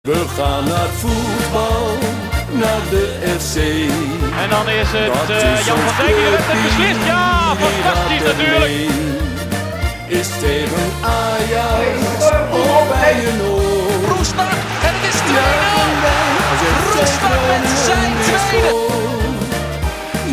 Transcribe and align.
We 0.00 0.24
gaan 0.36 0.64
naar 0.64 0.88
voetbal, 0.88 1.98
naar 2.50 2.80
de 2.90 3.36
FC. 3.38 3.56
En 4.42 4.50
dan 4.50 4.68
is 4.68 4.88
het 4.92 5.12
Dat 5.12 5.30
uh, 5.30 5.58
is 5.58 5.66
Jan 5.66 5.76
van 5.78 5.96
Dijk 5.96 6.16
die 6.16 6.24
heeft 6.24 6.46
het 6.52 6.62
beslist. 6.62 7.06
Ja, 7.06 7.54
die 7.54 7.66
fantastisch 7.66 8.22
natuurlijk. 8.30 8.72
Is 10.06 10.28
tegen 10.28 10.86
Ajax 11.00 11.98
of 12.50 12.88
bij 12.88 13.16
een 13.28 13.42
oor. 13.42 14.16
Roestak 14.16 14.60
en 14.86 14.92
het 14.96 15.04
is 15.10 15.18
2-0. 15.20 15.30
Juichen 15.32 16.02
wij 16.04 16.28
als 16.52 16.62
FC 16.68 17.12
Roestak 17.22 17.60
met 17.62 17.78
zijn 17.86 18.12
tweede. 18.26 18.74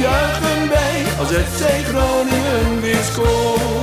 Juichen 0.05 0.61
wij 0.70 0.97
als 1.20 1.29
FC 1.29 1.61
Groningen 1.88 2.81
weer 2.81 3.04
scoort. 3.11 3.77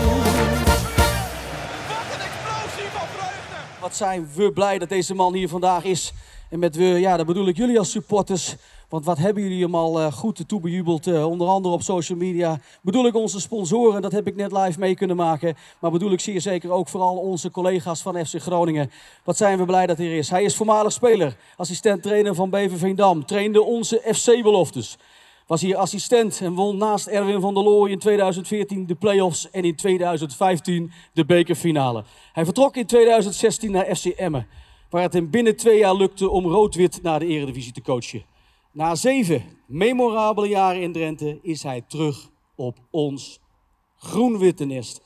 Wat 3.85 3.97
zijn 3.97 4.29
we 4.35 4.53
blij 4.53 4.79
dat 4.79 4.89
deze 4.89 5.15
man 5.15 5.35
hier 5.35 5.49
vandaag 5.49 5.85
is. 5.85 6.13
En 6.51 6.59
met 6.59 6.77
we, 6.77 6.85
ja, 6.85 7.17
dat 7.17 7.27
bedoel 7.27 7.49
ik 7.49 7.57
jullie 7.57 7.79
als 7.79 7.91
supporters. 7.91 8.57
Want 8.89 9.05
wat 9.05 9.19
hebben 9.19 9.43
jullie 9.43 9.63
hem 9.63 9.75
al 9.75 10.01
eh, 10.01 10.13
goed 10.13 10.49
toebejubeld, 10.49 11.07
eh, 11.07 11.27
onder 11.27 11.49
andere 11.49 11.75
op 11.75 11.83
social 11.83 12.19
media. 12.19 12.61
Bedoel 12.83 13.07
ik 13.07 13.15
onze 13.15 13.41
sponsoren, 13.41 14.03
dat 14.03 14.13
heb 14.13 14.27
ik 14.27 14.37
net 14.37 14.53
live 14.53 14.79
mee 14.79 14.95
kunnen 14.95 15.17
maken. 15.17 15.57
Maar 15.79 15.91
bedoel 15.91 16.13
ik 16.13 16.21
zeer 16.21 16.41
zeker 16.41 16.71
ook 16.71 16.89
vooral 16.89 17.17
onze 17.17 17.51
collega's 17.51 18.03
van 18.03 18.27
FC 18.27 18.41
Groningen. 18.41 18.91
Wat 19.25 19.37
zijn 19.37 19.59
we 19.59 19.65
blij 19.65 19.87
dat 19.87 19.99
hij 19.99 20.07
er 20.07 20.17
is. 20.17 20.31
Hij 20.31 20.45
is 20.45 20.57
voormalig 20.57 20.93
speler, 20.93 21.37
assistent 21.57 22.03
trainer 22.03 22.35
van 22.35 22.51
BV 22.51 22.79
Veendam. 22.79 23.27
Trainde 23.27 23.63
onze 23.63 24.03
FC-beloftes. 24.15 24.99
Was 25.47 25.61
hier 25.61 25.77
assistent 25.77 26.41
en 26.41 26.55
won 26.55 26.77
naast 26.77 27.07
Erwin 27.07 27.41
van 27.41 27.55
der 27.55 27.63
Looy 27.63 27.91
in 27.91 27.99
2014 27.99 28.87
de 28.87 28.95
play-offs 28.95 29.51
en 29.51 29.65
in 29.65 29.77
2015 29.77 30.93
de 31.13 31.25
bekerfinale. 31.25 32.05
Hij 32.33 32.45
vertrok 32.45 32.77
in 32.77 32.87
2016 32.87 33.71
naar 33.71 33.97
FC 33.97 34.05
Emmen, 34.05 34.47
waar 34.91 35.03
het 35.03 35.13
hem 35.13 35.31
binnen 35.31 35.57
twee 35.57 35.79
jaar 35.79 35.95
lukte 35.95 36.31
om 36.31 36.47
rood-wit 36.47 37.03
naar 37.03 37.19
de 37.19 37.27
eredivisie 37.27 37.73
te 37.73 37.83
coachen. 37.83 38.25
Na 38.73 38.95
zeven 38.95 39.43
memorabele 39.67 40.49
jaren 40.49 40.83
in 40.83 40.93
Drenthe 40.93 41.39
is 41.43 41.63
hij 41.63 41.85
terug 41.89 42.31
op 42.57 42.79
ons 42.91 43.41
groen-witte 43.97 44.65
nest. 44.65 45.03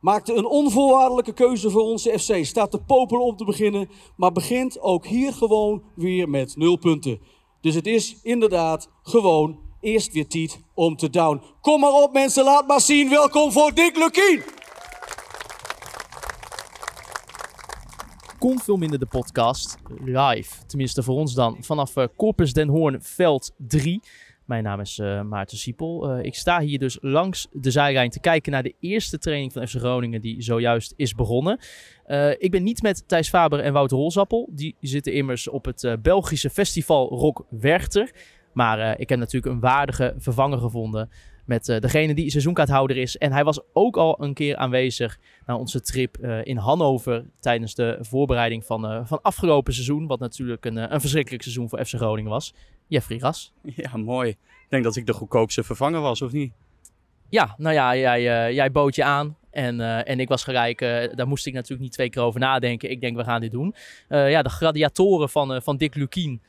Maakte 0.00 0.34
een 0.34 0.46
onvoorwaardelijke 0.46 1.32
keuze 1.32 1.70
voor 1.70 1.82
onze 1.82 2.18
FC. 2.18 2.44
Staat 2.44 2.70
te 2.70 2.80
popelen 2.80 3.24
om 3.24 3.36
te 3.36 3.44
beginnen, 3.44 3.90
maar 4.16 4.32
begint 4.32 4.80
ook 4.80 5.06
hier 5.06 5.32
gewoon 5.32 5.82
weer 5.94 6.28
met 6.28 6.56
nul 6.56 6.76
punten. 6.76 7.20
Dus 7.60 7.74
het 7.74 7.86
is 7.86 8.20
inderdaad 8.22 8.90
gewoon 9.02 9.68
eerst 9.80 10.12
weer 10.12 10.26
tijd 10.26 10.60
om 10.74 10.96
te 10.96 11.10
down. 11.10 11.42
Kom 11.60 11.80
maar 11.80 11.92
op 11.92 12.12
mensen, 12.12 12.44
laat 12.44 12.66
maar 12.66 12.80
zien. 12.80 13.08
Welkom 13.08 13.52
voor 13.52 13.74
Dick 13.74 13.96
Lukien. 13.96 14.42
Kom 18.38 18.58
veel 18.58 18.76
minder 18.76 18.98
de 18.98 19.06
podcast 19.06 19.76
live. 20.04 20.66
Tenminste 20.66 21.02
voor 21.02 21.14
ons 21.14 21.34
dan. 21.34 21.56
Vanaf 21.60 21.96
eh, 21.96 22.04
Corpus 22.16 22.52
Den 22.52 22.68
Hoorn, 22.68 23.02
veld 23.02 23.54
3. 23.56 24.00
Mijn 24.44 24.62
naam 24.62 24.80
is 24.80 24.98
eh, 24.98 25.22
Maarten 25.22 25.58
Siepel. 25.58 26.10
Eh, 26.10 26.24
ik 26.24 26.34
sta 26.34 26.60
hier 26.60 26.78
dus 26.78 26.98
langs 27.00 27.48
de 27.52 27.70
zijlijn 27.70 28.10
te 28.10 28.20
kijken 28.20 28.52
naar 28.52 28.62
de 28.62 28.74
eerste 28.80 29.18
training 29.18 29.52
van 29.52 29.68
FC 29.68 29.76
Groningen 29.76 30.20
die 30.20 30.42
zojuist 30.42 30.92
is 30.96 31.14
begonnen. 31.14 31.58
Ik 32.38 32.50
ben 32.50 32.62
niet 32.62 32.82
met 32.82 33.08
Thijs 33.08 33.28
Faber 33.28 33.60
en 33.60 33.72
Wouter 33.72 33.96
Holzappel. 33.96 34.48
Die 34.52 34.76
zitten 34.80 35.12
immers 35.12 35.48
op 35.48 35.64
het 35.64 35.96
Belgische 36.02 36.50
festival 36.50 37.08
Rock 37.08 37.46
Werchter. 37.50 38.10
Maar 38.52 38.78
eh, 38.78 39.00
ik 39.00 39.08
heb 39.08 39.18
natuurlijk 39.18 39.52
een 39.54 39.60
waardige 39.60 40.14
vervanger 40.18 40.58
gevonden 40.58 41.10
met 41.44 41.68
eh, 41.68 41.80
degene 41.80 42.14
die 42.14 42.30
seizoenkaarthouder 42.30 42.96
is. 42.96 43.18
En 43.18 43.32
hij 43.32 43.44
was 43.44 43.60
ook 43.72 43.96
al 43.96 44.22
een 44.22 44.34
keer 44.34 44.56
aanwezig 44.56 45.18
naar 45.46 45.56
onze 45.56 45.80
trip 45.80 46.16
eh, 46.16 46.44
in 46.44 46.56
Hannover 46.56 47.24
tijdens 47.40 47.74
de 47.74 47.98
voorbereiding 48.00 48.64
van, 48.64 49.06
van 49.06 49.22
afgelopen 49.22 49.72
seizoen. 49.72 50.06
Wat 50.06 50.18
natuurlijk 50.18 50.64
een, 50.64 50.92
een 50.94 51.00
verschrikkelijk 51.00 51.42
seizoen 51.42 51.68
voor 51.68 51.84
FC 51.84 51.94
Groningen 51.94 52.30
was. 52.30 52.54
Jeffrey 52.86 53.18
Ras. 53.18 53.52
Ja, 53.62 53.96
mooi. 53.96 54.30
Ik 54.30 54.66
denk 54.68 54.84
dat 54.84 54.96
ik 54.96 55.06
de 55.06 55.12
goedkoopste 55.12 55.62
vervanger 55.62 56.00
was, 56.00 56.22
of 56.22 56.32
niet? 56.32 56.52
Ja, 57.28 57.54
nou 57.58 57.74
ja, 57.74 57.96
jij, 57.96 58.52
jij 58.54 58.70
bood 58.70 58.94
je 58.94 59.04
aan. 59.04 59.36
En, 59.50 59.80
en 60.06 60.20
ik 60.20 60.28
was 60.28 60.44
gelijk, 60.44 60.78
daar 61.14 61.28
moest 61.28 61.46
ik 61.46 61.52
natuurlijk 61.52 61.82
niet 61.82 61.92
twee 61.92 62.10
keer 62.10 62.22
over 62.22 62.40
nadenken. 62.40 62.90
Ik 62.90 63.00
denk, 63.00 63.16
we 63.16 63.24
gaan 63.24 63.40
dit 63.40 63.50
doen. 63.50 63.74
Ja, 64.08 64.42
de 64.42 64.48
gladiatoren 64.48 65.28
van, 65.28 65.62
van 65.62 65.76
Dick 65.76 65.94
Lukien, 65.94 66.42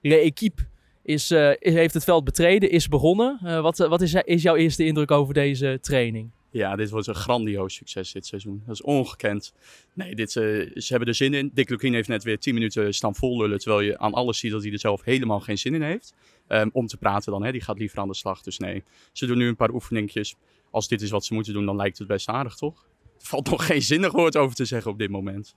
Le 0.00 0.16
Equipe, 0.16 0.62
is, 1.06 1.30
eh, 1.30 1.50
heeft 1.58 1.94
het 1.94 2.04
veld 2.04 2.24
betreden, 2.24 2.70
is 2.70 2.88
begonnen. 2.88 3.38
Eh, 3.44 3.60
wat 3.60 3.78
wat 3.78 4.00
is, 4.00 4.14
is 4.14 4.42
jouw 4.42 4.56
eerste 4.56 4.84
indruk 4.84 5.10
over 5.10 5.34
deze 5.34 5.78
training? 5.80 6.30
Ja, 6.50 6.76
dit 6.76 6.90
wordt 6.90 7.06
een 7.06 7.14
grandioos 7.14 7.74
succes 7.74 8.12
dit 8.12 8.26
seizoen. 8.26 8.62
Dat 8.66 8.74
is 8.74 8.82
ongekend. 8.82 9.54
Nee, 9.92 10.14
dit, 10.14 10.36
eh, 10.36 10.42
ze 10.74 10.86
hebben 10.88 11.08
er 11.08 11.14
zin 11.14 11.34
in. 11.34 11.50
Dick 11.54 11.70
Lukien 11.70 11.94
heeft 11.94 12.08
net 12.08 12.24
weer 12.24 12.38
10 12.38 12.54
minuten 12.54 12.94
staan 12.94 13.14
vol 13.14 13.38
lullen. 13.38 13.58
Terwijl 13.58 13.80
je 13.80 13.98
aan 13.98 14.12
alles 14.12 14.38
ziet 14.38 14.50
dat 14.50 14.62
hij 14.62 14.72
er 14.72 14.78
zelf 14.78 15.04
helemaal 15.04 15.40
geen 15.40 15.58
zin 15.58 15.74
in 15.74 15.82
heeft. 15.82 16.14
Ehm, 16.46 16.68
om 16.72 16.86
te 16.86 16.96
praten 16.96 17.32
dan, 17.32 17.44
hè. 17.44 17.52
die 17.52 17.60
gaat 17.60 17.78
liever 17.78 17.98
aan 17.98 18.08
de 18.08 18.14
slag. 18.14 18.42
Dus 18.42 18.58
nee, 18.58 18.82
ze 19.12 19.26
doen 19.26 19.38
nu 19.38 19.48
een 19.48 19.56
paar 19.56 19.70
oefeningjes. 19.70 20.34
Als 20.70 20.88
dit 20.88 21.02
is 21.02 21.10
wat 21.10 21.24
ze 21.24 21.34
moeten 21.34 21.52
doen, 21.52 21.66
dan 21.66 21.76
lijkt 21.76 21.98
het 21.98 22.08
best 22.08 22.28
aardig, 22.28 22.54
toch? 22.54 22.86
Er 23.20 23.26
valt 23.26 23.50
nog 23.50 23.66
geen 23.66 23.82
zinnig 23.82 24.12
woord 24.12 24.36
over 24.36 24.56
te 24.56 24.64
zeggen 24.64 24.90
op 24.90 24.98
dit 24.98 25.10
moment. 25.10 25.56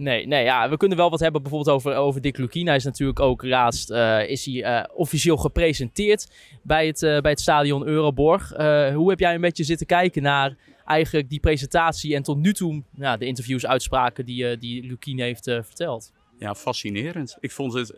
Nee, 0.00 0.26
nee 0.26 0.44
ja, 0.44 0.68
we 0.68 0.76
kunnen 0.76 0.96
wel 0.96 1.10
wat 1.10 1.20
hebben 1.20 1.42
bijvoorbeeld 1.42 1.76
over, 1.76 1.94
over 1.94 2.20
Dick 2.20 2.38
Lukien. 2.38 2.66
Hij 2.66 2.76
is 2.76 2.84
natuurlijk 2.84 3.20
ook 3.20 3.42
laatst 3.44 3.90
eh, 3.90 4.28
is 4.28 4.44
hij, 4.44 4.62
eh, 4.62 4.84
officieel 4.94 5.36
gepresenteerd 5.36 6.30
bij 6.62 6.86
het, 6.86 7.02
eh, 7.02 7.20
bij 7.20 7.30
het 7.30 7.40
stadion 7.40 7.86
Euroborg. 7.86 8.48
Hoe 8.94 9.10
heb 9.10 9.18
jij 9.18 9.34
een 9.34 9.40
beetje 9.40 9.64
zitten 9.64 9.86
kijken 9.86 10.22
naar 10.22 10.56
eigenlijk 10.84 11.28
die 11.28 11.40
presentatie 11.40 12.14
en 12.14 12.22
tot 12.22 12.38
nu 12.38 12.52
toe 12.52 12.82
ja, 12.96 13.16
de 13.16 13.26
interviews, 13.26 13.66
uitspraken 13.66 14.26
die, 14.26 14.58
die 14.58 14.84
Lukien 14.84 15.18
heeft 15.18 15.44
verteld? 15.44 16.12
Ja, 16.38 16.54
fascinerend. 16.54 17.36
Ik 17.40 17.50
vond 17.50 17.72
het. 17.72 17.88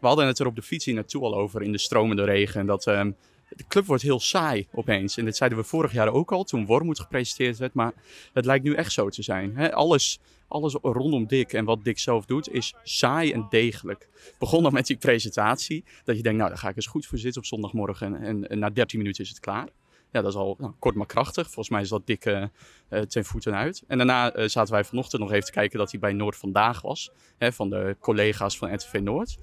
We 0.00 0.06
hadden 0.06 0.26
het 0.26 0.38
er 0.38 0.46
op 0.46 0.56
de 0.56 0.62
fiets 0.62 0.84
hier 0.84 0.94
naartoe 0.94 1.22
al 1.22 1.36
over 1.36 1.62
in 1.62 1.72
de 1.72 1.78
stromende 1.78 2.24
regen. 2.24 2.60
En 2.60 2.66
dat 2.66 2.86
ehm, 2.86 3.10
de 3.56 3.64
club 3.68 3.86
wordt 3.86 4.02
heel 4.02 4.20
saai 4.20 4.66
opeens. 4.72 5.16
En 5.16 5.24
dit 5.24 5.36
zeiden 5.36 5.58
we 5.58 5.64
vorig 5.64 5.92
jaar 5.92 6.08
ook 6.08 6.32
al 6.32 6.44
toen 6.44 6.66
Wormoed 6.66 7.00
gepresenteerd 7.00 7.58
werd. 7.58 7.74
Maar 7.74 7.92
het 8.32 8.44
lijkt 8.44 8.64
nu 8.64 8.74
echt 8.74 8.92
zo 8.92 9.08
te 9.08 9.22
zijn. 9.22 9.72
Alles, 9.72 10.18
alles 10.48 10.74
rondom 10.82 11.26
Dick 11.26 11.52
en 11.52 11.64
wat 11.64 11.84
Dick 11.84 11.98
zelf 11.98 12.24
doet 12.24 12.52
is 12.52 12.74
saai 12.82 13.32
en 13.32 13.46
degelijk. 13.48 14.08
Begon 14.38 14.62
dan 14.62 14.72
met 14.72 14.86
die 14.86 14.96
presentatie. 14.96 15.84
Dat 16.04 16.16
je 16.16 16.22
denkt, 16.22 16.38
nou 16.38 16.50
daar 16.50 16.58
ga 16.58 16.68
ik 16.68 16.76
eens 16.76 16.86
goed 16.86 17.06
voor 17.06 17.18
zitten 17.18 17.40
op 17.40 17.46
zondagmorgen. 17.46 18.22
En, 18.22 18.58
na 18.58 18.70
13 18.70 18.98
minuten 18.98 19.24
is 19.24 19.30
het 19.30 19.40
klaar. 19.40 19.68
Ja, 20.12 20.22
dat 20.22 20.32
is 20.32 20.38
al 20.38 20.56
nou, 20.58 20.72
kort 20.78 20.94
maar 20.94 21.06
krachtig. 21.06 21.44
Volgens 21.44 21.68
mij 21.68 21.80
is 21.80 21.88
dat 21.88 22.06
dik 22.06 22.24
eh, 22.24 22.42
eh, 22.88 23.00
ten 23.00 23.24
voeten 23.24 23.54
uit. 23.54 23.84
En 23.86 23.96
daarna 23.96 24.32
eh, 24.32 24.48
zaten 24.48 24.72
wij 24.72 24.84
vanochtend 24.84 25.22
nog 25.22 25.32
even 25.32 25.44
te 25.44 25.52
kijken 25.52 25.78
dat 25.78 25.90
hij 25.90 26.00
bij 26.00 26.12
Noord 26.12 26.36
Vandaag 26.36 26.80
was. 26.80 27.10
Hè, 27.38 27.52
van 27.52 27.70
de 27.70 27.96
collega's 28.00 28.58
van 28.58 28.74
RTV 28.74 29.00
Noord. 29.02 29.38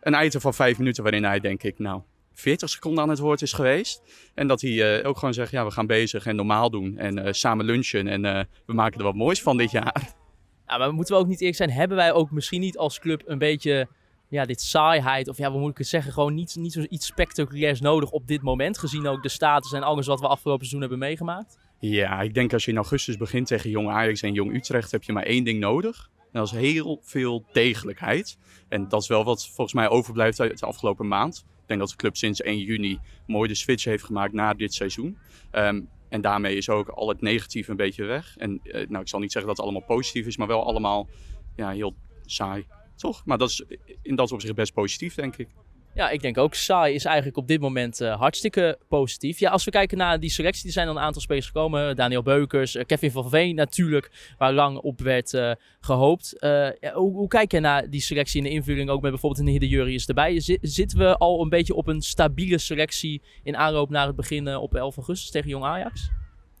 Een 0.00 0.24
item 0.24 0.40
van 0.40 0.54
vijf 0.54 0.78
minuten 0.78 1.02
waarin 1.02 1.24
hij 1.24 1.40
denk 1.40 1.62
ik, 1.62 1.78
nou, 1.78 2.02
40 2.34 2.68
seconden 2.68 3.02
aan 3.02 3.08
het 3.08 3.18
woord 3.18 3.42
is 3.42 3.52
geweest. 3.52 4.02
En 4.34 4.46
dat 4.46 4.60
hij 4.60 4.98
eh, 4.98 5.08
ook 5.08 5.18
gewoon 5.18 5.34
zegt, 5.34 5.50
ja, 5.50 5.64
we 5.64 5.70
gaan 5.70 5.86
bezig 5.86 6.26
en 6.26 6.36
normaal 6.36 6.70
doen. 6.70 6.98
En 6.98 7.18
eh, 7.18 7.32
samen 7.32 7.64
lunchen 7.64 8.06
en 8.06 8.24
eh, 8.24 8.44
we 8.66 8.72
maken 8.74 8.98
er 8.98 9.04
wat 9.04 9.14
moois 9.14 9.42
van 9.42 9.56
dit 9.56 9.70
jaar. 9.70 10.02
Ja, 10.66 10.78
maar 10.78 10.92
moeten 10.92 11.14
we 11.14 11.20
ook 11.20 11.26
niet 11.26 11.40
eerlijk 11.40 11.56
zijn, 11.56 11.70
hebben 11.70 11.96
wij 11.96 12.12
ook 12.12 12.30
misschien 12.30 12.60
niet 12.60 12.78
als 12.78 12.98
club 12.98 13.22
een 13.26 13.38
beetje 13.38 13.88
ja, 14.28 14.44
dit 14.44 14.60
saaiheid, 14.60 15.28
of 15.28 15.38
ja, 15.38 15.50
hoe 15.50 15.60
moet 15.60 15.70
ik 15.70 15.78
het 15.78 15.86
zeggen, 15.86 16.12
gewoon 16.12 16.34
niet, 16.34 16.56
niet 16.56 16.72
zoiets 16.72 17.06
spectaculairs 17.06 17.80
nodig 17.80 18.10
op 18.10 18.26
dit 18.26 18.42
moment, 18.42 18.78
gezien 18.78 19.06
ook 19.06 19.22
de 19.22 19.28
status 19.28 19.72
en 19.72 19.82
alles 19.82 20.06
wat 20.06 20.20
we 20.20 20.26
afgelopen 20.26 20.66
seizoen 20.66 20.80
hebben 20.80 20.98
meegemaakt? 20.98 21.58
Ja, 21.78 22.20
ik 22.20 22.34
denk 22.34 22.52
als 22.52 22.64
je 22.64 22.70
in 22.70 22.76
augustus 22.76 23.16
begint 23.16 23.46
tegen 23.46 23.70
Jong 23.70 23.88
Ajax 23.88 24.22
en 24.22 24.32
Jong 24.32 24.54
Utrecht, 24.54 24.90
heb 24.90 25.02
je 25.02 25.12
maar 25.12 25.22
één 25.22 25.44
ding 25.44 25.60
nodig. 25.60 26.10
En 26.18 26.40
dat 26.40 26.52
is 26.52 26.58
heel 26.58 27.00
veel 27.02 27.44
degelijkheid. 27.52 28.38
En 28.68 28.88
dat 28.88 29.02
is 29.02 29.08
wel 29.08 29.24
wat 29.24 29.46
volgens 29.46 29.72
mij 29.72 29.88
overblijft 29.88 30.40
uit 30.40 30.58
de 30.58 30.66
afgelopen 30.66 31.08
maand. 31.08 31.44
Ik 31.64 31.70
denk 31.70 31.80
dat 31.80 31.90
de 31.90 31.96
club 31.96 32.16
sinds 32.16 32.40
1 32.40 32.58
juni 32.58 32.98
mooi 33.26 33.48
de 33.48 33.54
switch 33.54 33.84
heeft 33.84 34.04
gemaakt 34.04 34.32
naar 34.32 34.56
dit 34.56 34.74
seizoen. 34.74 35.18
Ehm, 35.50 35.80
en 36.08 36.20
daarmee 36.20 36.56
is 36.56 36.68
ook 36.68 36.88
al 36.88 37.08
het 37.08 37.20
negatieve 37.20 37.70
een 37.70 37.76
beetje 37.76 38.04
weg. 38.04 38.36
En 38.36 38.60
eh, 38.62 38.88
nou, 38.88 39.02
ik 39.02 39.08
zal 39.08 39.20
niet 39.20 39.32
zeggen 39.32 39.54
dat 39.54 39.56
het 39.56 39.66
allemaal 39.66 39.96
positief 39.96 40.26
is, 40.26 40.36
maar 40.36 40.46
wel 40.46 40.66
allemaal 40.66 41.08
ja, 41.56 41.70
heel 41.70 41.94
saai. 42.26 42.66
Toch? 42.96 43.24
Maar 43.24 43.38
dat 43.38 43.48
is 43.48 43.64
in 44.02 44.14
dat 44.14 44.32
opzicht 44.32 44.54
best 44.54 44.72
positief, 44.72 45.14
denk 45.14 45.36
ik. 45.36 45.48
Ja, 45.94 46.10
ik 46.10 46.20
denk 46.22 46.38
ook 46.38 46.54
saai 46.54 46.94
is 46.94 47.04
eigenlijk 47.04 47.36
op 47.36 47.48
dit 47.48 47.60
moment 47.60 48.00
eh, 48.00 48.18
hartstikke 48.18 48.78
positief. 48.88 49.38
Ja, 49.38 49.50
als 49.50 49.64
we 49.64 49.70
kijken 49.70 49.98
naar 49.98 50.20
die 50.20 50.30
selectie, 50.30 50.66
er 50.66 50.72
zijn 50.72 50.86
dan 50.86 50.96
een 50.96 51.02
aantal 51.02 51.22
spelers 51.22 51.46
gekomen. 51.46 51.96
Daniel 51.96 52.22
Beukers, 52.22 52.74
eh, 52.74 52.84
Kevin 52.84 53.10
van 53.10 53.28
Veen 53.30 53.54
natuurlijk, 53.54 54.34
waar 54.38 54.52
lang 54.52 54.78
op 54.78 55.00
werd 55.00 55.34
eh, 55.34 55.52
gehoopt. 55.80 56.38
Eh, 56.38 56.68
hoe, 56.92 57.28
kijk 57.28 57.52
je 57.52 57.60
naar 57.60 57.90
die 57.90 58.00
selectie 58.00 58.38
in 58.38 58.44
de 58.44 58.50
invulling, 58.50 58.90
ook 58.90 59.02
met 59.02 59.10
bijvoorbeeld 59.10 59.40
een 59.46 59.52
Hidde 59.52 59.68
Jurrius 59.68 60.06
erbij? 60.06 60.40
Zi- 60.40 60.58
zitten 60.60 60.98
we 60.98 61.16
al 61.16 61.42
een 61.42 61.48
beetje 61.48 61.74
op 61.74 61.86
een 61.86 62.02
stabiele 62.02 62.58
selectie 62.58 63.22
in 63.42 63.56
aanloop 63.56 63.90
naar 63.90 64.06
het 64.06 64.16
begin 64.16 64.56
op 64.56 64.74
11 64.74 64.96
augustus 64.96 65.30
tegen 65.30 65.48
Jong 65.48 65.64
Ajax? 65.64 66.10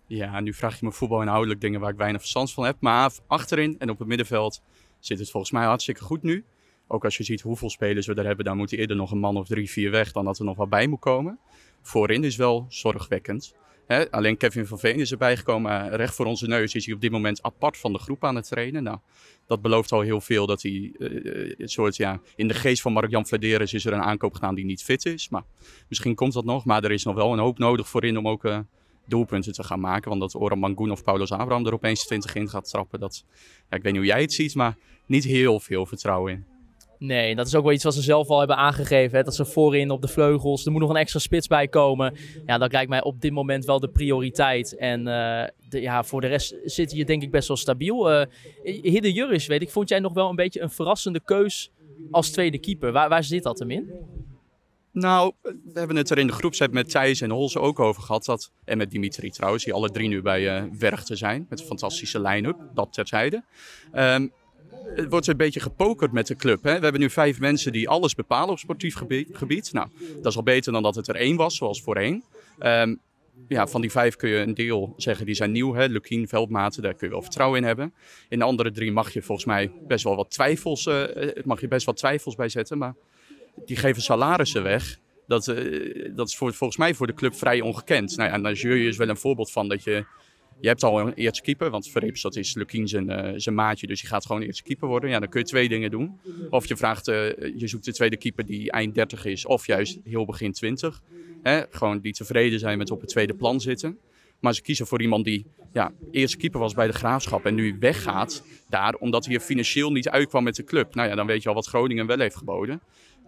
Ja, 0.06 0.40
nu 0.40 0.54
vraag 0.54 0.80
je 0.80 0.86
me 0.86 0.92
voetbalinhoudelijk 0.92 1.60
dingen 1.60 1.80
waar 1.80 1.90
ik 1.90 1.96
weinig 1.96 2.20
verstand 2.20 2.52
van 2.52 2.64
heb. 2.64 2.76
Maar 2.80 3.12
achterin 3.26 3.76
en 3.78 3.90
op 3.90 3.98
het 3.98 4.08
middenveld 4.08 4.62
zit 4.98 5.18
het 5.18 5.30
volgens 5.30 5.52
mij 5.52 5.64
hartstikke 5.64 6.02
goed 6.02 6.22
nu. 6.22 6.44
Ook 6.86 7.04
als 7.04 7.16
je 7.16 7.24
ziet 7.24 7.40
hoeveel 7.40 7.70
spelers 7.70 8.06
we 8.06 8.14
er 8.14 8.26
hebben, 8.26 8.44
dan 8.44 8.56
moet 8.56 8.72
er 8.72 8.78
eerder 8.78 8.96
nog 8.96 9.10
een 9.10 9.18
man 9.18 9.36
of 9.36 9.46
drie, 9.46 9.70
vier 9.70 9.90
weg 9.90 10.12
dan 10.12 10.24
dat 10.24 10.38
er 10.38 10.44
nog 10.44 10.56
wat 10.56 10.68
bij 10.68 10.86
moet 10.86 11.00
komen. 11.00 11.38
Voorin 11.82 12.24
is 12.24 12.36
wel 12.36 12.66
zorgwekkend. 12.68 13.54
Alleen 14.10 14.36
Kevin 14.36 14.66
van 14.66 14.78
Veen 14.78 14.98
is 14.98 15.10
erbij 15.10 15.36
gekomen. 15.36 15.90
Eh, 15.90 15.96
recht 15.96 16.14
voor 16.14 16.26
onze 16.26 16.46
neus 16.46 16.74
is 16.74 16.84
hij 16.86 16.94
op 16.94 17.00
dit 17.00 17.10
moment 17.10 17.42
apart 17.42 17.76
van 17.78 17.92
de 17.92 17.98
groep 17.98 18.24
aan 18.24 18.36
het 18.36 18.48
trainen. 18.48 18.82
Nou, 18.82 18.98
dat 19.46 19.62
belooft 19.62 19.92
al 19.92 20.00
heel 20.00 20.20
veel 20.20 20.46
dat 20.46 20.62
hij 20.62 20.92
eh, 20.98 21.66
soort, 21.66 21.96
ja, 21.96 22.20
in 22.36 22.48
de 22.48 22.54
geest 22.54 22.82
van 22.82 22.92
Mark-Jan 22.92 23.24
is 23.28 23.84
er 23.84 23.92
een 23.92 24.02
aankoop 24.02 24.34
gedaan 24.34 24.54
die 24.54 24.64
niet 24.64 24.82
fit 24.82 25.06
is. 25.06 25.28
Maar 25.28 25.42
misschien 25.88 26.14
komt 26.14 26.32
dat 26.32 26.44
nog. 26.44 26.64
Maar 26.64 26.84
er 26.84 26.92
is 26.92 27.04
nog 27.04 27.14
wel 27.14 27.32
een 27.32 27.38
hoop 27.38 27.58
nodig 27.58 27.88
voorin 27.88 28.18
om 28.18 28.28
ook 28.28 28.44
eh, 28.44 28.58
doelpunten 29.06 29.52
te 29.52 29.64
gaan 29.64 29.80
maken. 29.80 30.08
Want 30.08 30.20
dat 30.20 30.34
Oran 30.34 30.58
Mangoen 30.58 30.90
of 30.90 31.02
Paulus 31.02 31.32
Abraham 31.32 31.66
er 31.66 31.72
opeens 31.72 32.06
20 32.06 32.34
in 32.34 32.48
gaat 32.48 32.68
trappen. 32.68 33.00
Dat, 33.00 33.24
ja, 33.70 33.76
ik 33.76 33.82
weet 33.82 33.92
niet 33.92 34.02
hoe 34.02 34.10
jij 34.10 34.20
het 34.20 34.32
ziet, 34.32 34.54
maar 34.54 34.76
niet 35.06 35.24
heel 35.24 35.60
veel 35.60 35.86
vertrouwen 35.86 36.32
in. 36.32 36.53
Nee, 36.98 37.34
dat 37.34 37.46
is 37.46 37.54
ook 37.54 37.64
wel 37.64 37.72
iets 37.72 37.84
wat 37.84 37.94
ze 37.94 38.02
zelf 38.02 38.28
al 38.28 38.38
hebben 38.38 38.56
aangegeven. 38.56 39.18
Hè? 39.18 39.24
Dat 39.24 39.34
ze 39.34 39.44
voorin 39.44 39.90
op 39.90 40.02
de 40.02 40.08
vleugels, 40.08 40.66
er 40.66 40.72
moet 40.72 40.80
nog 40.80 40.90
een 40.90 40.96
extra 40.96 41.18
spits 41.18 41.46
bij 41.46 41.68
komen. 41.68 42.16
Ja, 42.46 42.58
dat 42.58 42.72
lijkt 42.72 42.88
mij 42.90 43.02
op 43.02 43.20
dit 43.20 43.32
moment 43.32 43.64
wel 43.64 43.80
de 43.80 43.88
prioriteit. 43.88 44.76
En 44.76 45.04
de, 45.68 45.80
ja, 45.80 46.04
voor 46.04 46.20
de 46.20 46.26
rest 46.26 46.56
zit 46.64 46.92
je 46.92 47.04
denk 47.04 47.22
ik 47.22 47.30
best 47.30 47.48
wel 47.48 47.56
stabiel. 47.56 48.12
Uh, 48.12 48.26
Hidde 48.62 49.12
Juris, 49.12 49.46
weet 49.46 49.62
ik, 49.62 49.70
vond 49.70 49.88
jij 49.88 50.00
nog 50.00 50.12
wel 50.12 50.28
een 50.28 50.36
beetje 50.36 50.60
een 50.60 50.70
verrassende 50.70 51.20
keus 51.24 51.70
als 52.10 52.30
tweede 52.30 52.58
keeper? 52.58 52.92
Waar, 52.92 53.08
waar 53.08 53.24
zit 53.24 53.42
dat 53.42 53.58
hem 53.58 53.70
in? 53.70 53.92
Nou, 54.92 55.32
we 55.42 55.78
hebben 55.78 55.96
het 55.96 56.10
er 56.10 56.18
in 56.18 56.26
de 56.26 56.32
groepset 56.32 56.72
met 56.72 56.90
Thijs 56.90 57.20
en 57.20 57.30
Holze 57.30 57.60
ook 57.60 57.80
over 57.80 58.02
gehad. 58.02 58.24
Dat, 58.24 58.52
en 58.64 58.78
met 58.78 58.90
Dimitri 58.90 59.30
trouwens, 59.30 59.64
die 59.64 59.72
alle 59.72 59.90
drie 59.90 60.08
nu 60.08 60.22
bij 60.22 60.62
uh, 60.62 60.70
Werchter 60.78 61.16
zijn. 61.16 61.46
Met 61.48 61.60
een 61.60 61.66
fantastische 61.66 62.20
line-up, 62.20 62.56
dat 62.74 62.92
terzijde. 62.92 63.44
Um, 63.94 64.32
het 64.94 65.10
wordt 65.10 65.26
een 65.26 65.36
beetje 65.36 65.60
gepokerd 65.60 66.12
met 66.12 66.26
de 66.26 66.36
club. 66.36 66.62
Hè? 66.62 66.74
We 66.74 66.82
hebben 66.82 67.00
nu 67.00 67.10
vijf 67.10 67.40
mensen 67.40 67.72
die 67.72 67.88
alles 67.88 68.14
bepalen 68.14 68.50
op 68.50 68.58
sportief 68.58 68.96
gebied. 69.32 69.72
Nou, 69.72 69.88
dat 70.16 70.26
is 70.26 70.36
al 70.36 70.42
beter 70.42 70.72
dan 70.72 70.82
dat 70.82 70.94
het 70.94 71.08
er 71.08 71.16
één 71.16 71.36
was, 71.36 71.56
zoals 71.56 71.82
voorheen. 71.82 72.24
Um, 72.60 73.00
ja, 73.48 73.66
van 73.66 73.80
die 73.80 73.90
vijf 73.90 74.16
kun 74.16 74.28
je 74.28 74.36
een 74.36 74.54
deel 74.54 74.94
zeggen 74.96 75.26
die 75.26 75.34
zijn 75.34 75.52
nieuw. 75.52 75.74
Hè? 75.74 75.84
Lukien, 75.86 76.28
Veldmaten, 76.28 76.82
daar 76.82 76.94
kun 76.94 77.06
je 77.06 77.12
wel 77.12 77.22
vertrouwen 77.22 77.60
in 77.60 77.66
hebben. 77.66 77.94
In 78.28 78.38
de 78.38 78.44
andere 78.44 78.70
drie 78.70 78.92
mag 78.92 79.12
je 79.12 79.22
volgens 79.22 79.46
mij 79.46 79.70
best 79.86 80.04
wel 80.04 80.16
wat 80.16 80.30
twijfels, 80.30 80.86
uh, 80.86 81.04
mag 81.44 81.60
je 81.60 81.68
best 81.68 81.86
wat 81.86 81.96
twijfels 81.96 82.34
bij 82.34 82.48
zetten. 82.48 82.78
Maar 82.78 82.94
die 83.64 83.76
geven 83.76 84.02
salarissen 84.02 84.62
weg. 84.62 84.98
Dat, 85.26 85.46
uh, 85.46 86.10
dat 86.16 86.28
is 86.28 86.36
voor, 86.36 86.54
volgens 86.54 86.78
mij 86.78 86.94
voor 86.94 87.06
de 87.06 87.14
club 87.14 87.34
vrij 87.34 87.60
ongekend. 87.60 88.16
Nou 88.16 88.28
ja, 88.28 88.34
en 88.34 88.42
Najeu 88.42 88.86
is 88.86 88.96
wel 88.96 89.08
een 89.08 89.16
voorbeeld 89.16 89.50
van 89.50 89.68
dat 89.68 89.84
je 89.84 90.04
je 90.60 90.68
hebt 90.68 90.82
al 90.82 91.00
een 91.00 91.14
eerste 91.14 91.42
keeper, 91.42 91.70
want 91.70 91.88
Verrips 91.88 92.22
dat 92.22 92.36
is 92.36 92.54
Lukien 92.54 92.88
zijn, 92.88 93.10
uh, 93.10 93.32
zijn 93.36 93.54
maatje, 93.54 93.86
dus 93.86 94.00
je 94.00 94.06
gaat 94.06 94.26
gewoon 94.26 94.42
eerste 94.42 94.62
keeper 94.62 94.88
worden. 94.88 95.10
Ja, 95.10 95.18
dan 95.18 95.28
kun 95.28 95.40
je 95.40 95.46
twee 95.46 95.68
dingen 95.68 95.90
doen. 95.90 96.20
Of 96.50 96.66
je 96.66 96.76
vraagt, 96.76 97.08
uh, 97.08 97.14
je 97.56 97.68
zoekt 97.68 97.84
de 97.84 97.92
tweede 97.92 98.16
keeper 98.16 98.46
die 98.46 98.70
eind 98.70 98.94
30 98.94 99.24
is, 99.24 99.46
of 99.46 99.66
juist 99.66 99.98
heel 100.04 100.24
begin 100.24 100.52
20. 100.52 101.02
Hè? 101.42 101.62
Gewoon 101.70 102.00
die 102.00 102.12
tevreden 102.12 102.58
zijn 102.58 102.78
met 102.78 102.90
op 102.90 103.00
het 103.00 103.10
tweede 103.10 103.34
plan 103.34 103.60
zitten. 103.60 103.98
Maar 104.40 104.54
ze 104.54 104.62
kiezen 104.62 104.86
voor 104.86 105.02
iemand 105.02 105.24
die 105.24 105.46
ja, 105.72 105.92
eerste 106.10 106.36
keeper 106.36 106.60
was 106.60 106.74
bij 106.74 106.86
de 106.86 106.92
Graafschap 106.92 107.44
en 107.44 107.54
nu 107.54 107.76
weggaat 107.80 108.42
daar 108.68 108.94
omdat 108.94 109.24
hij 109.24 109.34
er 109.34 109.40
financieel 109.40 109.92
niet 109.92 110.08
uitkwam 110.08 110.44
met 110.44 110.56
de 110.56 110.64
club. 110.64 110.94
Nou 110.94 111.08
ja, 111.08 111.14
dan 111.14 111.26
weet 111.26 111.42
je 111.42 111.48
al 111.48 111.54
wat 111.54 111.66
Groningen 111.66 112.06
wel 112.06 112.18
heeft 112.18 112.36
geboden. 112.36 112.80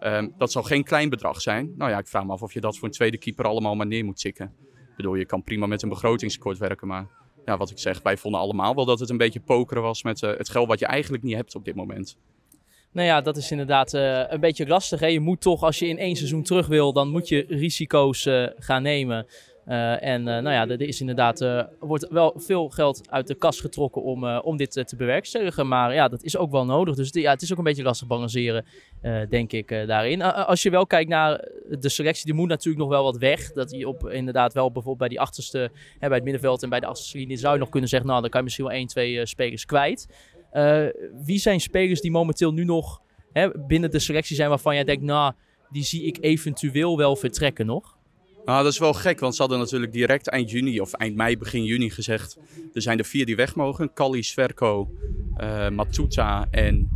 Um, 0.03 0.33
dat 0.37 0.51
zal 0.51 0.63
geen 0.63 0.83
klein 0.83 1.09
bedrag 1.09 1.41
zijn. 1.41 1.73
Nou 1.77 1.91
ja, 1.91 1.97
ik 1.97 2.07
vraag 2.07 2.25
me 2.25 2.31
af 2.31 2.41
of 2.41 2.53
je 2.53 2.61
dat 2.61 2.77
voor 2.77 2.87
een 2.87 2.93
tweede 2.93 3.17
keeper 3.17 3.45
allemaal 3.45 3.75
maar 3.75 3.87
neer 3.87 4.05
moet 4.05 4.19
tikken. 4.19 4.53
Bedoel, 4.97 5.15
je 5.15 5.25
kan 5.25 5.43
prima 5.43 5.65
met 5.65 5.81
een 5.81 5.89
begrotingskort 5.89 6.57
werken, 6.57 6.87
maar 6.87 7.07
ja, 7.45 7.57
wat 7.57 7.69
ik 7.69 7.79
zeg, 7.79 8.01
wij 8.01 8.17
vonden 8.17 8.39
allemaal 8.39 8.75
wel 8.75 8.85
dat 8.85 8.99
het 8.99 9.09
een 9.09 9.17
beetje 9.17 9.39
pokeren 9.39 9.83
was 9.83 10.03
met 10.03 10.21
uh, 10.21 10.37
het 10.37 10.49
geld 10.49 10.67
wat 10.67 10.79
je 10.79 10.85
eigenlijk 10.85 11.23
niet 11.23 11.35
hebt 11.35 11.55
op 11.55 11.65
dit 11.65 11.75
moment. 11.75 12.17
Nou 12.91 13.07
ja, 13.07 13.21
dat 13.21 13.37
is 13.37 13.51
inderdaad 13.51 13.93
uh, 13.93 14.23
een 14.27 14.39
beetje 14.39 14.67
lastig. 14.67 14.99
Hè? 14.99 15.07
Je 15.07 15.19
moet 15.19 15.41
toch, 15.41 15.63
als 15.63 15.79
je 15.79 15.87
in 15.87 15.97
één 15.97 16.15
seizoen 16.15 16.43
terug 16.43 16.67
wil, 16.67 16.93
dan 16.93 17.09
moet 17.09 17.27
je 17.27 17.45
risico's 17.47 18.25
uh, 18.25 18.47
gaan 18.57 18.81
nemen. 18.81 19.27
Uh, 19.67 20.03
en 20.03 20.19
uh, 20.19 20.25
nou 20.27 20.49
ja, 20.49 20.67
er 20.67 20.81
is 20.81 20.99
inderdaad, 20.99 21.41
uh, 21.41 21.63
wordt 21.79 22.07
wel 22.09 22.33
veel 22.35 22.69
geld 22.69 23.01
uit 23.09 23.27
de 23.27 23.35
kas 23.35 23.59
getrokken 23.59 24.03
om, 24.03 24.25
om 24.37 24.57
dit 24.57 24.71
te 24.71 24.95
bewerkstelligen. 24.97 25.67
Maar 25.67 25.93
ja, 25.93 26.07
dat 26.07 26.23
is 26.23 26.37
ook 26.37 26.51
wel 26.51 26.65
nodig. 26.65 26.95
Dus 26.95 27.09
ja, 27.11 27.31
het 27.31 27.41
is 27.41 27.51
ook 27.51 27.57
een 27.57 27.63
beetje 27.63 27.83
lastig 27.83 28.07
balanceren, 28.07 28.65
denk 29.29 29.51
ik, 29.51 29.67
daarin. 29.87 30.21
als 30.21 30.61
je 30.61 30.69
wel 30.69 30.87
kijkt 30.87 31.09
naar 31.09 31.47
de 31.79 31.89
selectie, 31.89 32.25
die 32.25 32.33
moet 32.33 32.47
natuurlijk 32.47 32.83
nog 32.83 32.89
wel 32.89 33.03
wat 33.03 33.17
weg. 33.17 33.51
Dat 33.51 33.71
je 33.71 33.87
op, 33.87 34.09
inderdaad 34.09 34.53
wel 34.53 34.65
bijvoorbeeld 34.65 34.97
bij 34.97 35.07
die 35.07 35.19
achterste, 35.19 35.71
hè, 35.99 36.07
bij 36.07 36.15
het 36.15 36.23
middenveld 36.23 36.63
en 36.63 36.69
bij 36.69 36.79
de 36.79 36.85
achterste 36.85 37.17
linie 37.17 37.37
zou 37.37 37.53
je 37.53 37.59
nog 37.59 37.69
kunnen 37.69 37.89
zeggen, 37.89 38.09
nou 38.09 38.21
dan 38.21 38.29
kan 38.29 38.39
je 38.39 38.45
misschien 38.45 38.65
wel 38.65 38.75
één, 38.75 38.87
twee 38.87 39.25
spelers 39.25 39.65
kwijt. 39.65 40.07
wie 41.25 41.39
zijn 41.39 41.59
spelers 41.59 42.01
die 42.01 42.11
momenteel 42.11 42.53
nu 42.53 42.63
nog 42.63 43.01
hè, 43.33 43.49
binnen 43.67 43.91
de 43.91 43.99
selectie 43.99 44.35
zijn 44.35 44.49
waarvan 44.49 44.75
jij 44.75 44.83
denkt, 44.83 45.03
nou, 45.03 45.33
die 45.69 45.83
zie 45.83 46.03
ik 46.03 46.17
eventueel 46.21 46.97
wel 46.97 47.15
vertrekken 47.15 47.65
nog? 47.65 47.96
Nou, 48.47 48.63
dat 48.63 48.71
is 48.71 48.79
wel 48.79 48.93
gek, 48.93 49.19
want 49.19 49.35
ze 49.35 49.41
hadden 49.41 49.59
natuurlijk 49.59 49.91
direct 49.91 50.27
eind 50.27 50.51
juni 50.51 50.79
of 50.79 50.93
eind 50.93 51.15
mei, 51.15 51.37
begin 51.37 51.63
juni 51.63 51.89
gezegd. 51.89 52.37
Er 52.73 52.81
zijn 52.81 52.99
er 52.99 53.05
vier 53.05 53.25
die 53.25 53.35
weg 53.35 53.55
mogen. 53.55 53.93
Kali, 53.93 54.23
Sverko, 54.23 54.91
uh, 55.41 55.69
Matuta 55.69 56.47
en 56.51 56.89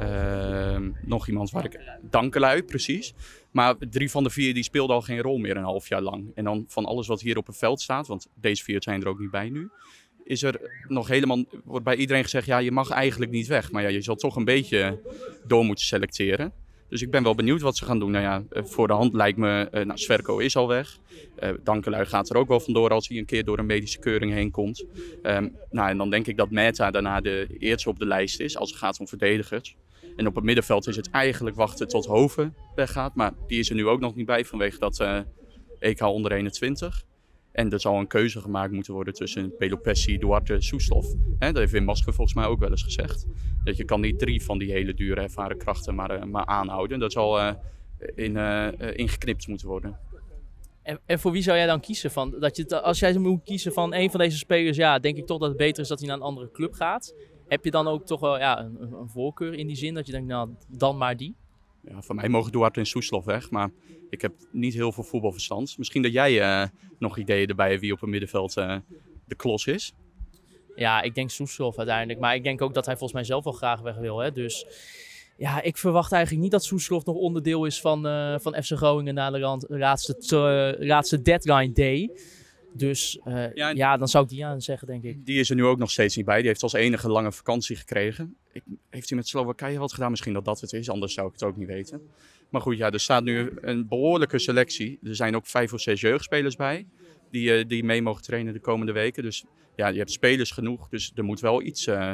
uh, 0.00 0.76
nog 1.02 1.28
iemand 1.28 1.50
waar 1.50 1.64
ik... 1.64 1.80
Dankelui, 2.10 2.62
precies. 2.62 3.14
Maar 3.50 3.74
drie 3.90 4.10
van 4.10 4.22
de 4.24 4.30
vier 4.30 4.54
die 4.54 4.62
speelden 4.62 4.96
al 4.96 5.02
geen 5.02 5.20
rol 5.20 5.38
meer 5.38 5.56
een 5.56 5.62
half 5.62 5.88
jaar 5.88 6.02
lang. 6.02 6.30
En 6.34 6.44
dan 6.44 6.64
van 6.68 6.84
alles 6.84 7.06
wat 7.06 7.20
hier 7.20 7.36
op 7.36 7.46
het 7.46 7.56
veld 7.56 7.80
staat, 7.80 8.06
want 8.06 8.28
deze 8.40 8.64
vier 8.64 8.82
zijn 8.82 9.00
er 9.00 9.08
ook 9.08 9.18
niet 9.18 9.30
bij 9.30 9.48
nu... 9.48 9.70
Is 10.24 10.42
er 10.42 10.70
nog 10.88 11.08
helemaal, 11.08 11.44
wordt 11.64 11.84
bij 11.84 11.96
iedereen 11.96 12.22
gezegd, 12.22 12.46
ja, 12.46 12.58
je 12.58 12.72
mag 12.72 12.90
eigenlijk 12.90 13.30
niet 13.30 13.46
weg. 13.46 13.70
Maar 13.70 13.82
ja, 13.82 13.88
je 13.88 14.00
zal 14.00 14.14
toch 14.14 14.36
een 14.36 14.44
beetje 14.44 15.00
door 15.46 15.64
moeten 15.64 15.84
selecteren. 15.84 16.52
Dus 16.94 17.02
ik 17.02 17.10
ben 17.10 17.22
wel 17.22 17.34
benieuwd 17.34 17.60
wat 17.60 17.76
ze 17.76 17.84
gaan 17.84 17.98
doen. 17.98 18.10
Nou 18.10 18.24
ja, 18.24 18.44
eh, 18.50 18.64
voor 18.64 18.86
de 18.86 18.92
hand 18.92 19.14
lijkt 19.14 19.38
me, 19.38 19.68
uh, 19.72 19.84
nou, 19.84 19.98
Sverko 19.98 20.38
is 20.38 20.56
al 20.56 20.68
weg. 20.68 20.98
Uh, 21.42 21.50
Dankelui 21.62 22.06
gaat 22.06 22.30
er 22.30 22.36
ook 22.36 22.48
wel 22.48 22.60
vandoor 22.60 22.90
als 22.90 23.08
hij 23.08 23.18
een 23.18 23.24
keer 23.24 23.44
door 23.44 23.58
een 23.58 23.66
medische 23.66 23.98
keuring 23.98 24.32
heen 24.32 24.50
komt. 24.50 24.84
Um, 25.22 25.56
nou, 25.70 25.88
en 25.88 25.96
dan 25.96 26.10
denk 26.10 26.26
ik 26.26 26.36
dat 26.36 26.50
Meta 26.50 26.90
daarna 26.90 27.20
de 27.20 27.46
eerste 27.58 27.88
op 27.88 27.98
de 27.98 28.06
lijst 28.06 28.40
is 28.40 28.56
als 28.56 28.70
het 28.70 28.78
gaat 28.78 29.00
om 29.00 29.08
verdedigers. 29.08 29.76
En 30.16 30.26
op 30.26 30.34
het 30.34 30.44
middenveld 30.44 30.86
is 30.86 30.96
het 30.96 31.10
eigenlijk 31.10 31.56
wachten 31.56 31.88
tot 31.88 32.06
Hoven 32.06 32.54
weggaat. 32.74 33.14
Maar 33.14 33.32
die 33.46 33.58
is 33.58 33.68
er 33.68 33.74
nu 33.74 33.86
ook 33.86 34.00
nog 34.00 34.14
niet 34.14 34.26
bij 34.26 34.44
vanwege 34.44 34.78
dat 34.78 35.00
uh, 35.00 35.18
EK 35.78 36.02
onder 36.02 36.32
21. 36.32 37.04
En 37.54 37.70
er 37.70 37.80
zal 37.80 37.98
een 37.98 38.06
keuze 38.06 38.40
gemaakt 38.40 38.72
moeten 38.72 38.94
worden 38.94 39.14
tussen 39.14 39.56
Pelopessi, 39.56 40.18
Duarte, 40.18 40.60
Soeslof. 40.60 41.06
dat 41.38 41.56
heeft 41.56 41.72
Wim 41.72 41.84
Masker 41.84 42.14
volgens 42.14 42.36
mij 42.36 42.46
ook 42.46 42.58
wel 42.58 42.70
eens 42.70 42.82
gezegd. 42.82 43.26
Dat 43.64 43.76
je 43.76 43.84
kan 43.84 44.00
niet 44.00 44.18
drie 44.18 44.42
van 44.42 44.58
die 44.58 44.72
hele 44.72 44.94
dure 44.94 45.20
ervaren 45.20 45.58
krachten 45.58 45.94
maar, 45.94 46.16
uh, 46.16 46.24
maar 46.24 46.46
aanhouden. 46.46 46.98
Dat 46.98 47.12
zal 47.12 47.40
uh, 47.40 47.52
in, 48.14 48.36
uh, 48.36 48.68
ingeknipt 48.92 49.48
moeten 49.48 49.68
worden. 49.68 49.98
En, 50.82 51.00
en, 51.06 51.18
voor 51.18 51.32
wie 51.32 51.42
zou 51.42 51.56
jij 51.56 51.66
dan 51.66 51.80
kiezen? 51.80 52.10
Van, 52.10 52.34
dat 52.40 52.56
je, 52.56 52.82
als 52.82 52.98
jij 52.98 53.18
moet 53.18 53.42
kiezen 53.44 53.72
van 53.72 53.94
een 53.94 54.10
van 54.10 54.20
deze 54.20 54.38
spelers, 54.38 54.76
ja, 54.76 54.98
denk 54.98 55.16
ik 55.16 55.26
toch 55.26 55.38
dat 55.38 55.48
het 55.48 55.56
beter 55.56 55.82
is 55.82 55.88
dat 55.88 55.98
hij 55.98 56.08
naar 56.08 56.16
een 56.16 56.22
andere 56.22 56.50
club 56.50 56.72
gaat. 56.72 57.14
Heb 57.48 57.64
je 57.64 57.70
dan 57.70 57.88
ook 57.88 58.06
toch 58.06 58.20
wel 58.20 58.38
ja, 58.38 58.60
een, 58.60 58.92
een 58.92 59.08
voorkeur 59.08 59.54
in 59.54 59.66
die 59.66 59.76
zin 59.76 59.94
dat 59.94 60.06
je 60.06 60.12
denkt, 60.12 60.28
nou, 60.28 60.48
dan 60.68 60.96
maar 60.96 61.16
die? 61.16 61.36
Ja, 61.88 62.02
van 62.02 62.16
mij 62.16 62.28
mogen 62.28 62.52
Duarte 62.52 62.80
en 62.80 62.86
Soeslof 62.86 63.24
weg, 63.24 63.50
maar 63.50 63.70
ik 64.10 64.20
heb 64.20 64.34
niet 64.52 64.74
heel 64.74 64.92
veel 64.92 65.04
voetbalverstand. 65.04 65.78
Misschien 65.78 66.02
dat 66.02 66.12
jij 66.12 66.62
uh, 66.62 66.68
nog 66.98 67.18
ideeën 67.18 67.48
erbij 67.48 67.68
hebt 67.68 67.80
wie 67.80 67.92
op 67.92 68.00
het 68.00 68.10
middenveld 68.10 68.56
uh, 68.56 68.76
de 69.26 69.34
klos 69.34 69.66
is? 69.66 69.94
Ja, 70.74 71.02
ik 71.02 71.14
denk 71.14 71.30
Soeslof 71.30 71.78
uiteindelijk. 71.78 72.18
Maar 72.18 72.34
ik 72.34 72.42
denk 72.42 72.62
ook 72.62 72.74
dat 72.74 72.86
hij 72.86 72.96
volgens 72.96 73.12
mij 73.12 73.24
zelf 73.24 73.44
wel 73.44 73.52
graag 73.52 73.80
weg 73.80 73.96
wil. 73.96 74.18
Hè? 74.18 74.32
Dus 74.32 74.66
ja, 75.36 75.62
ik 75.62 75.76
verwacht 75.76 76.12
eigenlijk 76.12 76.42
niet 76.42 76.52
dat 76.52 76.64
Soeslof 76.64 77.04
nog 77.04 77.16
onderdeel 77.16 77.64
is 77.64 77.80
van, 77.80 78.06
uh, 78.06 78.38
van 78.38 78.62
FC 78.62 78.72
Groningen 78.72 79.14
na 79.14 79.30
de 79.30 79.66
laatste, 79.68 80.76
laatste 80.78 81.22
deadline 81.22 81.72
day. 81.72 82.10
Dus 82.76 83.18
uh, 83.24 83.54
ja, 83.54 83.68
ja, 83.68 83.96
dan 83.96 84.08
zou 84.08 84.24
ik 84.24 84.30
die 84.30 84.44
aan 84.44 84.60
zeggen, 84.62 84.86
denk 84.86 85.02
ik. 85.02 85.26
Die 85.26 85.38
is 85.38 85.50
er 85.50 85.56
nu 85.56 85.64
ook 85.64 85.78
nog 85.78 85.90
steeds 85.90 86.16
niet 86.16 86.24
bij. 86.24 86.38
Die 86.38 86.46
heeft 86.46 86.62
als 86.62 86.72
enige 86.72 87.08
lange 87.08 87.32
vakantie 87.32 87.76
gekregen. 87.76 88.36
Ik, 88.52 88.62
heeft 88.90 89.08
hij 89.08 89.18
met 89.18 89.28
Slowakije 89.28 89.78
wat 89.78 89.92
gedaan? 89.92 90.10
Misschien 90.10 90.32
dat 90.32 90.44
dat 90.44 90.60
het 90.60 90.72
is, 90.72 90.90
anders 90.90 91.14
zou 91.14 91.26
ik 91.26 91.32
het 91.32 91.42
ook 91.42 91.56
niet 91.56 91.68
weten. 91.68 92.02
Maar 92.48 92.60
goed, 92.60 92.76
ja, 92.76 92.90
er 92.90 93.00
staat 93.00 93.24
nu 93.24 93.52
een 93.60 93.88
behoorlijke 93.88 94.38
selectie. 94.38 94.98
Er 95.02 95.14
zijn 95.14 95.36
ook 95.36 95.46
vijf 95.46 95.72
of 95.72 95.80
zes 95.80 96.00
jeugdspelers 96.00 96.56
bij 96.56 96.86
die, 97.34 97.58
uh, 97.58 97.64
die 97.68 97.84
mee 97.84 98.02
mogen 98.02 98.22
trainen 98.22 98.52
de 98.52 98.60
komende 98.60 98.92
weken. 98.92 99.22
Dus 99.22 99.44
ja, 99.76 99.88
je 99.88 99.98
hebt 99.98 100.10
spelers 100.10 100.50
genoeg, 100.50 100.88
dus 100.88 101.12
er 101.14 101.24
moet 101.24 101.40
wel 101.40 101.62
iets 101.62 101.86
uh, 101.86 102.12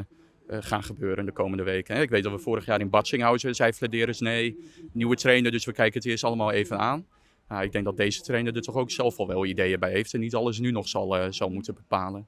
gaan 0.49 0.83
gebeuren 0.83 1.27
de 1.27 1.33
komende 1.33 1.63
weken. 1.63 1.95
Hè. 1.95 2.03
Ik 2.03 2.11
weet 2.11 2.23
dat 2.23 2.33
we 2.33 2.39
vorig 2.39 2.67
jaar 2.67 2.81
in 2.81 2.91
Batsinghausen 2.91 3.55
zei 3.55 3.73
Flederis 3.73 4.21
nee, 4.21 4.59
nieuwe 4.93 5.17
trainer, 5.17 5.51
dus 5.51 5.65
we 5.65 5.73
kijken 5.73 6.01
het 6.01 6.09
eerst 6.09 6.25
allemaal 6.25 6.51
even 6.51 6.79
aan. 6.79 7.07
Nou, 7.51 7.63
ik 7.63 7.73
denk 7.73 7.85
dat 7.85 7.97
deze 7.97 8.21
trainer 8.21 8.57
er 8.57 8.63
toch 8.63 8.75
ook 8.75 8.91
zelf 8.91 9.19
al 9.19 9.27
wel 9.27 9.47
ideeën 9.47 9.79
bij 9.79 9.91
heeft 9.91 10.15
en 10.15 10.21
niet 10.21 10.35
alles 10.35 10.59
nu 10.59 10.71
nog 10.71 10.89
zal, 10.89 11.17
uh, 11.17 11.49
moeten 11.49 11.75
bepalen. 11.75 12.27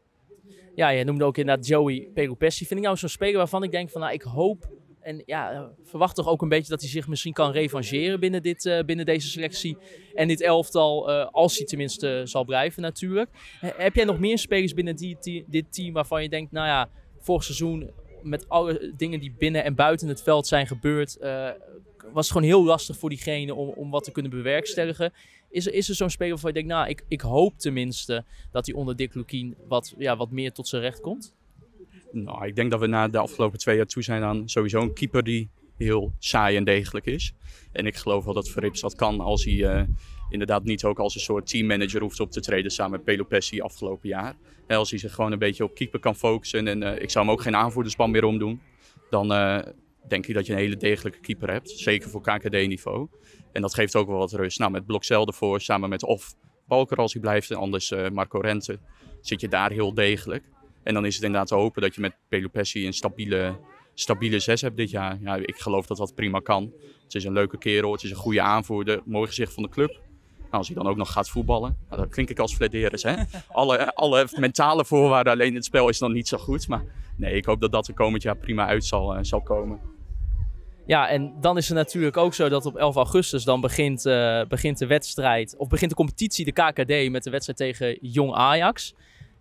Ja, 0.75 0.89
je 0.89 1.05
noemde 1.05 1.25
ook 1.25 1.37
inderdaad 1.37 1.67
Joey 1.67 2.09
Pelupessi. 2.15 2.67
Vind 2.67 2.81
ik 2.81 2.87
nou 2.87 2.99
zo'n 2.99 3.09
speler 3.09 3.37
waarvan 3.37 3.63
ik 3.63 3.71
denk 3.71 3.91
van 3.91 4.01
nou, 4.01 4.13
ik 4.13 4.23
hoop 4.23 4.71
en 5.01 5.23
ja, 5.27 5.71
verwacht 5.83 6.15
toch 6.15 6.29
ook 6.29 6.43
een 6.43 6.49
beetje 6.49 6.71
dat 6.71 6.81
hij 6.81 6.91
zich 6.91 7.09
misschien 7.09 7.33
kan 7.33 7.51
revancheren 7.51 8.21
binnen, 8.21 8.43
dit, 8.43 8.65
uh, 8.65 8.83
binnen 8.83 9.07
deze 9.07 9.29
selectie. 9.29 9.77
En 10.15 10.29
dit 10.29 10.41
elftal, 10.41 11.11
uh, 11.11 11.27
als 11.31 11.57
hij 11.57 11.67
tenminste 11.67 12.23
zal 12.25 12.45
blijven 12.45 12.83
natuurlijk. 12.83 13.31
heb 13.61 13.95
jij 13.95 14.05
nog 14.05 14.19
meer 14.19 14.39
spelers 14.39 14.75
binnen 14.75 14.97
die, 14.97 15.45
dit 15.47 15.73
team 15.73 15.93
waarvan 15.93 16.23
je 16.23 16.29
denkt, 16.29 16.53
nou 16.53 16.67
ja, 16.67 16.89
vorig 17.19 17.45
seizoen 17.45 17.91
met 18.23 18.49
alle 18.49 18.93
dingen 18.97 19.21
die 19.21 19.35
binnen 19.39 19.65
en 19.65 19.75
buiten 19.75 20.09
het 20.09 20.23
veld 20.23 20.47
zijn 20.47 20.67
gebeurd, 20.67 21.19
was 22.13 22.29
gewoon 22.29 22.47
heel 22.47 22.65
lastig 22.65 22.99
voor 22.99 23.09
diegene 23.09 23.55
om, 23.55 23.69
om 23.69 23.91
wat 23.91 24.05
te 24.05 24.13
kunnen 24.13 24.31
bewerkstelligen. 24.31 25.13
Is 25.51 25.67
er, 25.67 25.75
is 25.75 25.89
er 25.89 25.95
zo'n 25.95 26.11
speler 26.11 26.33
waarvan 26.33 26.53
je 26.53 26.57
denkt, 26.57 26.73
nou, 26.73 26.89
ik, 26.89 27.05
ik 27.09 27.21
hoop 27.21 27.59
tenminste 27.59 28.25
dat 28.51 28.67
hij 28.67 28.75
onder 28.75 28.97
Dick 28.97 29.15
Lukien 29.15 29.57
wat, 29.69 29.95
ja, 29.99 30.17
wat 30.17 30.31
meer 30.31 30.53
tot 30.53 30.69
zijn 30.69 30.83
recht 30.83 31.01
komt? 31.01 31.35
Nou, 32.13 32.47
ik 32.47 32.57
denk 32.57 32.71
dat 32.71 32.81
we 32.81 32.87
na 32.87 33.09
de 33.09 33.19
afgelopen 33.19 33.59
twee 33.59 33.77
jaar 33.77 33.87
toe 33.87 34.03
zijn 34.03 34.23
aan 34.23 34.49
sowieso 34.49 34.81
een 34.81 34.95
keeper 34.95 35.23
die 35.23 35.49
heel 35.77 36.13
saai 36.19 36.57
en 36.57 36.65
degelijk 36.65 37.07
is. 37.07 37.33
En 37.73 37.87
ik 37.87 37.97
geloof 37.97 38.25
wel 38.25 38.35
dat 38.35 38.49
Verrips 38.49 38.81
dat 38.81 38.95
kan 38.95 39.21
als 39.21 39.45
hij 39.45 39.65
eh, 39.65 39.83
inderdaad 40.29 40.65
niet 40.65 40.85
ook 40.85 40.99
als 40.99 41.15
een 41.15 41.21
soort 41.21 41.47
teammanager 41.47 42.01
hoeft 42.01 42.21
op 42.21 42.31
te 42.31 42.41
treden 42.41 42.71
samen 42.71 42.93
met 42.93 43.05
Pelopessi 43.05 43.61
afgelopen 43.61 44.09
jaar. 44.09 44.37
En 44.67 44.77
als 44.77 44.91
hij 44.91 44.99
zich 44.99 45.15
gewoon 45.15 45.33
een 45.33 45.39
beetje 45.39 45.65
op 45.65 45.75
keeper 45.75 46.01
kan 46.01 46.17
focussen 46.17 46.69
en 46.69 46.83
eh, 46.83 47.03
ik 47.03 47.11
zou 47.11 47.25
hem 47.25 47.35
ook 47.35 47.43
geen 47.43 47.57
aanvoerdersband 47.57 48.13
meer 48.13 48.25
omdoen, 48.25 48.61
dan 49.11 49.33
eh, 49.33 49.59
denk 50.09 50.27
ik 50.27 50.35
dat 50.35 50.47
je 50.47 50.53
een 50.53 50.59
hele 50.59 50.77
degelijke 50.77 51.21
keeper 51.21 51.51
hebt. 51.51 51.71
Zeker 51.71 52.11
voor 52.11 52.23
KKD-niveau. 52.23 53.09
En 53.53 53.63
dat 53.63 53.75
geeft 53.75 53.97
ook 53.97 54.07
wel 54.09 54.19
wat 54.19 54.33
rust. 54.33 54.59
Nou, 54.59 54.71
met 54.71 54.87
Blokcel 54.87 55.27
ervoor, 55.27 55.61
samen 55.61 55.89
met 55.89 56.05
of 56.05 56.35
Balker 56.67 56.97
als 56.97 57.13
hij 57.13 57.23
blijft 57.23 57.51
en 57.51 57.57
anders 57.57 57.95
Marco 58.13 58.39
Rente, 58.39 58.79
zit 59.21 59.41
je 59.41 59.49
daar 59.49 59.71
heel 59.71 59.95
degelijk. 59.95 60.45
En 60.83 60.95
dan 60.95 61.07
is 61.07 61.15
het 61.15 61.25
inderdaad 61.25 61.49
te 61.49 61.55
hopen 61.55 61.83
dat 61.83 61.95
je 61.95 62.01
met 62.01 62.17
Pelopessi 62.29 62.87
een 62.87 62.93
stabiele, 62.93 63.59
stabiele 63.95 64.39
zes 64.39 64.61
hebt 64.61 64.77
dit 64.77 64.91
jaar. 64.91 65.19
Ja, 65.21 65.37
ik 65.37 65.57
geloof 65.57 65.87
dat 65.87 65.97
dat 65.97 66.15
prima 66.15 66.39
kan. 66.39 66.73
Het 67.03 67.15
is 67.15 67.25
een 67.25 67.33
leuke 67.33 67.59
kerel, 67.59 67.93
het 67.93 68.03
is 68.03 68.11
een 68.11 68.17
goede 68.17 68.43
aanvoerder, 68.43 69.01
mooi 69.05 69.27
gezicht 69.27 69.53
van 69.55 69.63
de 69.63 69.69
club. 69.69 70.01
Nou, 70.39 70.65
als 70.65 70.67
hij 70.67 70.77
dan 70.83 70.87
ook 70.87 70.97
nog 70.97 71.13
gaat 71.13 71.29
voetballen, 71.29 71.77
nou, 71.89 72.01
dan 72.01 72.11
klink 72.11 72.31
ik 72.31 72.39
als 72.39 72.55
Flederis. 72.55 73.03
Hè? 73.03 73.15
Alle, 73.49 73.95
alle 73.95 74.27
mentale 74.37 74.85
voorwaarden, 74.85 75.33
alleen 75.33 75.55
het 75.55 75.65
spel 75.65 75.89
is 75.89 75.99
dan 75.99 76.13
niet 76.13 76.29
zo 76.29 76.39
goed. 76.39 76.69
Maar 76.69 76.85
nee, 77.17 77.35
ik 77.35 77.45
hoop 77.45 77.61
dat 77.61 77.73
dat 77.73 77.89
er 77.89 77.95
komend 77.95 78.23
jaar 78.23 78.37
prima 78.37 78.67
uit 78.67 78.85
zal, 78.85 79.17
uh, 79.17 79.19
zal 79.23 79.43
komen. 79.43 79.81
Ja, 80.87 81.09
en 81.09 81.35
dan 81.41 81.57
is 81.57 81.69
het 81.69 81.77
natuurlijk 81.77 82.17
ook 82.17 82.35
zo 82.35 82.49
dat 82.49 82.67
op 82.67 82.77
11 82.77 82.97
augustus 82.97 83.45
dan 83.45 83.61
begint, 83.61 84.07
uh, 84.07 84.43
begint 84.49 84.79
de 84.79 84.87
wedstrijd, 84.87 85.57
of 85.57 85.69
begint 85.69 85.91
de 85.91 85.97
competitie, 85.97 86.45
de 86.45 86.53
KKD, 86.53 87.11
met 87.11 87.25
de 87.25 87.31
wedstrijd 87.31 87.59
tegen 87.59 87.99
Jong 88.01 88.33
Ajax. 88.35 88.95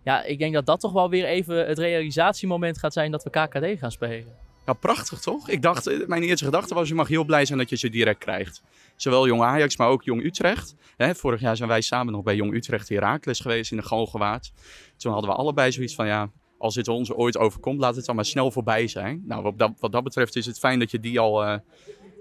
Ja, 0.04 0.24
ik 0.24 0.38
denk 0.38 0.54
dat 0.54 0.66
dat 0.66 0.80
toch 0.80 0.92
wel 0.92 1.10
weer 1.10 1.24
even 1.24 1.66
het 1.66 1.78
realisatiemoment 1.78 2.78
gaat 2.78 2.92
zijn 2.92 3.10
dat 3.10 3.24
we 3.24 3.30
KKD 3.30 3.78
gaan 3.78 3.92
spelen. 3.92 4.32
Ja, 4.66 4.72
prachtig 4.72 5.20
toch? 5.20 5.48
Ik 5.48 5.62
dacht, 5.62 5.86
eh, 5.86 6.06
mijn 6.06 6.22
eerste 6.22 6.44
gedachte 6.44 6.74
was, 6.74 6.88
je 6.88 6.94
mag 6.94 7.08
heel 7.08 7.24
blij 7.24 7.44
zijn 7.44 7.58
dat 7.58 7.68
je 7.68 7.76
ze 7.76 7.88
direct 7.88 8.18
krijgt. 8.18 8.62
Zowel 8.96 9.26
Jong 9.26 9.42
Ajax, 9.42 9.76
maar 9.76 9.88
ook 9.88 10.02
Jong 10.02 10.24
Utrecht. 10.24 10.74
vorig 10.96 11.40
jaar 11.40 11.56
zijn 11.56 11.68
wij 11.68 11.80
samen 11.80 12.12
nog 12.12 12.22
bij 12.22 12.34
Jong 12.34 12.54
Utrecht 12.54 12.88
Herakles 12.88 13.40
geweest 13.40 13.70
in 13.70 13.76
de 13.76 13.82
Galgenwaard. 13.82 14.52
Toen 14.96 15.12
hadden 15.12 15.30
we 15.30 15.36
allebei 15.36 15.72
zoiets 15.72 15.94
van, 15.94 16.06
ja, 16.06 16.30
als 16.62 16.74
het 16.74 16.88
ons 16.88 17.12
ooit 17.12 17.38
overkomt, 17.38 17.80
laat 17.80 17.96
het 17.96 18.04
dan 18.04 18.14
maar 18.14 18.24
snel 18.24 18.50
voorbij 18.50 18.86
zijn. 18.86 19.22
Nou, 19.26 19.42
wat 19.42 19.58
dat, 19.58 19.72
wat 19.78 19.92
dat 19.92 20.04
betreft 20.04 20.36
is 20.36 20.46
het 20.46 20.58
fijn 20.58 20.78
dat 20.78 20.90
je 20.90 21.00
die 21.00 21.20
al, 21.20 21.44
uh, 21.44 21.58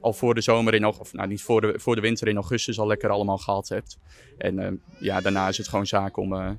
al 0.02 0.14
voor 0.14 0.36
de 0.36 0.42
zomer 0.42 0.74
in, 0.74 0.82
nou 1.12 1.38
voor 1.38 1.96
de, 1.96 2.02
winter 2.02 2.28
in 2.28 2.36
augustus 2.36 2.80
al 2.80 2.88
lekker 2.88 3.10
allemaal 3.10 3.38
gehad 3.38 3.70
hebt. 3.70 3.98
En 4.38 4.60
uh, 4.60 4.68
ja, 5.00 5.22
daarna 5.22 5.48
is 5.48 5.58
het 5.58 5.68
gewoon 5.68 5.88
zaak 5.88 6.18
om, 6.18 6.34
uh, 6.34 6.52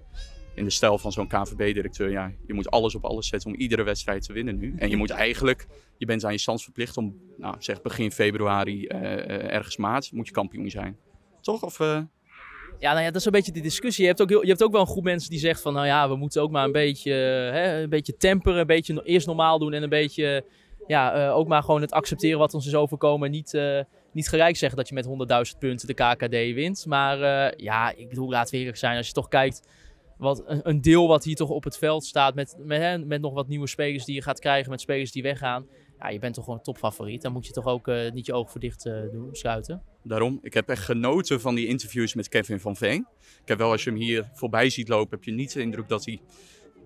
in 0.55 0.65
de 0.65 0.71
stijl 0.71 0.99
van 0.99 1.13
zo'n 1.13 1.29
KVB-directeur, 1.29 2.11
ja, 2.11 2.33
je 2.47 2.55
moet 2.55 2.71
alles 2.71 2.95
op 2.95 3.05
alles 3.05 3.29
zetten 3.29 3.51
om 3.51 3.57
iedere 3.57 3.83
wedstrijd 3.83 4.23
te 4.23 4.33
winnen 4.33 4.59
nu. 4.59 4.75
En 4.79 4.89
je 4.89 4.97
moet 4.97 5.11
eigenlijk, 5.11 5.67
je 5.97 6.07
bent 6.07 6.25
aan 6.25 6.33
je 6.33 6.39
stand 6.39 6.63
verplicht 6.63 6.97
om, 6.97 7.17
nou, 7.37 7.57
zeg 7.59 7.83
begin 7.83 8.13
februari, 8.13 8.87
ergens 8.87 9.77
maart, 9.77 10.13
moet 10.13 10.27
je 10.27 10.33
kampioen 10.33 10.71
zijn. 10.71 10.97
Toch? 11.41 11.63
Of. 11.63 11.79
Ja, 12.83 12.93
nou 12.93 13.05
ja, 13.05 13.11
dat 13.11 13.21
is 13.21 13.25
een 13.25 13.33
beetje 13.33 13.53
de 13.53 13.61
discussie. 13.61 14.03
Je 14.03 14.09
hebt, 14.09 14.23
ook 14.23 14.29
heel, 14.29 14.43
je 14.43 14.49
hebt 14.49 14.63
ook 14.63 14.73
wel 14.73 14.81
een 14.81 14.87
groep 14.87 15.05
mensen 15.05 15.31
die 15.31 15.39
zegt 15.39 15.61
van, 15.61 15.73
nou 15.73 15.87
ja, 15.87 16.09
we 16.09 16.17
moeten 16.17 16.43
ook 16.43 16.51
maar 16.51 16.65
een 16.65 16.73
beetje, 16.73 17.13
hè, 17.53 17.83
een 17.83 17.89
beetje 17.89 18.17
temperen, 18.17 18.59
een 18.59 18.67
beetje 18.67 19.03
eerst 19.05 19.27
normaal 19.27 19.59
doen 19.59 19.73
en 19.73 19.83
een 19.83 19.89
beetje, 19.89 20.45
ja, 20.87 21.31
ook 21.31 21.49
maar 21.49 21.63
gewoon 21.63 21.81
het 21.81 21.93
accepteren 21.93 22.39
wat 22.39 22.55
ons 22.55 22.67
is 22.67 22.75
overkomen. 22.75 23.31
Niet, 23.31 23.59
niet 24.13 24.29
gelijk 24.29 24.57
zeggen 24.57 24.79
dat 24.79 24.89
je 24.89 24.95
met 24.95 25.07
100.000 25.55 25.59
punten 25.59 25.87
de 25.87 25.95
KKD 25.95 26.55
wint. 26.55 26.87
Maar 26.87 27.19
ja, 27.63 27.93
ik 27.97 28.09
bedoel, 28.09 28.29
laten 28.29 28.53
we 28.53 28.59
eerlijk 28.59 28.79
zijn, 28.79 28.97
als 28.97 29.07
je 29.07 29.13
toch 29.13 29.29
kijkt 29.29 29.69
wat, 30.17 30.43
een, 30.47 30.61
een, 30.63 30.81
deel 30.81 31.09
wat 31.09 31.25
hier 31.25 31.37
toch 31.37 31.49
op 31.49 31.65
het 31.65 31.79
veld 31.79 32.05
staat. 32.05 32.35
Met, 32.35 32.57
met, 32.59 33.07
met 33.07 33.21
nog 33.21 33.35
wat 33.35 33.49
nieuwe 33.49 33.69
spelers 33.69 34.05
die 34.05 34.15
je 34.15 34.23
gaat 34.23 34.41
krijgen. 34.41 34.71
Met 34.71 34.81
spelers 34.81 35.13
die 35.13 35.23
weggaan. 35.23 35.67
Ja, 36.03 36.09
je 36.09 36.19
bent 36.19 36.35
toch 36.35 36.45
gewoon 36.45 36.63
topfavoriet. 36.63 37.23
Dan 37.23 37.33
moet 37.33 37.47
je 37.47 37.53
toch 37.53 37.67
ook 37.67 37.89
uh, 37.89 38.11
niet 38.11 38.27
je 38.27 38.33
ogen 38.33 38.51
voor 38.51 38.61
dicht 38.61 38.87
uh, 38.87 39.11
doen, 39.11 39.29
sluiten. 39.35 39.83
Daarom, 40.03 40.39
ik 40.43 40.55
heb 40.55 40.69
echt 40.69 40.85
genoten 40.85 41.41
van 41.41 41.55
die 41.55 41.67
interviews 41.67 42.15
met 42.15 42.29
Kevin 42.29 42.61
van 42.61 42.77
Veen. 42.77 43.07
Ik 43.21 43.49
heb 43.49 43.59
wel, 43.59 43.71
als 43.71 43.85
je 43.85 43.91
hem 43.91 43.99
hier 43.99 44.31
voorbij 44.33 44.71
ziet 44.71 44.89
lopen, 44.89 45.11
heb 45.11 45.25
je 45.25 45.33
niet 45.33 45.53
de 45.53 45.61
indruk 45.61 45.89
dat 45.89 46.05
hij 46.05 46.21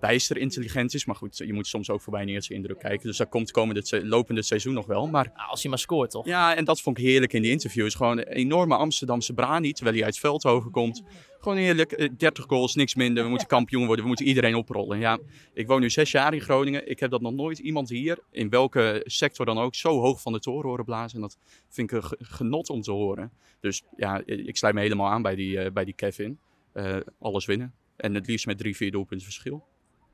bijster 0.06 0.36
intelligent 0.36 0.94
is. 0.94 1.04
Maar 1.04 1.16
goed, 1.16 1.36
je 1.36 1.52
moet 1.52 1.66
soms 1.66 1.90
ook 1.90 2.00
voorbij 2.00 2.40
zijn 2.40 2.58
indruk 2.58 2.78
kijken. 2.78 3.06
Dus 3.06 3.16
dat 3.16 3.28
komt 3.28 3.50
komende 3.50 4.06
lopende 4.06 4.42
seizoen 4.42 4.74
nog 4.74 4.86
wel. 4.86 5.06
Maar, 5.06 5.32
als 5.50 5.60
hij 5.60 5.70
maar 5.70 5.78
scoort, 5.78 6.10
toch? 6.10 6.26
Ja, 6.26 6.56
en 6.56 6.64
dat 6.64 6.80
vond 6.80 6.98
ik 6.98 7.04
heerlijk 7.04 7.32
in 7.32 7.42
die 7.42 7.50
interviews. 7.50 7.94
Gewoon 7.94 8.18
een 8.18 8.26
enorme 8.26 8.76
Amsterdamse 8.76 9.32
brani, 9.32 9.72
terwijl 9.72 9.96
hij 9.96 10.04
uit 10.04 10.18
Veldhoven 10.18 10.70
komt. 10.70 11.02
Gewoon 11.40 11.58
heerlijk, 11.58 12.18
30 12.18 12.44
eh, 12.44 12.50
goals, 12.50 12.74
niks 12.74 12.94
minder. 12.94 13.22
We 13.22 13.28
moeten 13.28 13.48
kampioen 13.48 13.86
worden, 13.86 14.02
we 14.02 14.08
moeten 14.08 14.26
iedereen 14.26 14.54
oprollen. 14.54 14.98
Ja, 14.98 15.18
ik 15.54 15.66
woon 15.66 15.80
nu 15.80 15.90
zes 15.90 16.10
jaar 16.10 16.34
in 16.34 16.40
Groningen. 16.40 16.90
Ik 16.90 17.00
heb 17.00 17.10
dat 17.10 17.20
nog 17.20 17.32
nooit 17.32 17.58
iemand 17.58 17.88
hier, 17.88 18.18
in 18.30 18.48
welke 18.48 19.02
sector 19.04 19.46
dan 19.46 19.58
ook, 19.58 19.74
zo 19.74 20.00
hoog 20.00 20.20
van 20.20 20.32
de 20.32 20.38
toren 20.38 20.68
horen 20.68 20.84
blazen. 20.84 21.16
En 21.16 21.22
dat 21.22 21.38
vind 21.68 21.92
ik 21.92 22.02
een 22.02 22.16
genot 22.18 22.70
om 22.70 22.80
te 22.80 22.92
horen. 22.92 23.32
Dus 23.60 23.82
ja, 23.96 24.22
ik 24.24 24.56
sluit 24.56 24.74
me 24.74 24.80
helemaal 24.80 25.10
aan 25.10 25.22
bij 25.22 25.34
die, 25.34 25.64
uh, 25.64 25.70
bij 25.72 25.84
die 25.84 25.94
Kevin. 25.94 26.38
Uh, 26.74 26.96
alles 27.18 27.46
winnen. 27.46 27.74
En 27.96 28.14
het 28.14 28.26
liefst 28.26 28.46
met 28.46 28.58
drie, 28.58 28.76
vier 28.76 28.90
doelpunten 28.90 29.26
verschil 29.26 29.64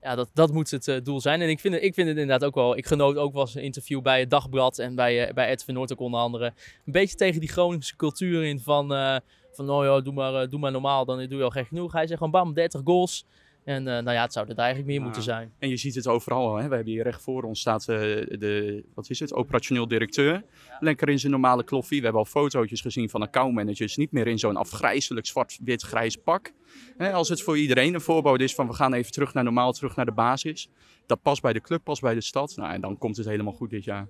ja, 0.02 0.14
dat, 0.14 0.30
dat 0.32 0.52
moet 0.52 0.70
het 0.70 0.86
uh, 0.86 0.96
doel 1.02 1.20
zijn. 1.20 1.40
En 1.40 1.48
ik 1.48 1.60
vind, 1.60 1.74
het, 1.74 1.82
ik 1.82 1.94
vind 1.94 2.08
het 2.08 2.16
inderdaad 2.16 2.48
ook 2.48 2.54
wel. 2.54 2.76
Ik 2.76 2.86
genoot 2.86 3.16
ook 3.16 3.32
wel 3.32 3.42
eens 3.42 3.54
een 3.54 3.62
interview 3.62 4.02
bij 4.02 4.20
het 4.20 4.30
Dagblad 4.30 4.78
en 4.78 4.94
bij, 4.94 5.28
uh, 5.28 5.34
bij 5.34 5.48
Ed 5.48 5.64
van 5.64 5.74
Noord 5.74 5.96
onder 5.96 6.20
andere. 6.20 6.44
Een 6.86 6.92
beetje 6.92 7.16
tegen 7.16 7.40
die 7.40 7.48
Groningse 7.48 7.96
cultuur 7.96 8.44
in 8.44 8.60
van, 8.60 8.92
uh, 8.92 9.16
van 9.52 9.70
oh 9.70 9.84
ja, 9.84 10.00
doe 10.00 10.12
maar, 10.12 10.48
doe 10.48 10.60
maar 10.60 10.72
normaal, 10.72 11.04
dan 11.04 11.26
doe 11.26 11.38
je 11.38 11.44
al 11.44 11.50
gek 11.50 11.66
genoeg. 11.66 11.92
Hij 11.92 12.06
zegt 12.06 12.18
gewoon 12.18 12.32
bam, 12.32 12.54
30 12.54 12.80
goals. 12.84 13.24
En 13.64 13.78
uh, 13.78 13.92
nou 13.92 14.10
ja, 14.10 14.22
het 14.22 14.32
zou 14.32 14.48
er 14.48 14.56
eigenlijk 14.56 14.88
meer 14.88 15.00
moeten 15.00 15.22
zijn. 15.22 15.52
En 15.58 15.68
je 15.68 15.76
ziet 15.76 15.94
het 15.94 16.06
overal. 16.06 16.56
Hè? 16.56 16.68
We 16.68 16.74
hebben 16.74 16.92
hier 16.92 17.02
recht 17.02 17.22
voor 17.22 17.42
ons 17.42 17.60
staat 17.60 17.80
uh, 17.80 17.96
de, 17.96 18.84
wat 18.94 19.10
is 19.10 19.20
het, 19.20 19.34
operationeel 19.34 19.88
directeur. 19.88 20.44
Lekker 20.80 21.08
in 21.08 21.18
zijn 21.18 21.32
normale 21.32 21.64
kloffie. 21.64 21.98
We 21.98 22.04
hebben 22.04 22.22
al 22.22 22.28
fotootjes 22.28 22.80
gezien 22.80 23.10
van 23.10 23.22
accountmanagers. 23.22 23.96
Niet 23.96 24.12
meer 24.12 24.26
in 24.26 24.38
zo'n 24.38 24.56
afgrijzelijk 24.56 25.26
zwart-wit-grijs 25.26 26.16
pak. 26.16 26.52
Hè? 26.96 27.12
Als 27.12 27.28
het 27.28 27.42
voor 27.42 27.58
iedereen 27.58 27.94
een 27.94 28.00
voorbode 28.00 28.44
is 28.44 28.54
van 28.54 28.66
we 28.66 28.72
gaan 28.72 28.92
even 28.92 29.12
terug 29.12 29.34
naar 29.34 29.44
normaal, 29.44 29.72
terug 29.72 29.96
naar 29.96 30.06
de 30.06 30.12
basis. 30.12 30.68
Dat 31.06 31.22
past 31.22 31.42
bij 31.42 31.52
de 31.52 31.60
club, 31.60 31.84
past 31.84 32.00
bij 32.00 32.14
de 32.14 32.20
stad. 32.20 32.56
Nou, 32.56 32.72
en 32.72 32.80
dan 32.80 32.98
komt 32.98 33.16
het 33.16 33.26
helemaal 33.26 33.52
goed 33.52 33.70
dit 33.70 33.84
jaar. 33.84 34.08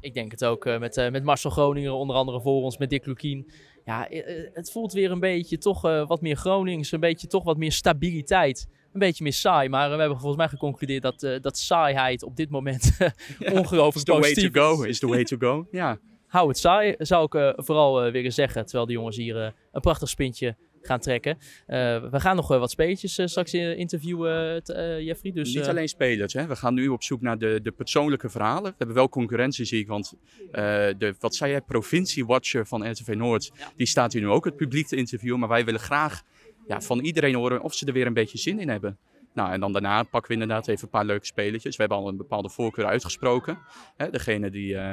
Ik 0.00 0.14
denk 0.14 0.30
het 0.30 0.44
ook 0.44 0.66
uh, 0.66 0.78
met, 0.78 1.08
met 1.10 1.24
Marcel 1.24 1.50
Groninger 1.50 1.92
onder 1.92 2.16
andere 2.16 2.40
voor 2.40 2.62
ons, 2.62 2.78
met 2.78 2.90
Dick 2.90 3.06
Lukien. 3.06 3.50
Ja, 3.84 4.06
het 4.52 4.70
voelt 4.70 4.92
weer 4.92 5.10
een 5.10 5.20
beetje 5.20 5.58
toch 5.58 5.80
wat 5.82 6.20
meer 6.20 6.36
Gronings, 6.36 6.92
een 6.92 7.00
beetje 7.00 7.26
toch 7.26 7.44
wat 7.44 7.56
meer 7.56 7.72
stabiliteit 7.72 8.68
een 8.94 9.00
beetje 9.00 9.22
meer 9.22 9.32
saai. 9.32 9.68
Maar 9.68 9.90
we 9.90 9.96
hebben 9.96 10.18
volgens 10.18 10.36
mij 10.36 10.48
geconcludeerd 10.48 11.02
dat, 11.02 11.22
uh, 11.22 11.40
dat 11.40 11.58
saaiheid 11.58 12.22
op 12.22 12.36
dit 12.36 12.50
moment 12.50 12.96
ongelooflijk 13.52 14.08
is. 14.08 14.14
the 14.14 14.20
way 14.20 14.34
to 14.34 14.60
go, 14.60 14.82
is 14.82 14.98
the 14.98 15.06
way 15.06 15.24
to 15.24 15.36
go. 15.38 15.66
Ja. 15.70 15.98
Hou 16.26 16.48
het 16.48 16.58
saai, 16.58 16.94
zou 16.98 17.24
ik 17.24 17.34
uh, 17.34 17.52
vooral 17.56 18.06
uh, 18.06 18.12
willen 18.12 18.32
zeggen. 18.32 18.64
Terwijl 18.64 18.86
de 18.86 18.92
jongens 18.92 19.16
hier 19.16 19.36
een 19.72 19.80
prachtig 19.80 20.08
spintje 20.08 20.56
gaan 20.80 21.00
trekken. 21.00 21.38
we 21.66 22.08
gaan 22.12 22.36
nog 22.36 22.48
wat 22.48 22.70
spelletjes 22.70 23.20
straks 23.24 23.54
interviewen, 23.54 24.62
Jeffrey. 25.04 25.32
Dus, 25.32 25.54
Niet 25.54 25.68
alleen 25.68 25.88
spelers, 25.88 26.32
hè. 26.32 26.46
we 26.46 26.56
gaan 26.56 26.74
nu 26.74 26.88
op 26.88 27.02
zoek 27.02 27.20
naar 27.20 27.38
de, 27.38 27.60
de 27.62 27.70
persoonlijke 27.70 28.28
verhalen. 28.28 28.70
We 28.70 28.74
hebben 28.78 28.96
wel 28.96 29.08
concurrentie, 29.08 29.64
zie 29.64 29.80
ik. 29.80 29.86
Want 29.86 30.14
de, 30.52 31.14
wat 31.18 31.34
zei 31.34 31.50
jij, 31.50 31.60
provinciewatcher 31.60 32.66
van 32.66 32.90
RTV 32.90 33.14
Noord, 33.14 33.50
ja. 33.58 33.72
die 33.76 33.86
staat 33.86 34.12
hier 34.12 34.22
nu 34.22 34.28
ook 34.28 34.44
het 34.44 34.56
publiek 34.56 34.86
te 34.86 34.96
interviewen. 34.96 35.38
Maar 35.38 35.48
wij 35.48 35.64
willen 35.64 35.80
graag 35.80 36.22
ja, 36.66 36.80
van 36.80 37.00
iedereen 37.00 37.34
horen 37.34 37.62
of 37.62 37.74
ze 37.74 37.86
er 37.86 37.92
weer 37.92 38.06
een 38.06 38.12
beetje 38.12 38.38
zin 38.38 38.58
in 38.58 38.68
hebben. 38.68 38.98
Nou, 39.34 39.52
en 39.52 39.60
dan 39.60 39.72
daarna 39.72 40.02
pakken 40.02 40.28
we 40.28 40.42
inderdaad 40.42 40.68
even 40.68 40.84
een 40.84 40.90
paar 40.90 41.04
leuke 41.04 41.26
spelletjes. 41.26 41.76
We 41.76 41.82
hebben 41.82 41.98
al 41.98 42.08
een 42.08 42.16
bepaalde 42.16 42.50
voorkeur 42.50 42.86
uitgesproken. 42.86 43.58
Hè, 43.96 44.10
degene 44.10 44.50
die 44.50 44.72
uh, 44.74 44.92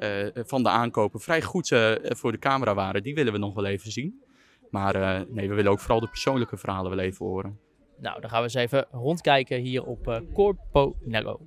uh, 0.00 0.28
van 0.34 0.62
de 0.62 0.68
aankopen 0.68 1.20
vrij 1.20 1.42
goed 1.42 1.70
uh, 1.70 1.92
voor 2.02 2.32
de 2.32 2.38
camera 2.38 2.74
waren, 2.74 3.02
die 3.02 3.14
willen 3.14 3.32
we 3.32 3.38
nog 3.38 3.54
wel 3.54 3.64
even 3.64 3.90
zien. 3.90 4.22
Maar 4.70 5.24
nee, 5.28 5.48
we 5.48 5.54
willen 5.54 5.70
ook 5.70 5.80
vooral 5.80 6.00
de 6.00 6.08
persoonlijke 6.08 6.56
verhalen 6.56 6.90
wel 6.90 7.04
even 7.04 7.26
horen. 7.26 7.58
Nou, 7.98 8.20
dan 8.20 8.30
gaan 8.30 8.38
we 8.38 8.44
eens 8.44 8.54
even 8.54 8.86
rondkijken 8.90 9.60
hier 9.60 9.84
op 9.84 10.22
Corpo 10.32 10.96
Nello. 11.00 11.40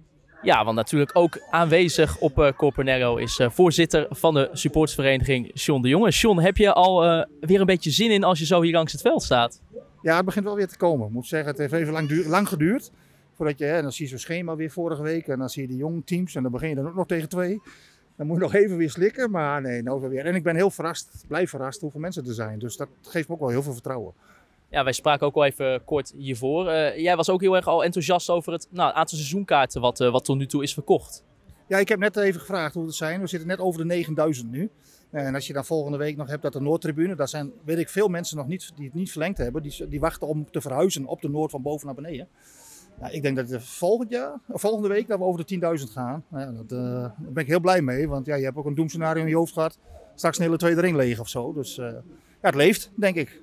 Ja, 0.43 0.63
want 0.63 0.75
natuurlijk 0.75 1.11
ook 1.13 1.39
aanwezig 1.49 2.17
op 2.17 2.39
uh, 2.39 2.51
Corponero 2.51 3.15
is 3.15 3.39
uh, 3.39 3.49
voorzitter 3.49 4.05
van 4.09 4.33
de 4.33 4.49
supportsvereniging 4.51 5.51
Sean 5.53 5.81
de 5.81 5.89
Jonge. 5.89 6.11
Sean, 6.11 6.39
heb 6.39 6.57
je 6.57 6.73
al 6.73 7.05
uh, 7.05 7.25
weer 7.39 7.59
een 7.59 7.65
beetje 7.65 7.91
zin 7.91 8.11
in 8.11 8.23
als 8.23 8.39
je 8.39 8.45
zo 8.45 8.61
hier 8.61 8.73
langs 8.73 8.91
het 8.91 9.01
veld 9.01 9.23
staat? 9.23 9.61
Ja, 10.01 10.15
het 10.15 10.25
begint 10.25 10.45
wel 10.45 10.55
weer 10.55 10.67
te 10.67 10.77
komen. 10.77 11.07
Ik 11.07 11.13
moet 11.13 11.27
zeggen, 11.27 11.49
het 11.49 11.57
heeft 11.57 11.73
even 11.73 11.93
lang, 11.93 12.25
lang 12.25 12.47
geduurd. 12.47 12.91
Voordat 13.35 13.57
je, 13.57 13.65
hè, 13.65 13.81
dan 13.81 13.91
zie 13.91 14.05
je 14.05 14.09
zo'n 14.09 14.19
schema 14.19 14.55
weer 14.55 14.71
vorige 14.71 15.01
week 15.01 15.27
en 15.27 15.39
dan 15.39 15.49
zie 15.49 15.61
je 15.61 15.67
die 15.67 15.77
jonge 15.77 16.03
teams 16.03 16.35
en 16.35 16.43
dan 16.43 16.51
begin 16.51 16.69
je 16.69 16.75
dan 16.75 16.87
ook 16.87 16.95
nog 16.95 17.07
tegen 17.07 17.29
twee. 17.29 17.61
Dan 18.17 18.27
moet 18.27 18.35
je 18.35 18.43
nog 18.43 18.53
even 18.53 18.77
weer 18.77 18.89
slikken, 18.89 19.31
maar 19.31 19.61
nee, 19.61 19.81
nou 19.81 20.09
weer. 20.09 20.25
En 20.25 20.35
ik 20.35 20.43
ben 20.43 20.55
heel 20.55 20.71
verrast, 20.71 21.25
blij 21.27 21.47
verrast 21.47 21.81
hoeveel 21.81 21.99
mensen 21.99 22.25
er 22.25 22.33
zijn. 22.33 22.59
Dus 22.59 22.77
dat 22.77 22.87
geeft 23.01 23.27
me 23.27 23.33
ook 23.33 23.39
wel 23.39 23.49
heel 23.49 23.63
veel 23.63 23.73
vertrouwen. 23.73 24.13
Ja, 24.73 24.83
wij 24.83 24.93
spraken 24.93 25.27
ook 25.27 25.35
al 25.35 25.45
even 25.45 25.83
kort 25.83 26.13
hiervoor. 26.17 26.67
Uh, 26.67 26.97
jij 26.97 27.15
was 27.15 27.29
ook 27.29 27.41
heel 27.41 27.55
erg 27.55 27.67
al 27.67 27.83
enthousiast 27.83 28.29
over 28.29 28.53
het 28.53 28.67
nou, 28.69 28.93
aantal 28.95 29.17
seizoenkaarten 29.17 29.81
wat, 29.81 29.99
uh, 29.99 30.11
wat 30.11 30.25
tot 30.25 30.37
nu 30.37 30.45
toe 30.45 30.63
is 30.63 30.73
verkocht. 30.73 31.23
Ja, 31.67 31.77
ik 31.77 31.87
heb 31.87 31.99
net 31.99 32.15
even 32.15 32.39
gevraagd 32.39 32.73
hoe 32.73 32.85
het 32.85 32.95
zijn. 32.95 33.21
We 33.21 33.27
zitten 33.27 33.47
net 33.47 33.59
over 33.59 33.79
de 33.79 33.85
9000 33.85 34.51
nu. 34.51 34.69
En 35.11 35.35
als 35.35 35.47
je 35.47 35.53
dan 35.53 35.65
volgende 35.65 35.97
week 35.97 36.17
nog 36.17 36.27
hebt 36.27 36.41
dat 36.41 36.53
de 36.53 36.61
Noordtribune, 36.61 37.15
daar 37.15 37.27
zijn, 37.27 37.51
weet 37.65 37.77
ik, 37.77 37.89
veel 37.89 38.07
mensen 38.07 38.37
nog 38.37 38.47
niet, 38.47 38.71
die 38.75 38.85
het 38.85 38.93
niet 38.93 39.11
verlengd 39.11 39.37
hebben. 39.37 39.61
Die, 39.61 39.87
die 39.87 39.99
wachten 39.99 40.27
om 40.27 40.51
te 40.51 40.61
verhuizen 40.61 41.05
op 41.05 41.21
de 41.21 41.29
Noord 41.29 41.51
van 41.51 41.61
boven 41.61 41.85
naar 41.85 41.95
beneden. 41.95 42.27
Nou, 42.99 43.13
ik 43.13 43.21
denk 43.21 43.35
dat 43.35 43.49
het 43.49 43.63
volgend 43.63 44.09
jaar, 44.09 44.39
volgende 44.47 44.87
week 44.87 45.07
dat 45.07 45.19
we 45.19 45.25
over 45.25 45.45
de 45.45 45.79
10.000 45.85 45.91
gaan. 45.91 46.23
Ja, 46.31 46.51
dat, 46.51 46.71
eh, 46.71 46.79
daar 47.01 47.15
ben 47.17 47.43
ik 47.43 47.49
heel 47.49 47.59
blij 47.59 47.81
mee, 47.81 48.07
want 48.07 48.25
ja, 48.25 48.35
je 48.35 48.43
hebt 48.43 48.57
ook 48.57 48.65
een 48.65 48.75
doemscenario 48.75 49.23
in 49.23 49.29
je 49.29 49.35
hoofd 49.35 49.53
gehad. 49.53 49.79
Straks 50.15 50.37
een 50.37 50.43
hele 50.43 50.57
tweede 50.57 50.81
ring 50.81 50.95
leeg 50.95 51.19
of 51.19 51.29
zo. 51.29 51.53
Dus 51.53 51.77
eh, 51.77 51.85
ja, 51.85 52.49
het 52.49 52.55
leeft, 52.55 52.91
denk 52.95 53.15
ik. 53.15 53.42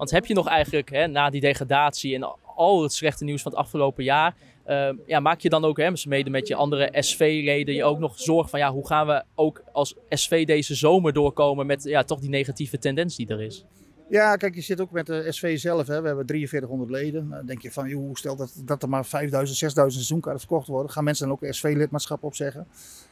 Want 0.00 0.12
heb 0.12 0.26
je 0.26 0.34
nog 0.34 0.48
eigenlijk 0.48 0.90
hè, 0.90 1.06
na 1.06 1.30
die 1.30 1.40
degradatie 1.40 2.14
en 2.14 2.36
al 2.56 2.82
het 2.82 2.92
slechte 2.92 3.24
nieuws 3.24 3.42
van 3.42 3.52
het 3.52 3.60
afgelopen 3.60 4.04
jaar, 4.04 4.34
uh, 4.66 4.90
ja, 5.06 5.20
maak 5.20 5.40
je 5.40 5.48
dan 5.48 5.64
ook 5.64 5.76
hè, 5.76 5.90
mede 6.08 6.30
met 6.30 6.48
je 6.48 6.54
andere 6.54 6.90
SV-leden 6.92 7.74
je 7.74 7.84
ook 7.84 7.98
nog 7.98 8.18
zorgen 8.18 8.50
van 8.50 8.58
ja, 8.58 8.72
hoe 8.72 8.86
gaan 8.86 9.06
we 9.06 9.22
ook 9.34 9.62
als 9.72 9.94
SV 10.08 10.46
deze 10.46 10.74
zomer 10.74 11.12
doorkomen 11.12 11.66
met 11.66 11.82
ja, 11.82 12.02
toch 12.02 12.20
die 12.20 12.28
negatieve 12.28 12.78
tendens 12.78 13.16
die 13.16 13.28
er 13.28 13.40
is? 13.40 13.64
Ja, 14.08 14.36
kijk, 14.36 14.54
je 14.54 14.60
zit 14.60 14.80
ook 14.80 14.90
met 14.90 15.06
de 15.06 15.26
SV 15.28 15.58
zelf. 15.58 15.86
Hè. 15.86 16.00
We 16.00 16.06
hebben 16.06 16.26
4300 16.26 16.90
leden. 16.90 17.28
Dan 17.28 17.46
denk 17.46 17.62
je 17.62 17.72
van, 17.72 17.88
joh, 17.88 18.14
stel 18.14 18.36
dat, 18.36 18.62
dat 18.64 18.82
er 18.82 18.88
maar 18.88 19.06
5000, 19.06 19.58
6000 19.58 19.94
seizoenkaarten 19.94 20.46
verkocht 20.46 20.68
worden. 20.68 20.90
Gaan 20.90 21.04
mensen 21.04 21.28
dan 21.28 21.36
ook 21.36 21.54
SV-lidmaatschap 21.54 22.22
opzeggen? 22.22 22.66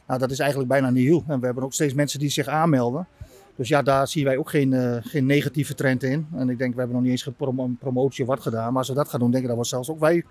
Nou, 0.07 0.19
dat 0.19 0.31
is 0.31 0.39
eigenlijk 0.39 0.69
bijna 0.69 0.89
nieuw. 0.89 1.23
En 1.27 1.39
we 1.39 1.45
hebben 1.45 1.63
ook 1.63 1.73
steeds 1.73 1.93
mensen 1.93 2.19
die 2.19 2.29
zich 2.29 2.47
aanmelden. 2.47 3.07
Dus 3.59 3.67
ja, 3.67 3.81
daar 3.81 4.07
zien 4.07 4.23
wij 4.23 4.37
ook 4.37 4.49
geen, 4.49 4.71
uh, 4.71 4.97
geen 5.01 5.25
negatieve 5.25 5.75
trend 5.75 6.03
in. 6.03 6.27
En 6.35 6.49
ik 6.49 6.57
denk, 6.57 6.73
we 6.73 6.79
hebben 6.79 6.95
nog 6.95 7.05
niet 7.05 7.11
eens 7.11 7.25
een 7.39 7.77
promotie 7.79 8.23
of 8.23 8.29
wat 8.29 8.39
gedaan. 8.39 8.67
Maar 8.67 8.77
als 8.77 8.87
we 8.87 8.93
dat 8.93 9.09
gaan 9.09 9.19
doen, 9.19 9.31
denk 9.31 9.43
ik 9.43 9.49
dat 9.49 9.57
we 9.57 9.65
zelfs 9.65 9.89
ook 9.89 9.99
wij 9.99 10.23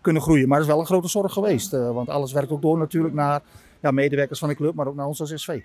kunnen 0.00 0.22
groeien. 0.22 0.48
Maar 0.48 0.58
dat 0.58 0.66
is 0.66 0.72
wel 0.72 0.82
een 0.82 0.88
grote 0.88 1.08
zorg 1.08 1.32
geweest. 1.32 1.74
Uh, 1.74 1.90
want 1.92 2.08
alles 2.08 2.32
werkt 2.32 2.50
ook 2.50 2.62
door 2.62 2.78
natuurlijk 2.78 3.14
naar 3.14 3.42
ja, 3.82 3.90
medewerkers 3.90 4.38
van 4.38 4.48
de 4.48 4.54
club, 4.54 4.74
maar 4.74 4.86
ook 4.86 4.94
naar 4.94 5.06
ons 5.06 5.20
als 5.20 5.32
SV. 5.34 5.60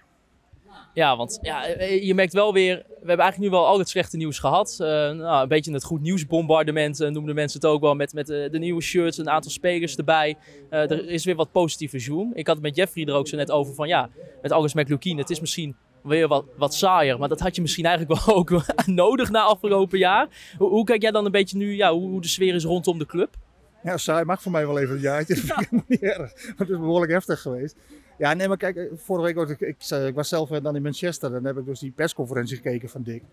Ja, 0.93 1.17
want 1.17 1.39
ja, 1.41 1.65
eh, 1.65 2.03
je 2.03 2.13
merkt 2.13 2.33
wel 2.33 2.53
weer, 2.53 2.75
we 2.75 3.07
hebben 3.07 3.19
eigenlijk 3.19 3.51
nu 3.51 3.57
wel 3.57 3.67
al 3.67 3.79
het 3.79 3.89
slechte 3.89 4.17
nieuws 4.17 4.39
gehad. 4.39 4.75
Nou, 4.77 5.41
een 5.41 5.47
beetje 5.47 5.73
het 5.73 5.83
goed 5.83 6.01
nieuwsbombardement 6.01 7.01
uh, 7.01 7.09
noemden 7.09 7.35
mensen 7.35 7.59
het 7.59 7.69
ook 7.69 7.81
wel. 7.81 7.95
Met, 7.95 8.13
met 8.13 8.27
de 8.27 8.57
nieuwe 8.59 8.81
shirts, 8.81 9.17
een 9.17 9.29
aantal 9.29 9.51
spelers 9.51 9.95
erbij. 9.95 10.37
er 10.69 11.09
is 11.09 11.25
weer 11.25 11.35
wat 11.35 11.51
positieve 11.51 11.99
zoom. 11.99 12.31
Ik 12.33 12.47
had 12.47 12.55
het 12.55 12.65
met 12.65 12.75
Jeffrey 12.75 13.05
er 13.05 13.13
ook 13.13 13.27
zo 13.27 13.37
net 13.37 13.51
over 13.51 13.73
van 13.73 13.87
ja, 13.87 14.09
met 14.41 14.51
August 14.51 14.75
McLukin. 14.75 15.17
Het 15.17 15.29
is 15.29 15.39
misschien 15.39 15.75
weer 16.03 16.27
wat, 16.27 16.45
wat 16.57 16.73
saaier. 16.73 17.19
Maar 17.19 17.29
dat 17.29 17.39
had 17.39 17.55
je 17.55 17.61
misschien 17.61 17.85
eigenlijk 17.85 18.25
wel 18.25 18.35
ook 18.39 18.51
nodig 18.85 19.29
na 19.29 19.41
afgelopen 19.41 19.97
jaar. 19.97 20.27
Hoe, 20.57 20.69
hoe, 20.69 20.83
kijk 20.83 21.01
jij 21.01 21.11
dan 21.11 21.25
een 21.25 21.31
beetje 21.31 21.57
nu, 21.57 21.75
ja, 21.75 21.93
hoe, 21.93 22.21
de 22.21 22.27
sfeer 22.27 22.55
is 22.55 22.63
rondom 22.63 22.97
de 22.97 23.05
club? 23.05 23.35
Ja, 23.83 23.97
saai 23.97 24.25
mag 24.25 24.41
voor 24.41 24.51
mij 24.51 24.67
wel 24.67 24.79
even 24.79 24.95
een 24.95 25.01
jaartje. 25.01 25.35
Dat 25.35 25.43
vind 25.43 25.59
ik 25.59 25.67
helemaal 25.69 25.85
niet 25.87 26.01
erg. 26.01 26.45
Want 26.45 26.57
het 26.57 26.69
is 26.69 26.77
behoorlijk 26.77 27.11
heftig 27.11 27.41
geweest. 27.41 27.75
Ja, 28.17 28.33
nee, 28.33 28.47
maar 28.47 28.57
kijk, 28.57 28.89
vorige 28.95 29.25
week 29.25 29.35
was 29.35 29.49
ik, 29.49 29.59
ik, 29.59 29.75
ik 30.07 30.15
was 30.15 30.29
zelf 30.29 30.49
dan 30.49 30.75
in 30.75 30.81
Manchester. 30.81 31.27
En 31.27 31.33
dan 31.33 31.45
heb 31.45 31.57
ik 31.57 31.65
dus 31.65 31.79
die 31.79 31.91
persconferentie 31.91 32.55
gekeken 32.55 32.89
van 32.89 33.03
Dick. 33.03 33.23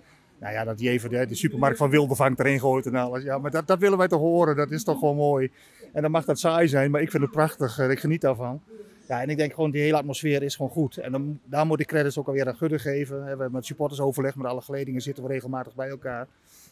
Nou 0.41 0.53
ja, 0.53 0.65
dat 0.65 0.81
hij 0.81 0.89
even 0.89 1.11
de, 1.11 1.27
de 1.27 1.35
supermarkt 1.35 1.79
van 1.79 1.91
Wildevang 1.91 2.39
erin 2.39 2.61
gooit 2.61 2.87
en 2.87 2.95
alles. 2.95 3.23
Ja, 3.23 3.39
maar 3.39 3.51
dat, 3.51 3.67
dat 3.67 3.79
willen 3.79 3.99
wij 3.99 4.09
toch 4.09 4.21
horen. 4.21 4.57
Dat 4.57 4.71
is 4.71 4.85
toch 4.85 4.99
gewoon 4.99 5.17
mooi. 5.17 5.51
En 5.93 6.03
dan 6.03 6.11
mag 6.11 6.25
dat 6.25 6.39
saai 6.39 6.69
zijn, 6.69 6.91
maar 6.91 7.01
ik 7.01 7.11
vind 7.11 7.23
het 7.23 7.33
prachtig. 7.33 7.79
Ik 7.79 7.99
geniet 7.99 8.21
daarvan. 8.21 8.63
Ja, 9.09 9.23
en 9.23 9.29
ik 9.29 9.37
denk 9.37 9.55
gewoon 9.55 9.71
die 9.71 9.83
hele 9.83 9.97
atmosfeer 9.97 10.43
is 10.43 10.57
gewoon 10.57 10.71
goed. 10.71 10.97
En 10.97 11.13
dan, 11.13 11.41
daar 11.45 11.67
moet 11.67 11.81
ik 11.81 11.87
credits 11.87 12.19
ook 12.19 12.27
alweer 12.27 12.47
aan 12.47 12.57
Gudde 12.57 12.79
geven. 12.79 13.23
We 13.23 13.29
hebben 13.29 13.53
met 13.53 13.67
supporters 13.67 14.01
overleg, 14.01 14.37
met 14.37 14.47
alle 14.47 14.61
geledingen 14.61 15.01
zitten 15.01 15.25
we 15.25 15.31
regelmatig 15.31 15.75
bij 15.75 15.89
elkaar. 15.89 16.27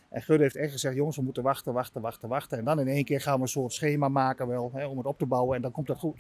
En 0.09 0.23
Gudde 0.23 0.43
heeft 0.43 0.57
echt 0.57 0.73
gezegd, 0.73 0.95
jongens, 0.95 1.17
we 1.17 1.23
moeten 1.23 1.43
wachten, 1.43 1.73
wachten, 1.73 2.01
wachten, 2.01 2.29
wachten. 2.29 2.59
En 2.59 2.65
dan 2.65 2.81
in 2.81 2.89
één 2.89 3.05
keer 3.05 3.21
gaan 3.21 3.37
we 3.37 3.43
een 3.43 3.49
soort 3.49 3.73
schema 3.73 4.09
maken 4.09 4.47
wel, 4.47 4.71
hè, 4.75 4.87
om 4.87 4.97
het 4.97 5.07
op 5.07 5.19
te 5.19 5.27
bouwen. 5.27 5.57
En 5.57 5.63
dan 5.63 5.71
komt 5.71 5.87
dat 5.87 5.99
goed. 5.99 6.17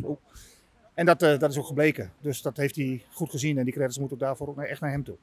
En 0.94 1.06
dat, 1.06 1.22
uh, 1.22 1.38
dat 1.38 1.50
is 1.50 1.58
ook 1.58 1.66
gebleken. 1.66 2.12
Dus 2.20 2.42
dat 2.42 2.56
heeft 2.56 2.76
hij 2.76 3.02
goed 3.10 3.30
gezien. 3.30 3.58
En 3.58 3.64
die 3.64 3.74
credits 3.74 3.98
moeten 3.98 4.16
ook 4.16 4.22
daarvoor 4.22 4.48
ook 4.48 4.58
echt 4.58 4.80
naar 4.80 4.90
hem 4.90 5.04
toe. 5.04 5.16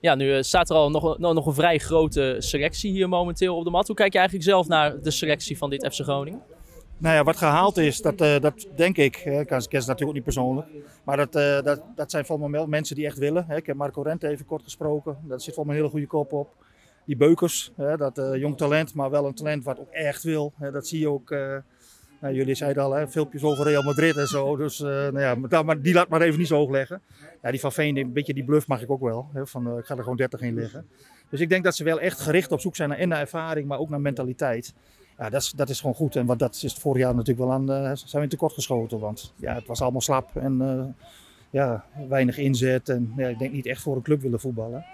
Ja, 0.00 0.14
nu 0.14 0.36
uh, 0.36 0.42
staat 0.42 0.70
er 0.70 0.76
al 0.76 0.90
nog, 0.90 1.18
nog 1.18 1.46
een 1.46 1.54
vrij 1.54 1.78
grote 1.78 2.36
selectie 2.38 2.90
hier 2.92 3.08
momenteel 3.08 3.56
op 3.56 3.64
de 3.64 3.70
mat. 3.70 3.86
Hoe 3.86 3.96
kijk 3.96 4.12
je 4.12 4.18
eigenlijk 4.18 4.48
zelf 4.48 4.68
naar 4.68 5.00
de 5.00 5.10
selectie 5.10 5.58
van 5.58 5.70
dit 5.70 5.86
FC 5.94 6.00
Groningen? 6.00 6.42
Nou 7.00 7.14
ja, 7.14 7.24
wat 7.24 7.36
gehaald 7.36 7.76
is, 7.76 8.00
dat, 8.00 8.20
uh, 8.20 8.38
dat 8.40 8.66
denk 8.76 8.96
ik. 8.96 9.16
Ik 9.16 9.46
ken 9.46 9.62
ze 9.82 9.88
natuurlijk 9.88 10.12
niet 10.12 10.22
persoonlijk. 10.22 10.66
Maar 11.04 11.16
dat, 11.16 11.36
uh, 11.36 11.62
dat, 11.62 11.82
dat 11.94 12.10
zijn 12.10 12.24
volgens 12.24 12.50
mij 12.50 12.66
mensen 12.66 12.96
die 12.96 13.06
echt 13.06 13.18
willen. 13.18 13.46
Ik 13.50 13.66
heb 13.66 13.76
Marco 13.76 14.02
Rente 14.02 14.28
even 14.28 14.46
kort 14.46 14.62
gesproken. 14.62 15.16
Daar 15.22 15.40
zit 15.40 15.54
volgens 15.54 15.74
een 15.74 15.80
hele 15.80 15.92
goede 15.92 16.06
kop 16.06 16.32
op. 16.32 16.54
Die 17.04 17.16
Beukers, 17.16 17.72
dat 17.76 18.18
uh, 18.18 18.36
jong 18.36 18.56
talent, 18.56 18.94
maar 18.94 19.10
wel 19.10 19.26
een 19.26 19.34
talent 19.34 19.64
wat 19.64 19.78
ook 19.78 19.90
echt 19.90 20.22
wil. 20.22 20.52
Dat 20.72 20.86
zie 20.86 21.00
je 21.00 21.08
ook. 21.08 21.30
Nou, 22.20 22.34
jullie 22.34 22.54
zeiden 22.54 22.82
al, 22.82 22.92
hè, 22.92 23.08
filmpjes 23.08 23.42
over 23.42 23.64
Real 23.64 23.82
Madrid 23.82 24.16
en 24.16 24.26
zo. 24.26 24.56
Dus 24.56 24.78
nou 24.78 25.20
ja, 25.20 25.62
maar 25.62 25.80
die 25.80 25.94
laat 25.94 26.08
maar 26.08 26.20
even 26.20 26.38
niet 26.38 26.48
zo 26.48 26.56
hoog 26.56 26.70
leggen. 26.70 27.02
Ja, 27.42 27.50
die 27.50 27.60
van 27.60 27.72
Veen, 27.72 27.96
een 27.96 28.12
beetje 28.12 28.34
die 28.34 28.44
bluff 28.44 28.66
mag 28.66 28.82
ik 28.82 28.90
ook 28.90 29.00
wel. 29.00 29.28
Hè, 29.32 29.46
van, 29.46 29.78
ik 29.78 29.84
ga 29.84 29.96
er 29.96 30.02
gewoon 30.02 30.16
30 30.16 30.40
in 30.40 30.54
leggen. 30.54 30.88
Dus 31.30 31.40
ik 31.40 31.48
denk 31.48 31.64
dat 31.64 31.76
ze 31.76 31.84
wel 31.84 32.00
echt 32.00 32.20
gericht 32.20 32.52
op 32.52 32.60
zoek 32.60 32.76
zijn 32.76 32.88
naar, 32.88 32.98
en 32.98 33.08
naar 33.08 33.20
ervaring, 33.20 33.68
maar 33.68 33.78
ook 33.78 33.88
naar 33.88 34.00
mentaliteit. 34.00 34.74
Ja, 35.18 35.30
dat 35.30 35.40
is, 35.42 35.50
dat 35.50 35.68
is 35.68 35.80
gewoon 35.80 35.94
goed. 35.94 36.16
En 36.16 36.26
wat 36.26 36.38
dat 36.38 36.60
is 36.62 36.74
vorig 36.74 37.02
jaar 37.02 37.14
natuurlijk 37.14 37.46
wel 37.46 37.52
aan, 37.52 37.70
uh, 37.70 37.90
zijn 37.94 38.22
we 38.22 38.28
tekort 38.28 38.52
geschoten. 38.52 38.98
Want 38.98 39.32
ja, 39.36 39.54
het 39.54 39.66
was 39.66 39.80
allemaal 39.80 40.00
slap 40.00 40.36
en 40.36 40.60
uh, 40.62 40.84
ja, 41.50 41.84
weinig 42.08 42.38
inzet. 42.38 42.88
En 42.88 43.12
ja, 43.16 43.28
ik 43.28 43.38
denk 43.38 43.52
niet 43.52 43.66
echt 43.66 43.82
voor 43.82 43.96
een 43.96 44.02
club 44.02 44.20
willen 44.20 44.40
voetballen. 44.40 44.84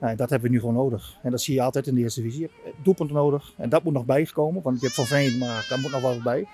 Dat 0.00 0.30
hebben 0.30 0.40
we 0.40 0.48
nu 0.48 0.60
gewoon 0.60 0.74
nodig. 0.74 1.18
En 1.22 1.30
dat 1.30 1.40
zie 1.40 1.54
je 1.54 1.62
altijd 1.62 1.86
in 1.86 1.94
de 1.94 2.00
eerste 2.00 2.20
divisie. 2.20 2.40
Je 2.40 2.50
hebt 2.64 2.76
doelpunten 2.84 3.16
nodig. 3.16 3.52
En 3.56 3.68
dat 3.68 3.82
moet 3.82 3.92
nog 3.92 4.04
bijkomen. 4.04 4.62
Want 4.62 4.80
je 4.80 4.84
hebt 4.84 4.94
Van 4.96 5.06
Veen, 5.06 5.38
maar 5.38 5.66
daar 5.68 5.78
moet 5.78 5.90
nog 5.90 6.00
wel 6.00 6.22
bij. 6.22 6.46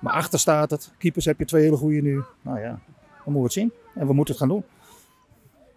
Maar 0.00 0.12
achter 0.12 0.38
staat 0.38 0.70
het. 0.70 0.92
Keepers 0.98 1.24
heb 1.24 1.38
je 1.38 1.44
twee 1.44 1.62
hele 1.62 1.76
goede 1.76 2.00
nu. 2.00 2.22
Nou 2.42 2.60
ja, 2.60 2.80
dan 3.24 3.32
moeten 3.32 3.34
we 3.34 3.42
het 3.42 3.52
zien. 3.52 3.72
En 3.94 4.06
we 4.06 4.12
moeten 4.12 4.34
het 4.34 4.42
gaan 4.42 4.52
doen. 4.52 4.64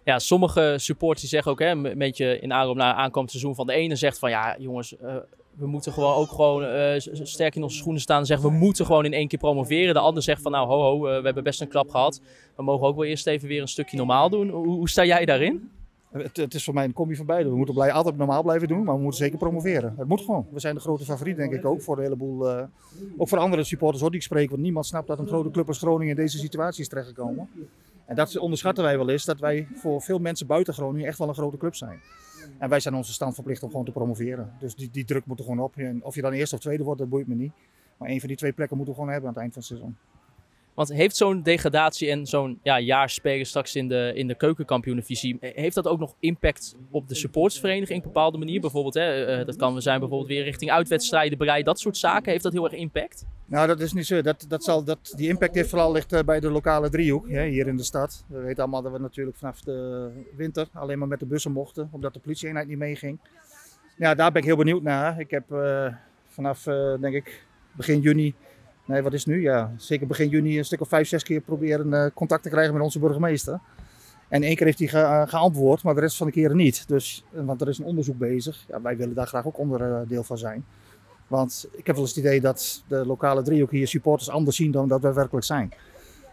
Ja, 0.04 0.18
sommige 0.18 0.74
supporters 0.78 1.30
zeggen 1.30 1.52
ook, 1.52 1.58
hè, 1.58 1.68
een 1.68 1.98
beetje 1.98 2.38
in 2.40 2.52
aanloop 2.52 2.76
naar 2.76 2.94
aankomend 2.94 3.30
seizoen, 3.30 3.54
van 3.54 3.66
de 3.66 3.72
ene 3.72 3.96
zegt 3.96 4.18
van 4.18 4.30
ja, 4.30 4.56
jongens, 4.58 4.96
uh, 5.02 5.16
we 5.56 5.66
moeten 5.66 5.92
gewoon 5.92 6.14
ook 6.14 6.30
gewoon 6.30 6.62
uh, 6.62 6.94
sterk 7.22 7.56
in 7.56 7.62
onze 7.62 7.76
schoenen 7.76 8.00
staan 8.00 8.18
en 8.18 8.26
zeggen 8.26 8.48
we 8.48 8.56
moeten 8.56 8.86
gewoon 8.86 9.04
in 9.04 9.12
één 9.12 9.28
keer 9.28 9.38
promoveren. 9.38 9.94
De 9.94 10.00
ander 10.00 10.22
zegt 10.22 10.42
van 10.42 10.52
nou 10.52 10.66
ho 10.66 10.80
ho, 10.80 11.08
uh, 11.08 11.18
we 11.18 11.24
hebben 11.24 11.44
best 11.44 11.60
een 11.60 11.68
klap 11.68 11.90
gehad. 11.90 12.20
We 12.56 12.62
mogen 12.62 12.86
ook 12.86 12.96
wel 12.96 13.04
eerst 13.04 13.26
even 13.26 13.48
weer 13.48 13.60
een 13.60 13.68
stukje 13.68 13.96
normaal 13.96 14.30
doen. 14.30 14.48
Hoe, 14.48 14.66
hoe 14.66 14.88
sta 14.88 15.04
jij 15.04 15.24
daarin? 15.24 15.70
Het, 16.10 16.36
het, 16.36 16.54
is 16.54 16.64
voor 16.64 16.74
mij 16.74 16.84
een 16.84 16.92
combi 16.92 17.16
van 17.16 17.26
beide. 17.26 17.48
We 17.48 17.56
moeten 17.56 17.74
blij, 17.74 17.92
altijd 17.92 18.16
normaal 18.16 18.42
blijven 18.42 18.68
doen, 18.68 18.84
maar 18.84 18.94
we 18.94 19.00
moeten 19.00 19.20
zeker 19.20 19.38
promoveren. 19.38 19.94
Het 19.96 20.08
moet 20.08 20.20
gewoon. 20.20 20.46
We 20.50 20.60
zijn 20.60 20.74
de 20.74 20.80
grote 20.80 21.04
favoriet 21.04 21.36
denk 21.36 21.52
ik 21.52 21.64
ook 21.64 21.82
voor 21.82 21.96
een 21.96 22.02
heleboel, 22.02 22.50
uh, 22.50 22.62
ook 23.16 23.28
voor 23.28 23.38
andere 23.38 23.64
supporters 23.64 24.00
hoor, 24.00 24.10
die 24.10 24.18
ik 24.18 24.24
spreek. 24.24 24.50
Want 24.50 24.62
niemand 24.62 24.86
snapt 24.86 25.06
dat 25.06 25.18
een 25.18 25.26
grote 25.26 25.50
club 25.50 25.68
als 25.68 25.78
Groningen 25.78 26.16
in 26.16 26.22
deze 26.22 26.38
situatie 26.38 26.80
is 26.80 26.88
terechtgekomen. 26.88 27.48
En 28.06 28.14
dat 28.14 28.36
onderschatten 28.36 28.84
wij 28.84 28.96
wel 28.96 29.08
eens, 29.08 29.24
dat 29.24 29.38
wij 29.38 29.68
voor 29.74 30.02
veel 30.02 30.18
mensen 30.18 30.46
buiten 30.46 30.74
Groningen 30.74 31.08
echt 31.08 31.18
wel 31.18 31.28
een 31.28 31.34
grote 31.34 31.56
club 31.56 31.74
zijn. 31.74 32.00
En 32.58 32.68
wij 32.68 32.80
zijn 32.80 32.94
onze 32.94 33.12
stand 33.12 33.34
verplicht 33.34 33.62
om 33.62 33.70
gewoon 33.70 33.84
te 33.84 33.92
promoveren. 33.92 34.52
Dus 34.58 34.74
die, 34.74 34.90
die 34.90 35.04
druk 35.04 35.26
moet 35.26 35.38
er 35.38 35.44
gewoon 35.44 35.60
op. 35.60 35.76
En 35.76 36.04
of 36.04 36.14
je 36.14 36.22
dan 36.22 36.32
eerste 36.32 36.54
of 36.54 36.60
tweede 36.60 36.82
wordt, 36.82 37.00
dat 37.00 37.08
boeit 37.08 37.26
me 37.26 37.34
niet. 37.34 37.52
Maar 37.96 38.08
een 38.08 38.18
van 38.18 38.28
die 38.28 38.36
twee 38.36 38.52
plekken 38.52 38.76
moeten 38.76 38.94
we 38.94 39.00
gewoon 39.00 39.14
hebben 39.14 39.30
aan 39.30 39.44
het 39.44 39.54
eind 39.54 39.54
van 39.54 39.62
het 39.62 39.70
seizoen. 39.70 40.13
Want 40.74 40.88
heeft 40.92 41.16
zo'n 41.16 41.42
degradatie 41.42 42.10
en 42.10 42.26
zo'n 42.26 42.58
ja, 42.62 42.80
jaar 42.80 43.10
spelen 43.10 43.46
straks 43.46 43.76
in 43.76 43.88
de, 43.88 44.12
in 44.14 44.26
de 44.26 44.34
keukenkampioenenvisie, 44.34 45.36
heeft 45.40 45.74
dat 45.74 45.88
ook 45.88 45.98
nog 45.98 46.14
impact 46.20 46.76
op 46.90 47.08
de 47.08 47.14
supportsvereniging 47.14 47.98
op 47.98 48.04
een 48.04 48.12
bepaalde 48.12 48.38
manier? 48.38 48.60
Bijvoorbeeld, 48.60 48.94
hè, 48.94 49.38
uh, 49.40 49.46
dat 49.46 49.56
kan 49.56 49.82
zijn 49.82 49.98
bijvoorbeeld 49.98 50.30
weer 50.30 50.44
richting 50.44 50.70
uitwedstrijden 50.70 51.38
bereiden, 51.38 51.66
dat 51.66 51.80
soort 51.80 51.96
zaken. 51.96 52.30
Heeft 52.30 52.42
dat 52.42 52.52
heel 52.52 52.64
erg 52.64 52.72
impact? 52.72 53.26
Nou, 53.46 53.66
dat 53.66 53.80
is 53.80 53.92
niet 53.92 54.06
zo. 54.06 54.20
Dat, 54.20 54.44
dat 54.48 54.64
zal, 54.64 54.84
dat, 54.84 55.12
die 55.16 55.28
impact 55.28 55.54
heeft 55.54 55.68
vooral 55.68 55.92
ligt 55.92 56.12
uh, 56.12 56.20
bij 56.20 56.40
de 56.40 56.50
lokale 56.50 56.90
driehoek 56.90 57.28
hè, 57.28 57.46
hier 57.46 57.66
in 57.66 57.76
de 57.76 57.82
stad. 57.82 58.24
We 58.28 58.40
weten 58.40 58.62
allemaal 58.62 58.82
dat 58.82 58.92
we 58.92 58.98
natuurlijk 58.98 59.36
vanaf 59.36 59.60
de 59.60 60.10
winter 60.36 60.68
alleen 60.72 60.98
maar 60.98 61.08
met 61.08 61.18
de 61.18 61.26
bussen 61.26 61.52
mochten, 61.52 61.88
omdat 61.92 62.14
de 62.14 62.20
politieeenheid 62.20 62.68
niet 62.68 62.78
meeging. 62.78 63.18
Ja, 63.96 64.14
daar 64.14 64.32
ben 64.32 64.40
ik 64.40 64.48
heel 64.48 64.56
benieuwd 64.56 64.82
naar. 64.82 65.20
Ik 65.20 65.30
heb 65.30 65.44
vanaf, 66.28 66.62
denk 67.00 67.14
ik, 67.14 67.46
begin 67.72 68.00
juni 68.00 68.34
Nee, 68.84 69.02
wat 69.02 69.12
is 69.12 69.24
nu? 69.24 69.42
Ja, 69.42 69.72
zeker 69.76 70.06
begin 70.06 70.28
juni 70.28 70.58
een 70.58 70.64
stuk 70.64 70.80
of 70.80 70.88
vijf, 70.88 71.08
zes 71.08 71.22
keer 71.22 71.40
proberen 71.40 71.86
uh, 71.86 72.06
contact 72.14 72.42
te 72.42 72.48
krijgen 72.48 72.72
met 72.72 72.82
onze 72.82 72.98
burgemeester. 72.98 73.60
En 74.28 74.42
één 74.42 74.56
keer 74.56 74.66
heeft 74.66 74.78
hij 74.78 74.88
ge 74.88 74.98
uh, 74.98 75.22
geantwoord, 75.26 75.82
maar 75.82 75.94
de 75.94 76.00
rest 76.00 76.16
van 76.16 76.26
de 76.26 76.32
keren 76.32 76.56
niet. 76.56 76.88
Dus, 76.88 77.24
want 77.30 77.60
er 77.60 77.68
is 77.68 77.78
een 77.78 77.84
onderzoek 77.84 78.18
bezig. 78.18 78.64
Ja, 78.68 78.82
wij 78.82 78.96
willen 78.96 79.14
daar 79.14 79.26
graag 79.26 79.46
ook 79.46 79.58
onderdeel 79.58 80.22
van 80.22 80.38
zijn. 80.38 80.64
Want 81.26 81.68
ik 81.72 81.86
heb 81.86 81.94
wel 81.94 82.04
eens 82.04 82.14
het 82.14 82.24
idee 82.24 82.40
dat 82.40 82.84
de 82.88 83.06
lokale 83.06 83.42
driehoek 83.42 83.70
hier 83.70 83.88
supporters 83.88 84.30
anders 84.30 84.56
zien 84.56 84.70
dan 84.70 84.88
dat 84.88 85.00
wij 85.00 85.12
werkelijk 85.12 85.46
zijn. 85.46 85.72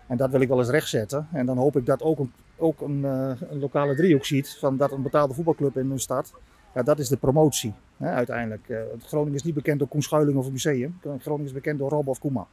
En 0.08 0.18
dat 0.18 0.30
wil 0.30 0.42
ik 0.42 0.48
wel 0.48 0.60
eens 0.60 0.70
rechtzetten. 0.70 1.28
En 1.34 1.46
dan 1.46 1.58
hoop 1.58 1.76
ik 1.76 1.86
dat 1.86 2.02
ook 2.02 2.20
een, 2.20 2.32
ook 2.58 2.82
een, 2.82 3.04
een 3.04 3.60
lokale 3.60 3.96
driehoek 3.96 4.26
ziet 4.26 4.58
van 4.60 4.78
dat 4.78 4.92
een 4.92 5.02
betaalde 5.02 5.34
voetbalclub 5.34 5.78
in 5.78 5.90
hun 5.90 6.00
stad 6.00 6.34
ja, 6.74 6.84
dat 6.84 7.00
is 7.00 7.08
de 7.08 7.18
promotie 7.18 7.74
uiteindelijk. 8.10 8.68
Uh, 8.68 8.80
Groningen 9.06 9.36
is 9.36 9.44
niet 9.44 9.54
bekend 9.54 9.80
door 9.80 9.88
Koen 9.88 10.38
of 10.38 10.46
een 10.46 10.52
museum. 10.52 11.00
Groningen 11.20 11.46
is 11.46 11.54
bekend 11.54 11.80
door 11.80 11.90
Rob 11.90 12.08
of 12.08 12.20
Koeman. 12.20 12.48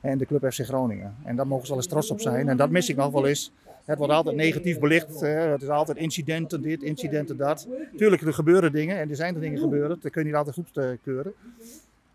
En 0.00 0.18
de 0.18 0.26
club 0.26 0.52
FC 0.52 0.60
Groningen. 0.64 1.14
En 1.24 1.36
daar 1.36 1.46
mogen 1.46 1.66
ze 1.66 1.72
wel 1.72 1.80
eens 1.80 1.90
trots 1.90 2.10
op 2.10 2.20
zijn. 2.20 2.48
En 2.48 2.56
dat 2.56 2.70
mis 2.70 2.88
ik 2.88 2.96
nog 2.96 3.12
wel 3.12 3.26
eens. 3.26 3.52
Het 3.84 3.98
wordt 3.98 4.12
altijd 4.12 4.36
negatief 4.36 4.78
belicht. 4.78 5.20
Het 5.20 5.62
is 5.62 5.68
altijd 5.68 5.98
incidenten 5.98 6.62
dit, 6.62 6.82
incidenten 6.82 7.36
dat. 7.36 7.68
Tuurlijk, 7.96 8.22
er 8.22 8.34
gebeuren 8.34 8.72
dingen. 8.72 8.98
En 8.98 9.10
er 9.10 9.16
zijn 9.16 9.34
er 9.34 9.40
dingen 9.40 9.58
gebeuren. 9.58 9.98
Dat 10.00 10.12
kun 10.12 10.22
je 10.22 10.28
niet 10.28 10.36
altijd 10.36 10.54
goed 10.54 10.76
uh, 10.76 10.90
keuren. 11.02 11.32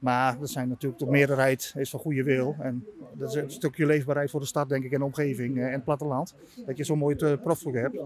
Maar 0.06 0.38
er 0.42 0.48
zijn 0.48 0.68
natuurlijk 0.68 1.00
de 1.00 1.10
meerderheid 1.10 1.74
is 1.78 1.90
van 1.90 2.00
goede 2.00 2.24
wil. 2.24 2.56
En 2.60 2.86
dat 3.14 3.30
is 3.30 3.36
een 3.36 3.52
stukje 3.52 3.86
leefbaarheid 3.86 4.30
voor 4.32 4.40
de 4.40 4.46
stad, 4.46 4.70
denk 4.70 4.84
ik, 4.84 4.92
en 4.92 5.00
de 5.00 5.06
omgeving 5.06 5.58
eh, 5.58 5.66
en 5.66 5.72
het 5.72 5.84
platteland. 5.84 6.36
Dat 6.66 6.78
je 6.78 6.84
zo'n 6.84 6.98
mooi 6.98 7.16
uh, 7.20 7.34
profvloer 7.44 7.76
hebt. 7.76 7.98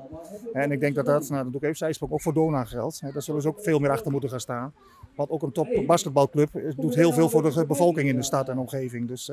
En 0.53 0.71
ik 0.71 0.79
denk 0.79 0.95
dat 0.95 1.05
dat, 1.05 1.29
nou, 1.29 1.43
dat 1.43 1.51
doe 1.51 1.69
ik 1.69 1.81
even 1.81 2.11
ook 2.11 2.21
voor 2.21 2.33
Dona 2.33 2.63
geldt. 2.63 3.01
Daar 3.13 3.21
zullen 3.21 3.41
ze 3.41 3.47
ook 3.47 3.61
veel 3.61 3.79
meer 3.79 3.89
achter 3.89 4.11
moeten 4.11 4.29
gaan 4.29 4.39
staan. 4.39 4.73
Want 5.15 5.29
ook 5.29 5.41
een 5.41 5.51
top 5.51 5.83
basketbalclub 5.87 6.49
doet 6.77 6.95
heel 6.95 7.11
veel 7.11 7.29
voor 7.29 7.43
de 7.43 7.65
bevolking 7.65 8.09
in 8.09 8.15
de 8.15 8.23
stad 8.23 8.49
en 8.49 8.57
omgeving. 8.57 9.07
Dus 9.07 9.31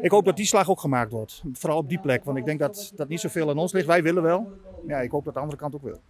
ik 0.00 0.10
hoop 0.10 0.24
dat 0.24 0.36
die 0.36 0.46
slag 0.46 0.70
ook 0.70 0.80
gemaakt 0.80 1.10
wordt. 1.12 1.42
Vooral 1.52 1.78
op 1.78 1.88
die 1.88 2.00
plek, 2.00 2.24
want 2.24 2.38
ik 2.38 2.44
denk 2.44 2.58
dat 2.58 2.92
dat 2.96 3.08
niet 3.08 3.20
zoveel 3.20 3.50
aan 3.50 3.58
ons 3.58 3.72
ligt. 3.72 3.86
Wij 3.86 4.02
willen 4.02 4.22
wel. 4.22 4.52
Ja, 4.86 5.00
ik 5.00 5.10
hoop 5.10 5.24
dat 5.24 5.34
de 5.34 5.40
andere 5.40 5.58
kant 5.58 5.74
ook 5.74 5.82
wil. 5.82 6.00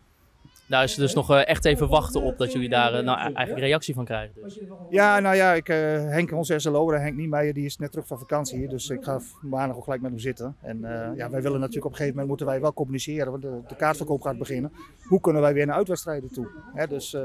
Daar 0.66 0.84
is 0.84 0.94
dus 0.94 1.14
nog 1.14 1.30
uh, 1.30 1.48
echt 1.48 1.64
even 1.64 1.88
wachten 1.88 2.22
op 2.22 2.38
dat 2.38 2.52
jullie 2.52 2.68
daar 2.68 2.94
uh, 2.94 3.04
nou, 3.04 3.18
eigenlijk 3.18 3.58
reactie 3.58 3.94
van 3.94 4.04
krijgen. 4.04 4.42
Dus. 4.42 4.60
Ja, 4.90 5.20
nou 5.20 5.36
ja, 5.36 5.52
ik, 5.52 5.68
uh, 5.68 5.76
Henk, 6.08 6.32
onze 6.32 6.58
SLO, 6.58 6.92
Henk 6.92 7.16
Niemeyer, 7.16 7.54
die 7.54 7.64
is 7.64 7.76
net 7.76 7.90
terug 7.90 8.06
van 8.06 8.18
vakantie. 8.18 8.68
Dus 8.68 8.90
ik 8.90 9.04
ga 9.04 9.20
maandag 9.40 9.76
ook 9.76 9.84
gelijk 9.84 10.02
met 10.02 10.10
hem 10.10 10.20
zitten. 10.20 10.56
En 10.60 10.80
ja, 11.16 11.30
wij 11.30 11.42
willen 11.42 11.60
natuurlijk 11.60 11.84
op 11.84 11.90
een 11.90 11.96
gegeven 11.96 12.10
moment 12.10 12.28
moeten 12.28 12.46
wij 12.46 12.60
wel 12.60 12.72
communiceren, 12.72 13.30
want 13.30 13.42
de, 13.42 13.76
kaartverkoop 13.76 14.22
gaat 14.22 14.38
beginnen. 14.38 14.72
Hoe 15.02 15.20
kunnen 15.20 15.42
wij 15.42 15.54
weer 15.54 15.66
naar 15.66 15.76
uitwedstrijden 15.76 16.32
toe? 16.32 16.48
Hè, 16.74 16.86
dus 16.86 17.16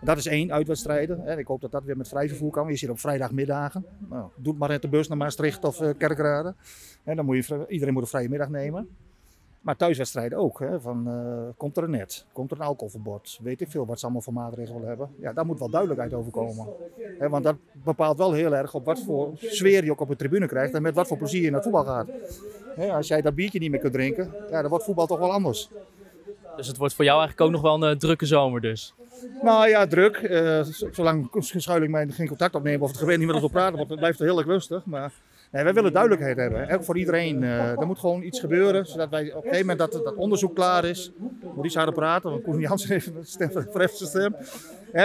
dat 0.00 0.18
is 0.18 0.26
één, 0.26 0.52
uitwedstrijden. 0.52 1.26
En 1.26 1.38
ik 1.38 1.46
hoop 1.46 1.60
dat 1.60 1.70
dat 1.70 1.84
weer 1.84 1.96
met 1.96 2.08
vrij 2.08 2.28
vervoer 2.28 2.50
kan. 2.50 2.68
Je 2.68 2.76
ziet 2.76 2.90
op 2.90 3.00
vrijdagmiddagen. 3.00 3.84
Nou, 4.10 4.28
doe 4.36 4.54
maar 4.54 4.68
net 4.68 4.82
de 4.82 4.88
bus 4.88 5.08
naar 5.08 5.18
Maastricht 5.18 5.64
of 5.64 5.76
Kerkrade. 5.98 6.54
En 7.04 7.16
dan 7.16 7.24
moet 7.24 7.46
je, 7.46 7.64
iedereen 7.68 7.94
moet 7.94 8.02
een 8.02 8.08
vrije 8.08 8.28
middag 8.28 8.48
nemen. 8.48 8.88
Maar 9.62 9.76
thuiswedstrijden 9.76 10.38
ook. 10.38 10.58
Hè, 10.58 10.80
van, 10.80 11.04
uh, 11.08 11.48
komt 11.56 11.76
er 11.76 11.82
een 11.82 11.90
net? 11.90 12.26
Komt 12.32 12.50
er 12.50 12.56
een 12.56 12.66
alcoholverbod? 12.66 13.38
Weet 13.42 13.60
ik 13.60 13.70
veel 13.70 13.86
wat 13.86 13.98
ze 13.98 14.04
allemaal 14.04 14.22
voor 14.22 14.32
maatregelen 14.32 14.88
hebben. 14.88 15.10
Ja, 15.20 15.32
daar 15.32 15.46
moet 15.46 15.58
wel 15.58 15.70
duidelijkheid 15.70 16.14
over 16.14 16.30
komen. 16.30 16.66
Hè, 17.18 17.28
want 17.28 17.44
dat 17.44 17.56
bepaalt 17.84 18.18
wel 18.18 18.32
heel 18.32 18.54
erg 18.54 18.74
op 18.74 18.84
wat 18.84 19.00
voor 19.00 19.30
sfeer 19.36 19.84
je 19.84 19.90
ook 19.90 20.00
op 20.00 20.08
de 20.08 20.16
tribune 20.16 20.46
krijgt. 20.46 20.74
En 20.74 20.82
met 20.82 20.94
wat 20.94 21.06
voor 21.06 21.16
plezier 21.16 21.42
je 21.42 21.50
naar 21.50 21.62
voetbal 21.62 21.84
gaat. 21.84 22.08
Hè, 22.74 22.92
als 22.92 23.08
jij 23.08 23.20
dat 23.20 23.34
biertje 23.34 23.58
niet 23.58 23.70
meer 23.70 23.80
kunt 23.80 23.92
drinken, 23.92 24.34
ja, 24.50 24.60
dan 24.60 24.70
wordt 24.70 24.84
voetbal 24.84 25.06
toch 25.06 25.18
wel 25.18 25.32
anders. 25.32 25.70
Dus 26.56 26.66
het 26.66 26.76
wordt 26.76 26.94
voor 26.94 27.04
jou 27.04 27.18
eigenlijk 27.20 27.48
ook 27.48 27.62
nog 27.62 27.70
wel 27.70 27.82
een 27.82 27.92
uh, 27.92 27.98
drukke 27.98 28.26
zomer 28.26 28.60
dus? 28.60 28.94
Nou 29.42 29.68
ja, 29.68 29.86
druk. 29.86 30.20
Uh, 30.22 30.62
zolang 30.90 31.28
schuil 31.38 31.82
ik 31.82 31.90
mij 31.90 32.08
geen 32.08 32.28
contact 32.28 32.54
opnemen 32.54 32.80
of 32.80 32.88
het 32.88 32.98
geweer 32.98 33.18
niet 33.18 33.26
met 33.26 33.42
ons 33.42 33.52
praten, 33.52 33.76
want 33.76 33.90
het 33.90 33.98
blijft 33.98 34.18
heel 34.18 34.38
erg 34.38 34.46
rustig. 34.46 34.84
Maar 34.84 35.12
Nee, 35.52 35.64
wij 35.64 35.74
willen 35.74 35.92
duidelijkheid 35.92 36.36
hebben. 36.36 36.70
Ook 36.70 36.84
voor 36.84 36.98
iedereen. 36.98 37.42
Uh, 37.42 37.80
er 37.80 37.86
moet 37.86 37.98
gewoon 37.98 38.22
iets 38.22 38.40
gebeuren. 38.40 38.86
Zodat 38.86 39.10
wij 39.10 39.22
op 39.22 39.36
een 39.36 39.50
gegeven 39.50 39.66
moment 39.66 39.78
dat 39.78 40.04
dat 40.04 40.14
onderzoek 40.14 40.54
klaar 40.54 40.84
is. 40.84 41.12
Moet 41.54 41.64
iets 41.64 41.74
harder 41.74 41.94
praten, 41.94 42.30
want 42.30 42.42
Koen 42.42 42.60
Jansen 42.60 42.88
heeft 42.88 43.06
een 43.06 43.26
stem, 43.26 43.50
zijn 43.52 43.88
stem. 43.92 44.34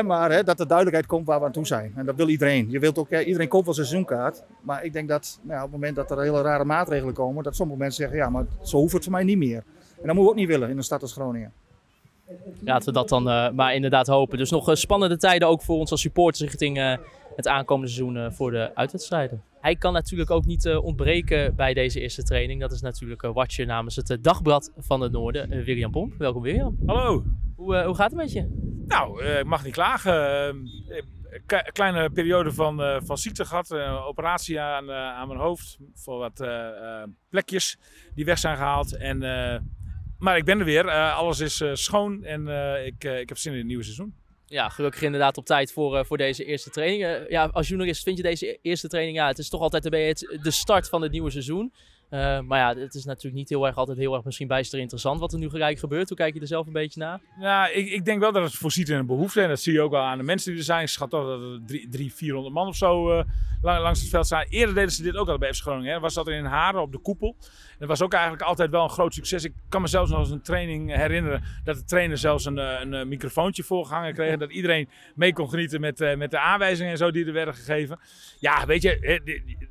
Maar 0.06 0.44
dat 0.44 0.60
er 0.60 0.68
duidelijkheid 0.68 1.06
komt 1.06 1.26
waar 1.26 1.40
we 1.40 1.46
aan 1.46 1.52
toe 1.52 1.68
zijn. 1.68 1.94
En 1.96 2.06
dat 2.06 2.16
wil 2.16 2.30
iedereen. 2.30 2.70
Je 2.70 2.80
wilt 2.80 2.98
ook, 2.98 3.12
iedereen 3.12 3.48
koopt 3.48 3.66
wel 3.66 3.74
seizoenkaart. 3.74 4.44
Maar 4.62 4.84
ik 4.84 4.94
denk 4.94 5.08
dat 5.08 5.40
nou, 5.42 5.58
op 5.58 5.64
het 5.64 5.72
moment 5.72 5.96
dat 5.96 6.12
er 6.12 6.22
hele 6.22 6.42
rare 6.42 6.66
maatregelen 6.66 7.14
komen, 7.14 7.44
dat 7.44 7.56
sommige 7.56 7.80
mensen 7.80 8.02
zeggen, 8.02 8.18
ja, 8.18 8.30
maar 8.30 8.46
zo 8.64 8.78
hoeft 8.78 8.94
het 8.94 9.04
voor 9.04 9.12
mij 9.12 9.24
niet 9.24 9.38
meer. 9.38 9.58
En 9.58 9.64
dat 9.96 10.06
moeten 10.06 10.24
we 10.24 10.30
ook 10.30 10.36
niet 10.36 10.48
willen 10.48 10.70
in 10.70 10.78
een 10.78 10.84
stad 10.84 11.02
als 11.02 11.14
Groningen. 11.14 11.52
Laten 12.60 12.88
we 12.88 12.94
dat 12.94 13.10
dan 13.10 13.28
uh, 13.28 13.50
maar 13.50 13.76
inderdaad 13.76 14.08
hopen. 14.08 14.38
Dus 14.38 14.50
nog 14.50 14.70
uh, 14.70 14.76
spannende 14.76 15.18
tijden 15.18 15.48
ook 15.48 15.62
voor 15.62 15.78
ons 15.78 15.92
als 15.92 16.02
supporters 16.02 16.42
richting 16.50 16.98
het 17.36 17.48
aankomende 17.48 17.92
seizoen 17.92 18.34
voor 18.34 18.52
de 18.52 18.76
uitwedstrijden. 18.76 19.42
Hij 19.68 19.76
kan 19.76 19.94
natuurlijk 19.94 20.32
ook 20.32 20.46
niet 20.46 20.70
ontbreken 20.70 21.56
bij 21.56 21.74
deze 21.74 22.00
eerste 22.00 22.24
training. 22.24 22.62
Dat 22.62 22.72
is 22.72 22.82
natuurlijk 22.82 23.22
watcher 23.22 23.66
namens 23.66 23.96
het 23.96 24.18
Dagblad 24.22 24.72
van 24.78 25.02
het 25.02 25.12
Noorden, 25.12 25.50
William 25.64 25.92
Pomp. 25.92 26.14
Welkom 26.18 26.42
William. 26.42 26.78
Hallo. 26.86 27.24
Hoe, 27.56 27.84
hoe 27.84 27.96
gaat 27.96 28.12
het 28.12 28.20
met 28.20 28.32
je? 28.32 28.48
Nou, 28.86 29.24
ik 29.26 29.46
mag 29.46 29.64
niet 29.64 29.74
klagen. 29.74 30.56
kleine 31.72 32.10
periode 32.10 32.54
van, 32.54 33.02
van 33.06 33.18
ziekte 33.18 33.46
gehad. 33.46 33.72
operatie 34.08 34.60
aan, 34.60 34.92
aan 34.92 35.28
mijn 35.28 35.40
hoofd 35.40 35.78
voor 35.94 36.18
wat 36.18 36.48
plekjes 37.30 37.78
die 38.16 38.26
weg 38.26 38.38
zijn 38.38 38.58
gehaald. 38.58 38.98
En 38.98 39.20
maar 40.18 40.38
ik 40.38 40.46
ben 40.46 40.60
er 40.60 40.66
weer. 40.66 40.90
Alles 40.92 41.40
is 41.40 41.64
schoon 41.74 42.24
en 42.24 42.48
ik, 42.86 43.04
ik 43.04 43.30
heb 43.30 43.38
zin 43.38 43.52
in 43.52 43.58
het 43.58 43.68
nieuwe 43.68 43.84
seizoen. 43.84 44.16
Ja, 44.50 44.70
gelukkig 44.70 45.02
inderdaad 45.02 45.38
op 45.38 45.46
tijd 45.46 45.72
voor, 45.72 46.06
voor 46.06 46.18
deze 46.18 46.46
eerste 46.46 46.70
training. 46.70 47.26
ja, 47.30 47.46
als 47.46 47.68
journalist 47.68 48.04
vind 48.04 48.18
je 48.18 48.24
deze 48.24 48.60
eerste 48.62 48.88
training, 48.88 49.18
ja, 49.18 49.28
het 49.28 49.38
is 49.38 49.50
toch 49.50 49.62
altijd 49.62 49.86
een 49.86 49.92
beetje 49.92 50.40
de 50.42 50.52
start 50.52 50.90
van 50.90 51.02
het 51.02 51.12
nieuwe 51.12 51.32
seizoen. 51.32 51.72
Uh, 52.10 52.40
maar 52.40 52.60
ja, 52.60 52.82
het 52.82 52.94
is 52.94 53.06
natuurlijk 53.06 53.36
niet 53.36 53.50
heel 53.50 53.68
erg 53.68 53.76
altijd 53.76 53.98
heel 53.98 54.14
erg 54.14 54.24
misschien 54.24 54.48
bijster 54.48 54.80
interessant 54.80 55.20
wat 55.20 55.34
er 55.34 55.40
nu 55.40 55.50
gelijk 55.50 55.80
gebeurt. 55.80 56.08
Hoe 56.08 56.18
kijk 56.18 56.34
je 56.34 56.40
er 56.40 56.48
zelf 56.48 56.68
een 56.68 56.74
beetje 56.74 57.00
naar? 57.00 57.20
Ja, 57.40 57.68
ik, 57.68 57.90
ik 57.90 58.06
denk 58.06 58.20
wel 58.20 58.32
dat 58.32 58.44
het 58.44 58.54
voorziet 58.54 58.90
in 58.90 58.98
een 58.98 59.06
behoefte. 59.06 59.42
En 59.42 59.50
dat 59.50 59.60
zie 59.60 59.74
je 59.74 59.82
ook 59.82 59.92
wel 59.92 60.02
aan 60.02 60.18
de 60.18 60.24
mensen 60.24 60.50
die 60.50 60.60
er 60.60 60.66
zijn. 60.66 60.82
Ik 60.82 60.88
schat 60.88 61.10
toch 61.10 61.26
dat 61.26 61.42
er 61.42 61.60
drie, 61.66 61.90
drie 61.90 62.14
400 62.14 62.54
man 62.54 62.68
of 62.68 62.76
zo 62.76 63.18
uh, 63.18 63.24
langs 63.62 64.00
het 64.00 64.10
veld 64.10 64.26
staan. 64.26 64.46
Eerder 64.50 64.76
deden 64.76 64.92
ze 64.92 65.04
dit 65.04 65.16
ook 65.16 65.30
al 65.30 65.38
bij 65.38 65.54
FC 65.54 65.62
Groningen. 65.62 65.94
Hè. 65.94 66.00
Was 66.00 66.14
dat 66.14 66.28
in 66.28 66.46
Haren 66.46 66.82
op 66.82 66.92
de 66.92 67.00
koepel. 67.00 67.36
Dat 67.80 67.88
was 67.88 68.02
ook 68.02 68.14
eigenlijk 68.14 68.44
altijd 68.44 68.70
wel 68.70 68.84
een 68.84 68.90
groot 68.90 69.14
succes. 69.14 69.44
Ik 69.44 69.54
kan 69.70 69.82
me 69.82 69.88
zelfs 69.88 70.12
nog 70.12 70.20
eens 70.20 70.30
een 70.30 70.42
training 70.42 70.96
herinneren 70.96 71.44
dat 71.64 71.76
de 71.76 71.84
trainer 71.84 72.18
zelfs 72.18 72.46
een, 72.46 72.58
eh, 72.58 72.80
een, 72.82 72.94
een 72.94 73.08
microfoontje 73.08 73.64
voorgehangen 73.64 74.14
kreeg. 74.14 74.38
Dat 74.38 74.52
iedereen 74.52 74.90
mee 75.16 75.34
kon 75.34 75.50
genieten 75.50 75.82
met, 75.82 76.02
uh, 76.02 76.16
met 76.16 76.32
de 76.32 76.40
aanwijzingen 76.40 76.92
en 76.92 76.98
zo 76.98 77.12
die 77.12 77.26
er 77.26 77.34
werden 77.34 77.54
gegeven. 77.54 78.00
Ja, 78.40 78.66
weet 78.66 78.82
je, 78.82 79.22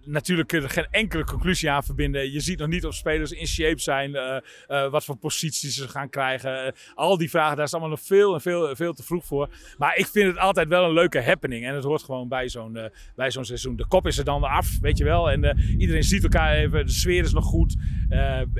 natuurlijk 0.04 0.48
kun 0.48 0.58
je 0.58 0.64
er 0.64 0.70
geen 0.72 0.86
enkele 0.90 1.24
conclusie 1.24 1.70
aan 1.70 1.84
verbinden. 1.84 2.32
Je 2.32 2.40
ziet 2.40 2.58
nog 2.58 2.68
niet 2.68 2.86
of 2.86 2.94
spelers 2.94 3.32
in 3.32 3.46
shape 3.46 3.80
zijn, 3.80 4.10
uh, 4.10 4.36
uh, 4.68 4.90
wat 4.90 5.04
voor 5.04 5.16
posities 5.16 5.74
ze 5.74 5.88
gaan 5.88 6.08
krijgen. 6.08 6.74
Al 6.94 7.18
die 7.18 7.30
vragen, 7.30 7.56
daar 7.56 7.64
is 7.64 7.72
allemaal 7.72 7.90
nog 7.90 8.00
veel 8.00 8.34
en 8.34 8.40
veel, 8.40 8.76
veel 8.76 8.92
te 8.92 9.02
vroeg 9.02 9.24
voor. 9.24 9.48
Maar 9.78 9.96
ik 9.96 10.06
vind 10.06 10.26
het 10.26 10.38
altijd 10.38 10.68
wel 10.68 10.84
een 10.84 10.92
leuke 10.92 11.22
happening. 11.22 11.66
En 11.66 11.74
het 11.74 11.84
hoort 11.84 12.02
gewoon 12.02 12.28
bij 12.28 12.48
zo'n 12.48 12.90
bij 13.16 13.30
zo'n 13.30 13.44
seizoen. 13.44 13.76
De 13.76 13.86
kop 13.86 14.06
is 14.06 14.18
er 14.18 14.24
dan 14.24 14.42
af, 14.42 14.80
weet 14.80 14.98
je 14.98 15.04
wel. 15.04 15.30
En 15.30 15.58
iedereen 15.78 16.02
ziet 16.02 16.22
elkaar 16.22 16.54
even, 16.54 16.86
de 16.86 16.92
sfeer 16.92 17.24
is 17.24 17.32
nog 17.32 17.44
goed. 17.44 17.76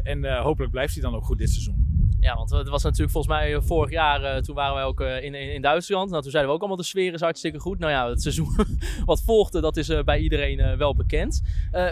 En 0.02 0.40
hopelijk 0.42 0.72
blijft 0.72 0.92
hij 0.94 1.02
dan 1.02 1.14
ook 1.14 1.24
goed 1.24 1.38
dit 1.38 1.50
seizoen. 1.50 1.84
Ja, 2.20 2.34
want 2.34 2.50
het 2.50 2.68
was 2.68 2.82
natuurlijk 2.82 3.10
volgens 3.10 3.34
mij 3.34 3.60
vorig 3.60 3.90
jaar, 3.90 4.42
toen 4.42 4.54
waren 4.54 4.74
wij 4.74 4.84
ook 4.84 5.00
in, 5.00 5.34
in, 5.34 5.62
Duitsland. 5.62 6.10
Nou, 6.10 6.22
toen 6.22 6.30
zeiden 6.30 6.50
we 6.50 6.56
ook 6.56 6.62
allemaal 6.62 6.82
de 6.82 6.88
sfeer 6.88 7.12
is 7.12 7.20
hartstikke 7.20 7.58
goed. 7.58 7.78
Nou 7.78 7.92
ja, 7.92 8.08
het 8.08 8.22
seizoen 8.22 8.56
wat 9.04 9.22
volgde, 9.22 9.60
dat 9.60 9.76
is 9.76 10.04
bij 10.04 10.18
iedereen 10.18 10.76
wel 10.76 10.94
bekend. 10.94 11.42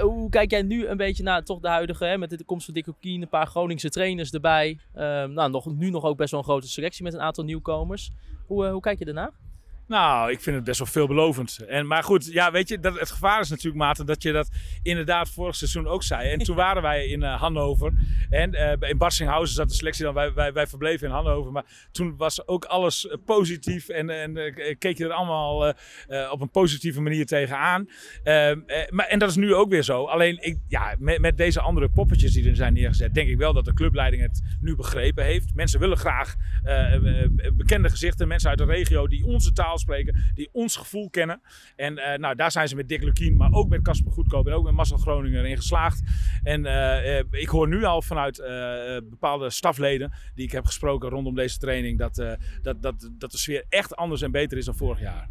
hoe 0.00 0.28
kijk 0.28 0.50
jij 0.50 0.62
nu 0.62 0.86
een 0.86 0.96
beetje 0.96 1.22
naar 1.22 1.44
toch 1.44 1.60
de 1.60 1.68
huidige, 1.68 2.04
hè, 2.04 2.18
met 2.18 2.30
de 2.30 2.44
komst 2.44 2.64
van 2.64 2.74
Dick 2.74 2.86
Kien, 3.00 3.22
een 3.22 3.28
paar 3.28 3.46
Groningse 3.46 3.90
trainers 3.90 4.30
erbij. 4.30 4.78
Um, 4.94 5.32
nou, 5.32 5.50
nog, 5.50 5.76
nu 5.76 5.90
nog 5.90 6.04
ook 6.04 6.16
best 6.16 6.30
wel 6.30 6.40
een 6.40 6.46
grote 6.46 6.68
selectie 6.68 7.04
met 7.04 7.14
een 7.14 7.20
aantal 7.20 7.44
nieuwkomers. 7.44 8.10
Hoe, 8.46 8.66
hoe 8.66 8.80
kijk 8.80 8.98
je 8.98 9.04
ernaar? 9.04 9.32
Nou, 9.86 10.30
ik 10.30 10.40
vind 10.40 10.56
het 10.56 10.64
best 10.64 10.78
wel 10.78 10.88
veelbelovend. 10.88 11.58
En, 11.68 11.86
maar 11.86 12.02
goed, 12.02 12.32
ja, 12.32 12.50
weet 12.50 12.68
je, 12.68 12.78
dat, 12.78 12.98
het 12.98 13.10
gevaar 13.10 13.40
is 13.40 13.50
natuurlijk, 13.50 13.76
Maarten, 13.76 14.06
dat 14.06 14.22
je 14.22 14.32
dat 14.32 14.50
inderdaad 14.82 15.30
vorig 15.30 15.54
seizoen 15.54 15.86
ook 15.86 16.02
zei. 16.02 16.30
En 16.30 16.38
toen 16.38 16.56
waren 16.56 16.82
wij 16.82 17.06
in 17.06 17.20
uh, 17.20 17.40
Hannover. 17.40 17.92
En 18.30 18.54
uh, 18.54 18.88
in 18.90 18.98
Barsinghausen 18.98 19.54
zat 19.54 19.68
de 19.68 19.74
selectie 19.74 20.04
dan. 20.04 20.14
Wij, 20.14 20.32
wij, 20.32 20.52
wij 20.52 20.66
verbleven 20.66 21.06
in 21.06 21.12
Hannover. 21.12 21.52
Maar 21.52 21.64
toen 21.92 22.16
was 22.16 22.46
ook 22.46 22.64
alles 22.64 23.04
uh, 23.04 23.12
positief. 23.24 23.88
En, 23.88 24.10
en 24.10 24.54
keek 24.78 24.98
je 24.98 25.04
er 25.04 25.12
allemaal 25.12 25.74
op 26.30 26.40
een 26.40 26.50
positieve 26.50 27.00
manier 27.00 27.26
tegenaan. 27.26 27.88
Ehm, 28.22 28.60
maar, 28.88 29.06
en 29.06 29.18
dat 29.18 29.28
is 29.28 29.36
nu 29.36 29.54
ook 29.54 29.70
weer 29.70 29.82
zo. 29.82 30.04
Alleen, 30.04 30.38
ik, 30.40 30.58
ja, 30.68 30.94
met, 30.98 31.20
met 31.20 31.36
deze 31.36 31.60
andere 31.60 31.88
poppetjes 31.88 32.32
die 32.32 32.48
er 32.48 32.56
zijn 32.56 32.72
neergezet, 32.72 33.14
denk 33.14 33.28
ik 33.28 33.36
wel 33.36 33.52
dat 33.52 33.64
de 33.64 33.74
clubleiding 33.74 34.22
het 34.22 34.42
nu 34.60 34.76
begrepen 34.76 35.24
heeft. 35.24 35.54
Mensen 35.54 35.80
willen 35.80 35.96
graag 35.96 36.34
bekende 37.52 37.90
gezichten, 37.90 38.28
mensen 38.28 38.48
uit 38.48 38.58
de 38.58 38.64
regio 38.64 39.06
die 39.06 39.24
onze 39.24 39.52
taal 39.52 39.73
spreken, 39.78 40.32
die 40.34 40.48
ons 40.52 40.76
gevoel 40.76 41.10
kennen. 41.10 41.40
En 41.76 41.98
uh, 41.98 42.14
nou, 42.14 42.34
daar 42.34 42.50
zijn 42.50 42.68
ze 42.68 42.76
met 42.76 42.88
Dick 42.88 43.02
Lukien, 43.02 43.36
maar 43.36 43.52
ook 43.52 43.68
met 43.68 43.82
Casper 43.82 44.12
Goedkoop 44.12 44.46
en 44.46 44.52
ook 44.52 44.64
met 44.64 44.74
Marcel 44.74 44.96
Groningen 44.96 45.40
erin 45.40 45.56
geslaagd. 45.56 46.02
En 46.42 46.64
uh, 46.64 47.18
ik 47.18 47.48
hoor 47.48 47.68
nu 47.68 47.84
al 47.84 48.02
vanuit 48.02 48.36
bepaalde 49.10 49.50
stafleden 49.50 50.12
die 50.34 50.44
ik 50.44 50.52
heb 50.52 50.64
gesproken 50.64 51.08
rondom 51.08 51.34
deze 51.34 51.58
training, 51.58 51.98
dat, 51.98 52.14
dat, 52.62 52.82
dat, 52.82 53.10
dat 53.12 53.30
de 53.30 53.38
sfeer 53.38 53.64
echt 53.68 53.96
anders 53.96 54.22
en 54.22 54.30
beter 54.30 54.58
is 54.58 54.64
dan 54.64 54.76
vorig 54.76 55.00
jaar. 55.00 55.28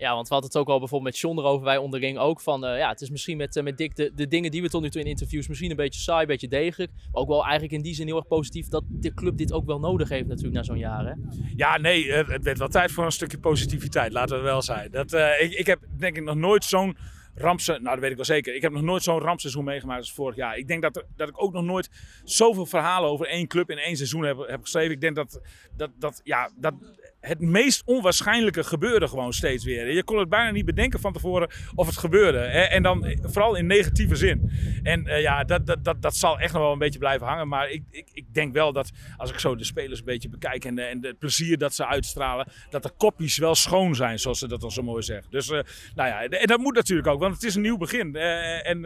Ja, 0.00 0.14
want 0.14 0.28
we 0.28 0.34
hadden 0.34 0.50
het 0.50 0.60
ook 0.60 0.68
al 0.68 0.78
bijvoorbeeld 0.78 1.12
met 1.12 1.20
John 1.20 1.38
erover, 1.38 1.64
wij 1.64 1.76
onderling 1.76 2.18
ook. 2.18 2.40
Van 2.40 2.64
uh, 2.64 2.78
ja, 2.78 2.88
het 2.88 3.00
is 3.00 3.10
misschien 3.10 3.36
met, 3.36 3.56
uh, 3.56 3.62
met 3.62 3.78
Dick 3.78 3.96
de, 3.96 4.12
de 4.14 4.28
dingen 4.28 4.50
die 4.50 4.62
we 4.62 4.68
tot 4.68 4.82
nu 4.82 4.90
toe 4.90 5.00
in 5.00 5.06
interviews 5.06 5.48
misschien 5.48 5.70
een 5.70 5.76
beetje 5.76 6.00
saai, 6.00 6.20
een 6.20 6.26
beetje 6.26 6.48
degelijk. 6.48 6.90
Maar 7.12 7.22
ook 7.22 7.28
wel 7.28 7.42
eigenlijk 7.42 7.72
in 7.72 7.82
die 7.82 7.94
zin 7.94 8.06
heel 8.06 8.16
erg 8.16 8.26
positief 8.26 8.68
dat 8.68 8.84
de 8.88 9.14
club 9.14 9.36
dit 9.36 9.52
ook 9.52 9.66
wel 9.66 9.78
nodig 9.78 10.08
heeft 10.08 10.26
natuurlijk 10.26 10.54
na 10.54 10.62
zo'n 10.62 10.78
jaar. 10.78 11.06
Hè? 11.06 11.12
Ja, 11.56 11.78
nee, 11.78 12.12
het 12.12 12.44
werd 12.44 12.58
wel 12.58 12.68
tijd 12.68 12.92
voor 12.92 13.04
een 13.04 13.12
stukje 13.12 13.38
positiviteit, 13.38 14.12
laten 14.12 14.36
we 14.36 14.42
wel 14.42 14.62
zijn. 14.62 14.90
Dat, 14.90 15.12
ik, 15.12 15.52
ik 15.52 15.66
heb 15.66 15.80
denk 15.98 16.16
ik 16.16 16.24
nog 16.24 16.36
nooit 16.36 16.64
zo'n 16.64 16.96
rampse, 17.34 17.72
nou 17.72 17.84
dat 17.84 17.98
weet 17.98 18.10
ik 18.10 18.16
wel 18.16 18.24
zeker. 18.24 18.54
Ik 18.54 18.62
heb 18.62 18.72
nog 18.72 18.82
nooit 18.82 19.02
zo'n 19.02 19.20
rampseizoen 19.20 19.64
meegemaakt 19.64 20.00
als 20.00 20.12
vorig 20.12 20.36
jaar. 20.36 20.56
Ik 20.56 20.68
denk 20.68 20.82
dat, 20.82 21.04
dat 21.16 21.28
ik 21.28 21.42
ook 21.42 21.52
nog 21.52 21.64
nooit 21.64 21.90
zoveel 22.24 22.66
verhalen 22.66 23.10
over 23.10 23.26
één 23.26 23.46
club 23.46 23.70
in 23.70 23.78
één 23.78 23.96
seizoen 23.96 24.24
heb, 24.24 24.38
heb 24.46 24.60
geschreven. 24.60 24.92
Ik 24.92 25.00
denk 25.00 25.16
dat, 25.16 25.40
dat, 25.76 25.90
dat, 25.98 26.20
ja, 26.24 26.50
dat 26.56 26.74
het 27.20 27.40
meest 27.40 27.82
onwaarschijnlijke 27.84 28.64
gebeurde 28.64 29.08
gewoon 29.08 29.32
steeds 29.32 29.64
weer. 29.64 29.92
Je 29.92 30.04
kon 30.04 30.18
het 30.18 30.28
bijna 30.28 30.50
niet 30.50 30.64
bedenken 30.64 31.00
van 31.00 31.12
tevoren 31.12 31.50
of 31.74 31.86
het 31.86 31.96
gebeurde. 31.96 32.38
En 32.38 32.82
dan 32.82 33.04
eh, 33.04 33.18
vooral 33.22 33.54
in 33.54 33.66
negatieve 33.66 34.14
zin. 34.16 34.50
En 34.82 35.06
eh, 35.06 35.20
ja, 35.20 35.44
dat, 35.44 35.66
dat, 35.66 35.84
dat, 35.84 36.02
dat 36.02 36.16
zal 36.16 36.38
echt 36.38 36.52
nog 36.52 36.62
wel 36.62 36.72
een 36.72 36.78
beetje 36.78 36.98
blijven 36.98 37.26
hangen. 37.26 37.48
Maar 37.48 37.70
ik, 37.70 37.82
ik, 37.90 38.08
ik 38.12 38.34
denk 38.34 38.52
wel 38.52 38.72
dat 38.72 38.90
als 39.16 39.30
ik 39.30 39.38
zo 39.38 39.56
de 39.56 39.64
spelers 39.64 39.98
een 39.98 40.04
beetje 40.04 40.28
bekijk 40.28 40.64
en, 40.64 40.78
en 40.78 41.04
het 41.04 41.18
plezier 41.18 41.58
dat 41.58 41.74
ze 41.74 41.86
uitstralen, 41.86 42.46
dat 42.70 42.82
de 42.82 42.90
kopjes 42.96 43.38
wel 43.38 43.54
schoon 43.54 43.94
zijn, 43.94 44.18
zoals 44.18 44.38
ze 44.38 44.48
dat 44.48 44.60
dan 44.60 44.70
zo 44.70 44.82
mooi 44.82 45.02
zeggen. 45.02 45.30
Dus 45.30 45.50
eh, 45.50 45.60
nou 45.94 46.08
ja, 46.08 46.22
en 46.22 46.46
dat 46.46 46.58
moet 46.58 46.74
natuurlijk 46.74 47.08
ook, 47.08 47.20
want 47.20 47.34
het 47.34 47.42
is 47.44 47.54
een 47.54 47.62
nieuw 47.62 47.76
begin. 47.76 48.16
En 48.16 48.84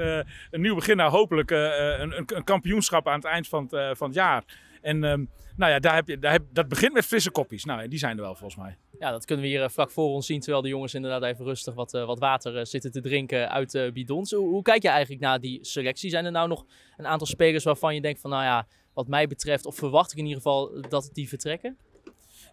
een 0.51 0.61
nieuw 0.61 0.75
begin 0.75 0.97
naar 0.97 1.11
hopelijk 1.11 1.51
eh, 1.51 1.99
een, 1.99 2.13
een, 2.17 2.45
kampioenschap 2.45 3.09
aan 3.09 3.15
het 3.15 3.25
eind 3.25 3.49
van 3.49 3.69
van 3.71 4.07
het 4.07 4.15
jaar. 4.15 4.45
En 4.85 5.05
ehm, 5.05 5.25
nou 5.57 5.73
ja, 5.73 5.79
daar 5.79 5.95
heb 5.95 6.09
je, 6.09 6.19
daar 6.19 6.33
heb, 6.33 6.43
dat 6.53 6.69
begint 6.69 6.93
met 6.93 7.05
frisse 7.05 7.31
kopjes. 7.31 7.65
Nou, 7.65 7.89
die 7.89 7.99
zijn 7.99 8.17
er 8.17 8.23
wel 8.23 8.35
volgens 8.35 8.61
mij. 8.61 8.77
Ja, 8.99 9.11
dat 9.11 9.25
kunnen 9.25 9.45
we 9.45 9.51
hier 9.51 9.63
eh, 9.63 9.69
vlak 9.69 9.91
voor 9.91 10.09
ons 10.09 10.27
zien, 10.27 10.41
terwijl 10.41 10.63
de 10.63 10.69
jongens 10.69 10.95
inderdaad 10.95 11.23
even 11.23 11.45
rustig 11.45 11.75
wat, 11.75 11.95
eh, 11.95 12.05
wat 12.05 12.19
water 12.19 12.57
eh, 12.57 12.65
zitten 12.65 12.93
te 12.93 13.01
drinken 13.01 13.51
uit 13.51 13.91
bidons. 13.93 14.31
Hoe, 14.31 14.49
hoe 14.49 14.63
kijk 14.63 14.83
je 14.83 14.89
eigenlijk 14.89 15.21
naar 15.21 15.41
die 15.41 15.59
selectie? 15.65 16.11
Zijn 16.11 16.25
er 16.25 16.33
nou 16.33 16.49
nog 16.49 16.67
een 16.97 17.07
aantal 17.07 17.27
spelers 17.27 17.65
waarvan 17.65 17.95
je 17.95 18.01
denkt 18.01 18.21
van, 18.21 18.31
nou 18.31 18.43
ja, 18.43 18.67
wat 18.95 19.09
mij 19.09 19.27
betreft, 19.27 19.67
of 19.67 19.77
verwacht 19.77 20.13
ik 20.13 20.19
in 20.19 20.25
ieder 20.25 20.43
geval 20.43 20.81
dat 20.89 21.11
die 21.13 21.29
vertrekken? 21.29 21.77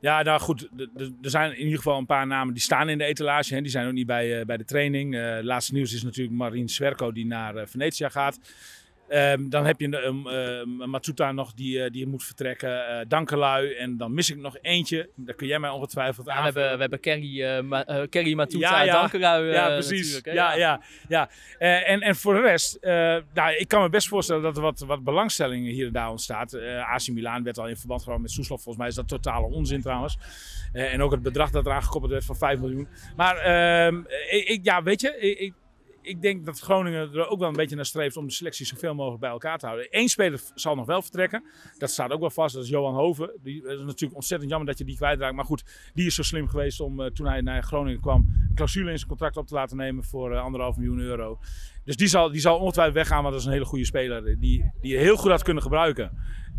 Ja, 0.02 0.22
nou 0.22 0.40
goed, 0.40 0.70
er 1.22 1.30
zijn 1.30 1.52
in 1.52 1.64
ieder 1.64 1.78
geval 1.78 1.98
een 1.98 2.06
paar 2.06 2.28
namen 2.28 2.54
die 2.54 2.64
staan 2.64 2.90
in 2.90 2.98
de 2.98 3.04
etalage. 3.04 3.54
Hè. 3.54 3.62
Die 3.62 3.72
zijn 3.72 3.88
ook 3.88 3.94
niet 3.94 4.06
bij, 4.06 4.46
bij 4.46 4.58
de 4.58 4.66
training. 4.66 5.16
Eh 5.16 5.38
laatste 5.42 5.74
nieuws 5.74 5.94
is 5.94 6.04
natuurlijk 6.04 6.38
Marien 6.38 6.70
Swerko 6.70 7.12
die 7.12 7.26
naar 7.26 7.56
eh, 7.56 7.68
Venetia 7.68 8.10
gaat. 8.10 8.40
Ehm, 9.12 9.50
dan 9.50 9.66
heb 9.66 9.80
je 9.80 9.86
een 9.86 10.34
um, 10.36 10.90
Matsuta 10.90 11.32
nog 11.32 11.54
die, 11.54 11.84
eh, 11.84 11.92
die 11.92 12.08
moet 12.08 12.24
vertrekken. 12.24 12.88
eh 12.88 13.06
Dankelui. 13.08 13.74
En 13.74 13.98
dan 13.98 14.14
mis 14.14 14.30
ik 14.30 14.38
nog 14.38 14.58
eentje. 14.62 15.10
Daar 15.16 15.36
kun 15.36 15.48
jij 15.48 15.60
mij 15.60 15.70
ongetwijfeld 15.70 16.28
Ja, 16.28 16.38
we, 16.38 16.42
hebben, 16.44 16.74
we 16.74 16.80
hebben 16.80 17.00
Kerry, 17.00 17.44
eh 17.44 17.62
Ma- 17.62 18.06
Kerry 18.10 18.34
Matuta, 18.34 18.70
Ja, 18.70 18.82
ja. 18.84 19.02
Ja, 19.54 19.68
precies. 19.68 20.20
hè. 20.24 20.32
Ja, 20.32 20.54
ja, 20.56 20.82
ja. 21.08 21.30
En, 21.58 22.02
en 22.02 22.16
voor 22.16 22.34
de 22.34 22.42
rest, 22.42 22.78
nou, 23.34 23.56
ik 23.58 23.68
kan 23.68 23.82
me 23.82 23.90
best 23.90 24.08
voorstellen 24.08 24.42
dat 24.42 24.56
er 24.56 24.62
wat, 24.64 24.80
wat 24.80 25.04
belangstelling 25.04 25.68
hier 25.68 25.86
en 25.88 25.94
daar 25.94 26.10
ontstaat. 26.10 26.56
AC 26.94 27.08
Milan 27.08 27.44
werd 27.44 27.58
al 27.58 27.68
in 27.68 27.78
verband 27.78 28.00
gehouden 28.02 28.28
met 28.28 28.36
Soeslof. 28.36 28.62
Volgens 28.62 28.78
mij 28.78 28.88
is 28.88 28.96
dat 28.96 29.08
totale 29.08 29.46
onzin 29.48 29.82
trouwens. 29.82 30.18
En 30.74 31.02
ook 31.02 31.12
het 31.12 31.22
bedrag 31.22 31.50
dat 31.52 31.66
eraan 31.66 31.84
gekoppeld 31.84 32.12
werd 32.12 32.26
van 32.26 32.36
5 32.38 32.60
miljoen. 32.60 32.88
Maar 33.16 33.38
ehm, 33.38 33.98
ik, 34.30 34.48
ik- 34.48 34.66
ja, 34.66 34.84
weet 34.84 35.02
je, 35.02 35.18
ik, 35.20 35.54
ik, 36.02 36.22
denk 36.22 36.46
dat 36.46 36.60
Groningen 36.60 37.14
er 37.14 37.28
ook 37.28 37.40
wel 37.40 37.48
een 37.48 37.56
beetje 37.56 37.76
naar 37.76 37.86
streeft 37.86 38.18
om 38.18 38.28
de 38.28 38.34
selectie 38.34 38.66
zoveel 38.66 38.96
mogelijk 38.96 39.22
bij 39.22 39.30
elkaar 39.30 39.58
te 39.58 39.66
houden. 39.66 39.88
Eén 39.90 40.10
speler 40.10 40.42
zal 40.56 40.76
nog 40.76 40.86
wel 40.86 41.02
vertrekken. 41.02 41.44
Dat 41.78 41.90
staat 41.90 42.12
ook 42.12 42.20
wel 42.20 42.30
vast. 42.30 42.54
Dat 42.56 42.64
is 42.64 42.70
Johan 42.70 42.94
Hoven. 42.94 43.26
Het 43.26 43.46
is 43.46 43.84
natuurlijk 43.84 44.16
ontzettend 44.16 44.50
jammer 44.50 44.70
dat 44.70 44.78
je 44.78 44.86
die 44.86 44.96
kwijtraakt. 44.96 45.36
Maar 45.36 45.46
goed, 45.46 45.92
die 45.94 46.06
is 46.06 46.16
zo 46.16 46.24
slim 46.24 46.48
geweest 46.48 46.80
om 46.80 47.02
eh, 47.02 47.12
toen 47.12 47.28
hij 47.28 47.42
naar 47.42 47.64
Groningen 47.64 48.02
kwam 48.02 48.26
een 48.50 48.56
clausule 48.56 48.92
in 48.92 48.98
zijn 48.98 49.10
contract 49.10 49.38
op 49.38 49.48
te 49.48 49.54
laten 49.54 49.78
nemen 49.78 50.04
voor 50.04 50.34
eh, 50.34 50.44
anderhalf 50.44 50.78
miljoen 50.78 51.00
euro. 51.00 51.40
Dus 51.84 51.96
die 51.96 52.08
zal, 52.08 52.32
die 52.32 52.42
zal 52.42 52.60
ongetwijfeld 52.60 52.96
weggaan, 52.96 53.22
want 53.22 53.32
dat 53.32 53.42
is 53.42 53.48
een 53.48 53.54
hele 53.54 53.66
goede 53.66 53.86
speler 53.86 54.24
die, 54.24 54.38
die 54.40 54.92
je 54.92 54.98
heel 54.98 55.18
goed 55.18 55.32
had 55.32 55.44
kunnen 55.44 55.64
gebruiken. 55.64 56.12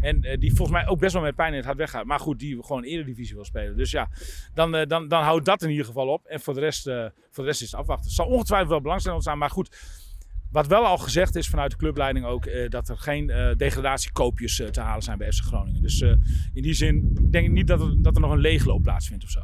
En 0.03 0.23
eh, 0.23 0.39
die 0.39 0.55
volgens 0.55 0.79
mij 0.79 0.87
ook 0.89 0.99
best 0.99 1.13
wel 1.13 1.23
met 1.23 1.35
pijn 1.35 1.51
in 1.51 1.57
het 1.57 1.65
hart 1.65 1.79
weggaat. 1.79 2.05
Maar 2.05 2.21
goed, 2.21 2.39
die 2.39 2.63
gewoon 2.63 2.83
eredivisie 2.83 3.35
wil 3.35 3.45
spelen. 3.45 3.77
Dus 3.77 3.91
ja, 3.91 4.09
dan, 4.55 4.75
eh, 4.75 4.87
dan, 4.87 5.09
dan 5.09 5.23
houdt 5.23 5.45
dat 5.45 5.63
in 5.63 5.71
ieder 5.71 5.85
geval 5.85 6.09
op. 6.09 6.27
En 6.27 6.41
voor 6.41 6.55
de 6.55 6.61
rest, 6.61 6.87
eh, 6.87 7.07
voor 7.31 7.45
de 7.45 7.51
rest 7.51 7.63
is 7.63 7.71
het 7.71 7.81
afwachten. 7.81 8.07
Het 8.07 8.15
zal 8.15 8.27
ongetwijfeld 8.27 8.71
wel 8.71 8.81
belangstelling 8.81 9.19
ontstaan. 9.19 9.41
Maar 9.41 9.51
goed, 9.51 9.77
wat 10.51 10.67
wel 10.67 10.85
al 10.85 10.99
gezegd 10.99 11.37
is 11.37 11.49
vanuit 11.49 11.71
de 11.71 11.77
clubleiding 11.77 12.27
ook, 12.27 12.71
dat 12.71 12.89
er 12.89 12.99
geen 12.99 13.27
degradatiekoopjes 13.57 14.63
te 14.71 14.81
halen 14.81 15.03
zijn 15.03 15.19
bij 15.19 15.33
FC 15.33 15.45
Groningen. 15.45 15.83
Dus 15.83 16.01
in 16.53 16.63
die 16.63 16.75
zin 16.75 17.17
denk 17.31 17.47
ik 17.47 17.53
niet 17.53 17.67
dat 17.67 17.81
er, 17.81 18.03
dat 18.03 18.15
er 18.15 18.21
nog 18.21 18.31
een 18.31 18.39
leegloop 18.39 18.83
plaatsvindt 18.83 19.25
of 19.25 19.31
zo. 19.31 19.41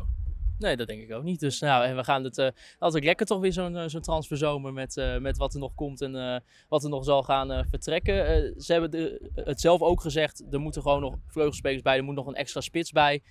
Nee, 0.58 0.76
dat 0.76 0.86
denk 0.86 1.02
ik 1.02 1.12
ook 1.12 1.22
niet. 1.22 1.40
Dus 1.40 1.60
nou, 1.60 1.84
en 1.84 1.96
we 1.96 2.04
gaan 2.04 2.24
het 2.24 2.38
eh, 2.38 2.48
altijd 2.78 3.04
lekker 3.04 3.26
toch 3.26 3.40
weer 3.40 3.52
zo'n 3.52 3.76
eh, 3.76 3.84
zo'n 3.88 4.00
transferzomer 4.00 4.72
met, 4.72 4.96
eh, 4.96 5.18
met 5.18 5.36
wat 5.36 5.54
er 5.54 5.60
nog 5.60 5.74
komt 5.74 6.00
en 6.00 6.42
wat 6.68 6.84
er 6.84 6.90
nog 6.90 7.04
zal 7.04 7.22
gaan 7.22 7.64
vertrekken. 7.68 8.14
Ze 8.62 8.72
hebben 8.72 8.90
de, 8.90 9.30
het 9.34 9.60
zelf 9.60 9.80
ook 9.80 10.00
gezegd, 10.00 10.44
er 10.50 10.60
moeten 10.60 10.82
gewoon 10.82 11.00
nog 11.00 11.14
vleugelspelers 11.26 11.82
bij, 11.82 11.96
er 11.96 12.04
moet 12.04 12.14
nog 12.14 12.26
een 12.26 12.34
extra 12.34 12.60
spits 12.60 12.92
bij. 12.92 13.22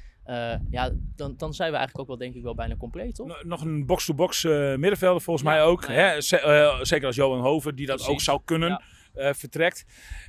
Ja, 0.70 0.92
dan, 1.16 1.34
dan 1.38 1.54
zijn 1.54 1.72
we 1.72 1.78
eigenlijk 1.78 2.00
ook 2.00 2.08
wel 2.08 2.18
denk 2.28 2.36
ik 2.36 2.44
wel 2.44 2.56
bijna 2.56 2.76
compleet, 2.76 3.16
toch? 3.16 3.44
Nog- 3.44 3.62
een 3.62 3.86
box-to-box 3.86 4.44
middenvelder 4.44 5.22
volgens 5.22 5.46
Ja, 5.48 5.52
mij 5.54 5.64
ook. 5.64 5.88
nou 5.88 6.00
ja. 6.00 6.08
Hè? 6.08 6.22
Zeker 6.86 7.06
als 7.06 7.16
Johan 7.16 7.40
Hoven, 7.42 7.76
die 7.76 7.86
dat 7.86 7.96
Precies. 7.96 8.14
ook 8.14 8.22
zou 8.22 8.42
kunnen, 8.46 8.70
Ja. 8.70 8.82
Eh, 9.18 9.34
vertrekt. 9.34 9.86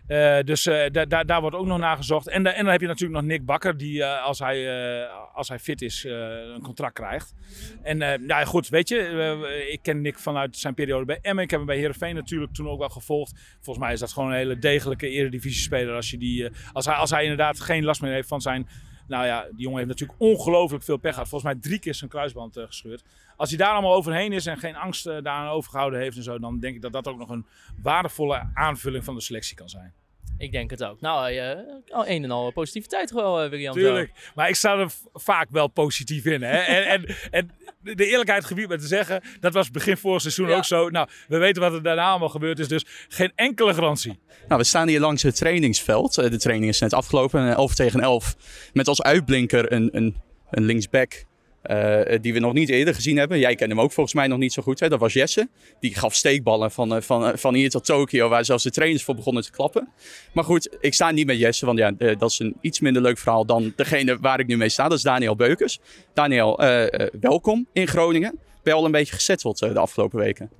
Eh, 0.06 0.38
dus 0.40 0.66
eh, 0.66 0.90
da- 0.90 1.04
da- 1.04 1.24
daar 1.24 1.40
wordt 1.40 1.56
ook 1.56 1.66
nog 1.66 1.78
naar 1.78 1.96
gezocht. 1.96 2.28
En, 2.28 2.46
en 2.46 2.62
dan 2.62 2.72
heb 2.72 2.80
je 2.80 2.86
natuurlijk 2.86 3.20
nog 3.20 3.28
Nick 3.30 3.44
Bakker, 3.44 3.76
die 3.76 4.04
als, 4.04 4.38
hij, 4.38 5.06
als 5.32 5.48
hij 5.48 5.58
fit 5.58 5.82
is, 5.82 6.04
een 6.08 6.62
contract 6.62 6.94
krijgt. 6.94 7.34
En 7.82 7.98
nou 7.98 8.26
ja, 8.26 8.44
goed, 8.44 8.68
weet 8.68 8.88
je, 8.88 9.66
ik 9.70 9.82
ken 9.82 10.00
Nick 10.00 10.18
vanuit 10.18 10.56
zijn 10.56 10.74
periode 10.74 11.04
bij 11.04 11.18
Emmen. 11.22 11.44
Ik 11.44 11.50
heb 11.50 11.58
hem 11.58 11.68
bij 11.68 11.76
Heerenveen 11.78 12.14
natuurlijk 12.14 12.52
toen 12.54 12.68
ook 12.68 12.78
wel 12.78 12.88
gevolgd. 12.88 13.32
Volgens 13.60 13.84
mij 13.84 13.92
is 13.92 14.00
dat 14.00 14.12
gewoon 14.12 14.30
een 14.30 14.36
hele 14.36 14.58
degelijke 14.58 15.08
eredivisie-speler. 15.08 15.94
Als, 15.94 16.10
je 16.10 16.18
die, 16.18 16.48
als, 16.72 16.86
hij, 16.86 16.94
als 16.94 17.10
hij 17.10 17.22
inderdaad 17.22 17.60
geen 17.60 17.84
last 17.84 18.00
meer 18.00 18.12
heeft 18.12 18.28
van 18.28 18.40
zijn... 18.40 18.68
Nou 19.08 19.26
ja, 19.26 19.42
die 19.42 19.62
jongen 19.62 19.76
heeft 19.76 19.88
natuurlijk 19.88 20.20
ongelooflijk 20.20 20.84
veel 20.84 20.96
pech 20.96 21.12
gehad. 21.12 21.28
Volgens 21.28 21.52
mij 21.52 21.60
drie 21.62 21.78
keer 21.78 21.94
zijn 21.94 22.10
kruisband 22.10 22.56
eh, 22.56 22.64
gescheurd. 22.66 23.04
Als 23.36 23.48
hij 23.48 23.58
daar 23.58 23.72
allemaal 23.72 23.94
overheen 23.94 24.32
is 24.32 24.46
en 24.46 24.58
geen 24.58 24.76
angst 24.76 25.06
eh, 25.06 25.22
daaraan 25.22 25.48
overgehouden 25.48 26.00
heeft 26.00 26.16
en 26.16 26.22
zo... 26.22 26.38
dan 26.38 26.58
denk 26.58 26.74
ik 26.74 26.82
dat 26.82 26.92
dat 26.92 27.08
ook 27.08 27.18
nog 27.18 27.28
een 27.28 27.46
waardevolle 27.82 28.50
aanvulling 28.54 29.04
van 29.04 29.14
de 29.14 29.20
selectie 29.20 29.56
kan 29.56 29.68
zijn. 29.68 29.92
Ik 30.38 30.52
denk 30.52 30.70
het 30.70 30.84
ook. 30.84 31.00
Nou, 31.00 31.32
eh, 31.32 31.58
al 31.88 32.08
een 32.08 32.24
en 32.24 32.30
al 32.30 32.52
positiviteit 32.52 33.10
wel, 33.10 33.42
eh, 33.42 33.50
William. 33.50 33.74
zo. 33.74 33.80
Tuurlijk. 33.80 34.10
Maar 34.34 34.48
ik 34.48 34.54
sta 34.54 34.78
er 34.78 34.90
vaak 35.12 35.48
wel 35.50 35.68
positief 35.68 36.24
in. 36.24 36.42
Hè? 36.42 36.58
En, 36.58 36.86
en, 36.86 37.16
en 37.30 37.50
de 37.82 38.06
eerlijkheid 38.06 38.44
gebied 38.44 38.68
me 38.68 38.78
te 38.78 38.86
zeggen, 38.86 39.22
dat 39.40 39.52
was 39.52 39.70
begin 39.70 39.96
vorig 39.96 40.20
seizoen 40.20 40.48
Ja. 40.48 40.56
ook 40.56 40.64
zo. 40.64 40.88
Nou, 40.88 41.08
we 41.28 41.38
weten 41.38 41.62
wat 41.62 41.72
er 41.72 41.82
daarna 41.82 42.10
allemaal 42.10 42.28
gebeurd 42.28 42.58
is, 42.58 42.68
dus 42.68 42.84
geen 43.08 43.32
enkele 43.34 43.74
garantie. 43.74 44.18
Nou, 44.48 44.60
we 44.60 44.66
staan 44.66 44.88
hier 44.88 45.00
langs 45.00 45.22
het 45.22 45.36
trainingsveld. 45.36 46.18
Eh, 46.18 46.30
De 46.30 46.38
training 46.38 46.70
is 46.70 46.80
net 46.80 46.92
afgelopen, 46.94 47.48
eh, 47.48 47.54
11 47.54 47.74
tegen 47.74 48.00
11. 48.00 48.36
Met 48.72 48.88
als 48.88 49.02
uitblinker 49.02 49.72
een, 49.72 49.88
een, 49.92 50.16
een 50.50 50.64
linksback 50.64 51.24
eh, 51.62 52.18
die 52.20 52.32
we 52.32 52.38
nog 52.38 52.52
niet 52.52 52.68
eerder 52.68 52.94
gezien 52.94 53.16
hebben. 53.16 53.38
Jij 53.38 53.54
kent 53.54 53.70
hem 53.70 53.80
ook 53.80 53.92
volgens 53.92 54.14
mij 54.14 54.26
nog 54.26 54.38
niet 54.38 54.52
zo 54.52 54.62
goed. 54.62 54.80
Hè? 54.80 54.88
Dat 54.88 55.00
was 55.00 55.12
Jesse. 55.12 55.48
Die 55.80 55.94
gaf 55.94 56.14
steekballen 56.14 56.70
van, 56.70 56.94
eh, 56.94 57.00
van, 57.00 57.26
eh, 57.26 57.36
van 57.36 57.54
hier 57.54 57.70
tot 57.70 57.84
Tokio, 57.84 58.28
waar 58.28 58.44
zelfs 58.44 58.62
de 58.62 58.70
trainers 58.70 59.04
voor 59.04 59.14
begonnen 59.14 59.42
te 59.42 59.50
klappen. 59.50 59.88
Maar 60.32 60.44
goed, 60.44 60.76
ik 60.80 60.94
sta 60.94 61.10
niet 61.10 61.26
met 61.26 61.38
Jesse, 61.38 61.66
want 61.66 61.78
ja, 61.78 61.92
eh, 61.98 62.18
dat 62.18 62.30
is 62.30 62.38
een 62.38 62.56
iets 62.60 62.80
minder 62.80 63.02
leuk 63.02 63.18
verhaal 63.18 63.44
dan 63.46 63.72
degene 63.76 64.18
waar 64.20 64.40
ik 64.40 64.46
nu 64.46 64.56
mee 64.56 64.68
sta. 64.68 64.88
Dat 64.88 64.98
is 64.98 65.04
Daniel 65.04 65.36
Beukers. 65.36 65.78
Daniel, 66.14 66.58
eh, 66.58 67.00
eh, 67.00 67.08
welkom 67.20 67.66
in 67.72 67.86
Groningen. 67.86 68.38
Ben 68.62 68.74
al 68.74 68.84
een 68.84 68.90
beetje 68.90 69.14
gesetteld 69.14 69.62
eh, 69.62 69.72
de 69.72 69.78
afgelopen 69.78 70.18
weken? 70.18 70.50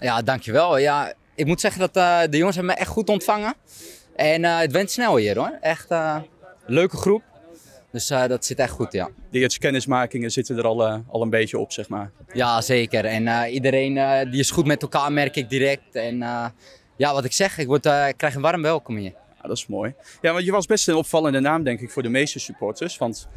Ja, 0.00 0.22
dankjewel. 0.22 0.78
Ja, 0.78 1.12
ik 1.34 1.46
moet 1.46 1.60
zeggen 1.60 1.80
dat 1.80 1.96
eh, 1.96 2.20
de 2.30 2.36
jongens 2.36 2.56
hebben 2.56 2.74
me 2.74 2.80
echt 2.80 2.90
goed 2.90 3.08
ontvangen. 3.08 3.54
En 4.16 4.44
eh, 4.44 4.58
het 4.58 4.72
went 4.72 4.90
snel 4.90 5.16
hier 5.16 5.38
hoor. 5.38 5.58
Echt 5.60 5.90
eh 5.90 6.16
leuke 6.66 6.96
groep. 6.96 7.22
Dus 7.94 8.10
eh, 8.10 8.26
dat 8.26 8.44
zit 8.44 8.58
echt 8.58 8.70
goed, 8.70 8.92
ja. 8.92 9.08
De 9.30 9.38
eerste 9.38 9.58
kennismakingen 9.58 10.30
zitten 10.30 10.58
er 10.58 10.64
al, 10.64 10.86
eh, 10.86 10.98
al 11.08 11.22
een 11.22 11.30
beetje 11.30 11.58
op, 11.58 11.72
zeg 11.72 11.88
maar. 11.88 12.10
Ja, 12.32 12.60
zeker. 12.60 13.04
En 13.04 13.28
eh, 13.28 13.54
iedereen 13.54 13.94
die 14.30 14.40
is 14.40 14.50
goed 14.50 14.66
met 14.66 14.82
elkaar, 14.82 15.12
merk 15.12 15.36
ik 15.36 15.48
direct. 15.48 15.94
En 15.94 16.18
ja, 16.96 17.12
wat 17.12 17.24
ik 17.24 17.32
zeg, 17.32 17.58
ik, 17.58 17.66
word, 17.66 17.86
ik 17.86 18.14
krijg 18.16 18.34
een 18.34 18.40
warm 18.40 18.62
welkom 18.62 18.96
hier. 18.96 19.12
Ja, 19.12 19.48
dat 19.48 19.56
is 19.56 19.66
mooi. 19.66 19.94
Ja, 20.20 20.32
want 20.32 20.44
je 20.44 20.50
was 20.50 20.66
best 20.66 20.88
een 20.88 20.94
opvallende 20.94 21.40
naam, 21.40 21.62
denk 21.62 21.80
ik, 21.80 21.90
voor 21.90 22.02
de 22.02 22.08
meeste 22.08 22.38
supporters. 22.38 22.98
Want 22.98 23.28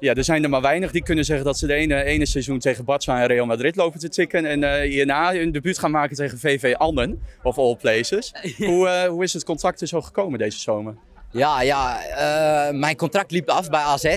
ja, 0.00 0.14
er 0.14 0.24
zijn 0.24 0.42
er 0.42 0.50
maar 0.50 0.60
weinig 0.60 0.92
die 0.92 1.02
kunnen 1.02 1.24
zeggen 1.24 1.44
dat 1.44 1.58
ze 1.58 1.66
de 1.66 1.74
ene, 1.74 2.02
ene 2.02 2.26
seizoen 2.26 2.58
tegen 2.58 2.84
Barça 2.84 3.06
en 3.06 3.26
Real 3.26 3.46
Madrid 3.46 3.76
lopen 3.76 4.00
te 4.00 4.08
tikken. 4.08 4.44
En 4.44 4.64
eh, 4.64 4.90
hierna 4.90 5.32
hun 5.32 5.52
debuut 5.52 5.78
gaan 5.78 5.90
maken 5.90 6.16
tegen 6.16 6.38
VV 6.38 6.74
Anden, 6.76 7.22
of 7.42 7.58
all 7.58 7.76
places. 7.76 8.32
hoe, 8.56 9.06
hoe 9.10 9.22
is 9.22 9.32
het 9.32 9.44
contact 9.44 9.80
er 9.80 9.86
zo 9.86 10.00
gekomen 10.00 10.38
deze 10.38 10.58
zomer? 10.58 10.96
Ja, 11.32 11.60
ja 11.62 12.04
eh, 12.04 12.74
mijn 12.74 12.96
contract 12.96 13.30
liep 13.30 13.48
af 13.48 13.70
bij 13.70 13.80
AZ. 13.80 14.16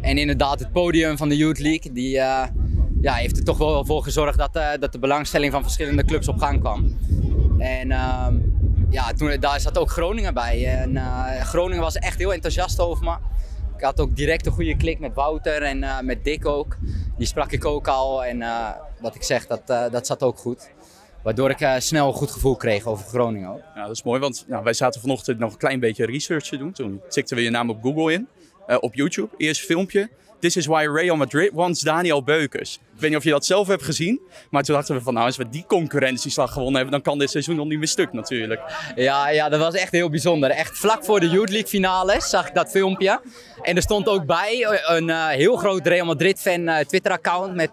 En 0.00 0.18
inderdaad, 0.18 0.58
het 0.58 0.72
podium 0.72 1.16
van 1.16 1.28
de 1.28 1.36
Youth 1.36 1.58
League, 1.58 1.92
die 1.92 2.18
eh, 2.18 2.46
ja, 3.00 3.14
heeft 3.14 3.36
er 3.36 3.44
toch 3.44 3.58
wel 3.58 3.84
voor 3.84 4.02
gezorgd 4.02 4.38
dat, 4.38 4.56
eh, 4.56 4.68
dat 4.80 4.92
de 4.92 4.98
belangstelling 4.98 5.52
van 5.52 5.62
verschillende 5.62 6.04
clubs 6.04 6.28
op 6.28 6.38
gang 6.38 6.60
kwam. 6.60 6.98
En 7.58 7.90
ehm, 7.90 8.34
ja, 8.90 9.12
toen, 9.12 9.40
daar 9.40 9.60
zat 9.60 9.78
ook 9.78 9.90
Groningen 9.90 10.34
bij. 10.34 10.66
En 10.66 10.98
Groningen 11.40 11.82
was 11.82 11.96
echt 11.96 12.18
heel 12.18 12.32
enthousiast 12.32 12.80
over 12.80 13.04
me. 13.04 13.16
Ik 13.76 13.82
had 13.84 14.00
ook 14.00 14.16
direct 14.16 14.46
een 14.46 14.52
goede 14.52 14.76
klik 14.76 14.98
met 14.98 15.14
Wouter 15.14 15.62
en 15.62 16.06
met 16.06 16.24
Dick 16.24 16.46
ook. 16.46 16.76
Die 17.18 17.26
sprak 17.26 17.52
ik 17.52 17.64
ook 17.64 17.88
al. 17.88 18.24
En 18.24 18.44
wat 19.00 19.14
ik 19.14 19.22
zeg, 19.22 19.46
dat, 19.46 19.66
dat 19.66 20.06
zat 20.06 20.22
ook 20.22 20.38
goed. 20.38 20.70
Waardoor 21.24 21.50
ik 21.50 21.60
eh, 21.60 21.74
snel 21.78 22.06
een 22.06 22.12
goed 22.14 22.30
gevoel 22.30 22.56
kreeg 22.56 22.86
over 22.86 23.06
Groningen 23.06 23.48
ook. 23.50 23.60
Ja, 23.74 23.82
dat 23.86 23.96
is 23.96 24.02
mooi, 24.02 24.20
want 24.20 24.44
nou, 24.48 24.64
wij 24.64 24.72
zaten 24.72 25.00
vanochtend 25.00 25.38
nog 25.38 25.52
een 25.52 25.58
klein 25.58 25.80
beetje 25.80 26.06
research 26.06 26.44
te 26.44 26.56
doen. 26.56 26.72
Toen 26.72 27.00
tikten 27.08 27.36
we 27.36 27.42
je 27.42 27.50
naam 27.50 27.70
op 27.70 27.82
Google 27.82 28.12
in. 28.12 28.28
eh, 28.66 28.76
op 28.80 28.94
YouTube. 28.94 29.28
Eerst 29.36 29.60
filmpje. 29.60 30.08
This 30.40 30.56
is 30.56 30.66
why 30.66 30.86
Real 30.92 31.16
Madrid 31.16 31.50
wants 31.52 31.80
Daniel 31.80 32.22
Beukers. 32.22 32.74
Ik 32.94 33.00
weet 33.00 33.10
niet 33.10 33.18
of 33.18 33.24
je 33.24 33.30
dat 33.30 33.44
zelf 33.46 33.66
hebt 33.66 33.82
gezien. 33.82 34.20
Maar 34.50 34.62
toen 34.62 34.74
dachten 34.74 34.94
we 34.94 35.00
van 35.02 35.14
nou, 35.14 35.26
als 35.26 35.36
we 35.36 35.48
die 35.48 35.64
concurrentieslag 35.66 36.52
gewonnen 36.52 36.74
hebben, 36.74 36.92
dan 36.92 37.02
kan 37.02 37.18
dit 37.18 37.30
seizoen 37.30 37.56
nog 37.56 37.66
niet 37.66 37.78
meer 37.78 37.88
stuk 37.88 38.12
natuurlijk. 38.12 38.60
Ja, 38.96 39.28
ja, 39.28 39.48
dat 39.48 39.60
was 39.60 39.74
echt 39.74 39.92
heel 39.92 40.10
bijzonder. 40.10 40.50
Echt 40.50 40.78
vlak 40.78 41.04
voor 41.04 41.20
de 41.20 41.28
Youth 41.28 41.50
League 41.50 41.68
finales 41.68 42.30
zag 42.30 42.48
ik 42.48 42.54
dat 42.54 42.70
filmpje. 42.70 43.20
En 43.62 43.76
er 43.76 43.82
stond 43.82 44.08
ook 44.08 44.26
bij 44.26 44.66
een 44.86 45.10
eh, 45.10 45.26
heel 45.26 45.56
groot 45.56 45.86
Real 45.86 46.06
Madrid 46.06 46.40
fan 46.40 46.70
Twitter 46.86 47.12
account 47.12 47.54
met 47.54 47.70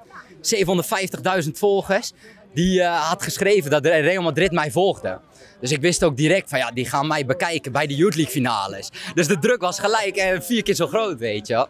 750.000 1.44 1.50
volgers. 1.54 2.12
Die 2.54 2.82
eh, 2.82 3.10
had 3.10 3.24
geschreven 3.24 3.72
dat 3.72 3.86
Real 3.86 4.24
Madrid 4.24 4.52
mij 4.52 4.72
volgde. 4.72 5.20
Dus 5.60 5.72
ik 5.72 5.82
wist 5.82 6.04
ook 6.04 6.18
direct 6.18 6.50
van 6.50 6.60
ja, 6.60 6.72
die 6.72 6.90
gaan 6.90 7.08
mij 7.08 7.26
bekijken 7.26 7.72
bij 7.72 7.88
de 7.88 7.96
Youth 7.96 8.16
League 8.16 8.34
finales. 8.34 8.90
Dus 9.14 9.28
de 9.28 9.40
druk 9.40 9.62
was 9.62 9.80
gelijk 9.80 10.16
en 10.16 10.44
vier 10.44 10.64
keer 10.64 10.76
zo 10.76 10.88
groot, 10.88 11.20
weet 11.20 11.48
je. 11.48 11.68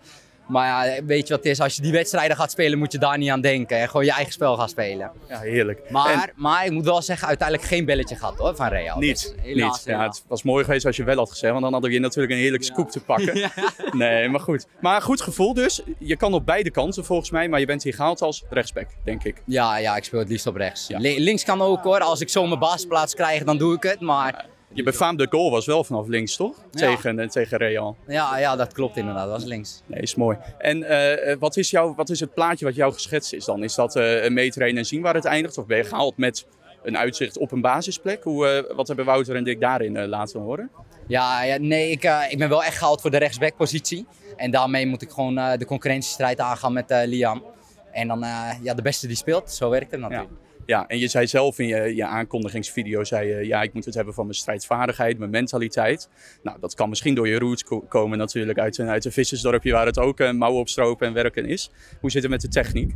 Maar 0.51 0.85
ja, 0.87 1.03
weet 1.03 1.27
je 1.27 1.33
wat 1.33 1.43
het 1.43 1.51
is? 1.51 1.59
Als 1.61 1.75
je 1.75 1.81
die 1.81 1.91
wedstrijden 1.91 2.37
gaat 2.37 2.51
spelen, 2.51 2.77
moet 2.79 2.91
je 2.91 2.97
daar 2.97 3.17
niet 3.17 3.29
aan 3.29 3.41
denken. 3.41 3.77
En 3.77 3.89
gewoon 3.89 4.05
je 4.05 4.11
eigen 4.11 4.33
spel 4.33 4.57
gaan 4.57 4.69
spelen. 4.69 5.11
Ja, 5.29 5.39
heerlijk. 5.39 5.89
Maar, 5.91 6.13
En- 6.13 6.31
maar 6.35 6.65
ik 6.65 6.71
moet 6.71 6.85
wel 6.85 7.01
zeggen, 7.01 7.27
uiteindelijk 7.27 7.67
geen 7.67 7.85
belletje 7.85 8.15
gehad 8.15 8.37
hoor, 8.37 8.55
van 8.55 8.67
Real. 8.67 8.99
Niet, 8.99 9.35
Dus 9.43 9.53
niet. 9.55 9.81
Ja, 9.85 10.03
het 10.03 10.23
was 10.27 10.43
mooi 10.43 10.63
geweest 10.65 10.85
als 10.85 10.95
je 10.95 11.03
wel 11.03 11.15
had 11.17 11.29
gezegd, 11.29 11.51
want 11.51 11.63
dan 11.63 11.71
hadden 11.73 11.89
we 11.89 11.95
je 11.95 12.01
natuurlijk 12.01 12.33
een 12.33 12.39
heerlijke 12.39 12.65
scoop 12.65 12.89
te 12.91 12.99
pakken. 12.99 13.39
Nee, 13.91 14.29
maar 14.29 14.39
goed. 14.39 14.65
Maar 14.79 15.01
goed 15.01 15.21
gevoel 15.21 15.53
dus. 15.53 15.81
Je 15.99 16.15
kan 16.17 16.33
op 16.33 16.45
beide 16.45 16.71
kanten 16.71 17.05
volgens 17.05 17.31
mij, 17.31 17.49
maar 17.49 17.59
je 17.59 17.65
bent 17.65 17.83
hier 17.83 17.93
gehaald 17.93 18.21
als 18.21 18.43
rechtsback, 18.49 18.87
denk 19.03 19.23
ik. 19.23 19.41
Ja, 19.45 19.77
ja, 19.77 19.95
ik 19.95 20.03
speel 20.03 20.19
het 20.19 20.29
liefst 20.29 20.47
op 20.47 20.55
rechts. 20.55 20.87
Li- 20.87 21.19
links 21.23 21.43
kan 21.43 21.61
ook 21.61 21.83
hoor. 21.83 21.99
Als 21.99 22.21
ik 22.21 22.29
zo 22.29 22.47
mijn 22.47 22.59
basisplaats 22.59 23.13
krijg, 23.15 23.43
dan 23.43 23.57
doe 23.57 23.75
ik 23.75 23.83
het. 23.83 23.99
Maar 23.99 24.45
Je 24.73 24.83
befaamde 24.83 25.27
goal 25.29 25.51
was 25.51 25.65
wel 25.65 25.83
vanaf 25.83 26.07
links, 26.07 26.35
toch? 26.35 26.55
Tegen, 26.71 27.19
eh, 27.19 27.27
tegen 27.27 27.57
Real. 27.57 27.97
ja, 28.07 28.37
ja, 28.37 28.55
dat 28.55 28.73
klopt 28.73 28.97
inderdaad. 28.97 29.27
Dat 29.27 29.39
was 29.39 29.45
links. 29.45 29.81
Nee, 29.85 30.01
is 30.01 30.15
mooi. 30.15 30.37
En 30.57 30.83
eh, 30.83 31.31
eh, 31.31 31.39
wat, 31.39 31.57
is 31.57 31.69
jouw, 31.69 31.95
wat 31.95 32.09
is 32.09 32.19
het 32.19 32.33
plaatje 32.33 32.65
wat 32.65 32.75
jou 32.75 32.93
geschetst 32.93 33.33
is 33.33 33.45
dan? 33.45 33.63
Is 33.63 33.75
dat 33.75 33.95
een 33.95 34.33
meetrainen 34.33 34.77
en 34.77 34.85
zien 34.85 35.01
waar 35.01 35.13
het 35.13 35.25
eindigt? 35.25 35.57
Of 35.57 35.65
ben 35.65 35.77
je 35.77 35.83
gehaald 35.83 36.17
met 36.17 36.45
een 36.83 36.97
uitzicht 36.97 37.37
op 37.37 37.51
een 37.51 37.61
basisplek? 37.61 38.23
Hoe, 38.23 38.71
wat 38.75 38.87
hebben 38.87 39.05
Wouter 39.05 39.35
en 39.35 39.43
Dick 39.43 39.59
daarin 39.59 40.07
laten 40.07 40.39
horen? 40.39 40.71
Ja, 41.07 41.43
ja 41.43 41.57
nee, 41.57 41.91
ik, 41.91 42.03
ik 42.29 42.37
ben 42.37 42.49
wel 42.49 42.63
echt 42.63 42.77
gehaald 42.77 43.01
voor 43.01 43.11
de 43.11 43.17
rechtsbackpositie. 43.17 44.05
En 44.35 44.51
daarmee 44.51 44.87
moet 44.87 45.01
ik 45.01 45.09
gewoon 45.09 45.35
de 45.35 45.65
concurrentiestrijd 45.65 46.39
aangaan 46.39 46.73
met 46.73 46.93
Liam. 47.05 47.43
En 47.91 48.07
dan 48.07 48.19
ja, 48.61 48.73
de 48.73 48.81
beste 48.81 49.07
die 49.07 49.15
speelt. 49.15 49.51
Zo 49.51 49.69
werkt 49.69 49.91
het 49.91 49.99
natuurlijk. 49.99 50.29
Ja, 50.29 50.40
en 50.65 50.99
je 50.99 51.07
zei 51.07 51.27
zelf 51.27 51.59
in 51.59 51.67
je, 51.67 51.95
je 51.95 52.05
aankondigingsvideo, 52.05 53.03
zei 53.03 53.27
je, 53.27 53.47
ja, 53.47 53.61
ik 53.61 53.73
moet 53.73 53.85
het 53.85 53.93
hebben 53.93 54.13
van 54.13 54.25
mijn 54.25 54.37
strijdvaardigheid, 54.37 55.17
mijn 55.17 55.31
mentaliteit. 55.31 56.09
Nou, 56.43 56.57
dat 56.59 56.73
kan 56.73 56.89
misschien 56.89 57.15
door 57.15 57.27
je 57.27 57.39
roots 57.39 57.63
ko- 57.63 57.81
komen 57.81 58.17
natuurlijk 58.17 58.59
uit 58.59 58.77
een, 58.77 58.87
uit 58.87 59.05
een 59.05 59.11
vissersdorpje 59.11 59.71
waar 59.71 59.85
het 59.85 59.99
ook 59.99 60.19
eh, 60.19 60.31
mouwen 60.31 60.59
opstropen 60.61 61.07
en 61.07 61.13
werken 61.13 61.45
is. 61.45 61.71
Hoe 61.99 62.11
zit 62.11 62.21
het 62.21 62.31
met 62.31 62.41
de 62.41 62.47
techniek? 62.47 62.93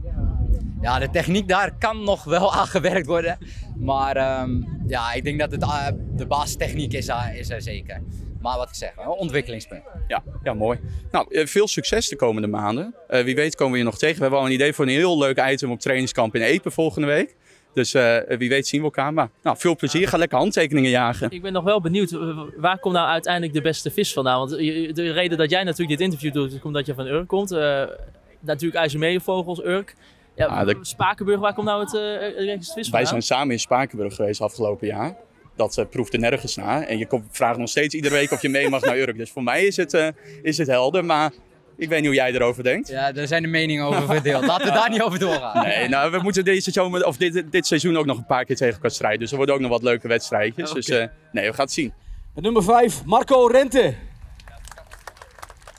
Ja, 0.82 1.00
de 1.00 1.10
techniek 1.10 1.48
daar 1.48 1.78
kan 1.78 2.04
nog 2.04 2.24
wel 2.24 2.54
aan 2.54 2.68
gewerkt 2.68 3.06
worden. 3.06 3.38
Maar 3.78 4.16
ehm, 4.16 4.62
ja, 4.88 5.14
ik 5.14 5.24
denk 5.24 5.40
dat 5.40 5.52
het, 5.52 5.62
eh, 5.62 5.88
de 6.16 6.26
basistechniek 6.26 6.94
is, 6.94 7.08
eh, 7.08 7.36
is 7.36 7.50
er 7.50 7.62
zeker. 7.62 8.02
Maar 8.42 8.58
wat 8.58 8.70
ik 8.70 8.76
zeg, 8.76 8.94
een 8.98 9.08
ontwikkelingspunt. 9.08 9.84
Ja, 10.08 10.24
ja 10.44 10.54
mooi. 10.54 10.80
Nou, 11.12 11.48
veel 11.48 11.68
succes 11.68 12.08
de 12.08 12.16
komende 12.16 12.48
maanden. 12.48 12.96
Wie 13.08 13.36
weet 13.36 13.56
komen 13.56 13.74
we 13.74 13.80
je 13.80 13.84
nog 13.84 13.98
tegen. 13.98 14.16
We 14.16 14.22
hebben 14.22 14.40
al 14.40 14.46
een 14.46 14.52
idee 14.52 14.74
voor 14.74 14.86
een 14.86 14.92
heel 14.92 15.18
leuk 15.18 15.42
item 15.50 15.72
op 15.72 15.80
trainingskamp 15.80 16.36
in 16.36 16.42
Epe 16.42 16.72
volgende 16.72 17.08
week. 17.08 17.36
Dus 17.76 17.94
eh, 17.94 18.18
wie 18.38 18.50
weet 18.50 18.68
zien 18.68 18.80
we 18.80 18.86
elkaar. 18.86 19.14
Maar 19.14 19.30
nou, 19.44 19.58
veel 19.58 19.76
plezier. 19.76 20.08
Ga 20.08 20.18
lekker 20.18 20.38
handtekeningen 20.38 20.90
jagen. 20.90 21.32
Ik 21.32 21.42
ben 21.42 21.54
nog 21.54 21.64
wel 21.64 21.82
benieuwd, 21.82 22.12
eh, 22.12 22.40
waar 22.58 22.80
komt 22.80 22.94
nou 22.96 23.08
uiteindelijk 23.08 23.54
de 23.54 23.62
beste 23.62 23.92
vis 23.92 24.14
vandaan? 24.14 24.38
Want 24.38 24.52
je- 24.52 24.90
de 24.94 25.12
reden 25.12 25.38
dat 25.38 25.50
jij 25.50 25.64
natuurlijk 25.64 25.90
dit 25.98 26.08
interview 26.08 26.34
doet, 26.34 26.54
is 26.54 26.62
omdat 26.62 26.86
je 26.86 26.94
van 26.94 27.08
Urk 27.08 27.28
komt. 27.28 27.52
Eh, 27.52 27.84
natuurlijk 28.40 28.76
IJsselmeervogels, 28.82 29.64
Urk. 29.64 29.96
Ja, 30.36 30.46
Ah, 30.46 30.68
de- 30.68 30.78
Spakenburg, 30.82 31.40
waar 31.40 31.54
komt 31.54 31.68
nou 31.68 31.82
het 31.84 31.94
eh 31.96 32.02
lekkerste 32.02 32.74
vis 32.74 32.74
vandaan? 32.74 32.92
Wij 32.92 33.06
zijn 33.06 33.22
samen 33.22 33.52
in 33.52 33.60
Spakenburg 33.60 34.16
geweest 34.16 34.42
afgelopen 34.42 34.88
jaar. 34.88 35.16
Dat 35.56 35.78
eh, 35.78 35.86
proefde 35.90 36.18
nergens 36.18 36.56
naar. 36.56 36.82
En 36.82 36.98
je 36.98 37.08
komt, 37.08 37.24
vraagt 37.32 37.58
nog 37.58 37.70
steeds 37.70 37.96
iedere 37.96 38.14
week 38.16 38.32
of 38.32 38.42
je 38.42 38.50
mee 38.50 38.70
mag 38.70 38.82
naar 38.82 38.98
Urk. 38.98 39.18
Dus 39.18 39.32
voor 39.32 39.44
mij 39.44 39.66
is 39.66 39.78
het, 39.78 39.94
eh, 39.94 40.08
is 40.42 40.58
het 40.58 40.68
helder. 40.68 41.06
Maar 41.06 41.32
ik 41.78 41.90
weet 41.90 41.98
niet 41.98 42.08
hoe 42.08 42.16
jij 42.16 42.34
erover 42.34 42.64
denkt. 42.64 42.88
Ja, 42.88 43.12
daar 43.12 43.28
zijn 43.28 43.42
de 43.42 43.48
meningen 43.48 43.86
over 43.86 44.06
verdeeld. 44.06 44.46
Laten 44.46 44.68
we 44.68 44.74
daar 44.74 44.90
niet 44.90 45.02
over 45.02 45.20
doorgaan. 45.20 45.64
Nee, 45.64 45.88
nou, 45.88 46.12
we 46.12 46.20
moeten 46.20 46.46
deze 46.46 46.72
zomer, 46.72 47.06
of 47.06 47.18
dit, 47.18 47.52
dit 47.52 47.68
seizoen 47.68 47.98
ook 47.98 48.06
nog 48.06 48.18
een 48.18 48.26
paar 48.26 48.46
keer 48.46 48.56
tegen 48.56 48.74
elkaar 48.74 48.92
strijden. 48.92 49.20
Dus 49.20 49.32
er 49.32 49.38
worden 49.38 49.56
ook 49.56 49.62
nog 49.62 49.70
wat 49.70 49.84
leuke 49.84 50.08
wedstrijdjes. 50.08 50.72
Dus 50.72 50.90
eh, 50.90 51.08
nee, 51.32 51.48
we 51.48 51.54
gaan 51.54 51.66
het 51.66 51.74
zien. 51.74 51.94
En 52.36 52.42
nummer 52.42 52.64
5, 52.64 53.06
Marco 53.06 53.48
Rente. 53.48 53.94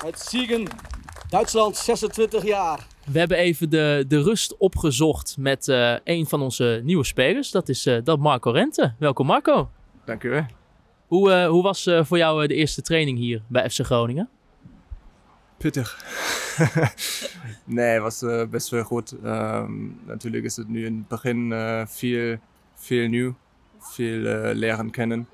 Uit 0.04 0.18
Siegen, 0.18 0.66
Duitsland, 1.30 1.76
26 1.76 2.44
jaar. 2.44 2.86
We 3.12 3.18
hebben 3.18 3.36
even 3.36 3.70
de, 3.70 4.04
de 4.08 4.22
rust 4.22 4.56
opgezocht 4.56 5.36
met 5.38 5.68
eh, 5.68 5.94
een 6.04 6.26
van 6.26 6.42
onze 6.42 6.80
nieuwe 6.84 7.04
spelers. 7.04 7.50
Dat 7.50 7.68
is 7.68 7.86
eh, 7.86 7.96
dat 8.04 8.18
Marco 8.18 8.50
Rente. 8.50 8.94
Welkom 8.98 9.26
Marco. 9.26 9.70
Dank 10.04 10.22
u 10.22 10.30
wel. 10.30 10.46
Hoe, 11.06 11.32
eh, 11.32 11.48
hoe 11.48 11.62
was 11.62 11.86
eh, 11.86 12.04
voor 12.04 12.18
jou 12.18 12.46
de 12.46 12.54
eerste 12.54 12.82
training 12.82 13.18
hier 13.18 13.42
bij 13.48 13.70
FC 13.70 13.80
Groningen? 13.84 14.28
Pittig. 15.56 16.04
nee, 17.64 18.00
was 18.00 18.22
eh, 18.22 18.46
best 18.46 18.68
wel 18.68 18.84
goed. 18.84 19.14
Ehm, 19.24 19.72
natuurlijk 20.06 20.44
is 20.44 20.56
het 20.56 20.68
nu 20.68 20.84
in 20.84 20.96
het 20.96 21.08
begin 21.08 21.52
eh, 21.52 21.86
veel, 21.86 22.36
veel 22.74 23.08
nieuw, 23.08 23.34
veel 23.78 24.26
eh, 24.26 24.54
leren 24.54 24.90
kennen. 24.90 25.28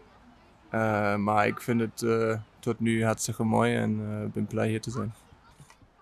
Eh, 0.70 1.16
maar 1.16 1.46
ik 1.46 1.61
vind 1.61 1.80
het 1.80 2.02
eh, 2.02 2.35
tot 2.58 2.80
nu 2.80 3.04
hartstikke 3.04 3.44
mooi 3.44 3.74
en 3.76 4.00
eh, 4.00 4.32
ben 4.32 4.46
blij 4.46 4.68
hier 4.68 4.80
te 4.80 4.90
zijn. 4.90 5.14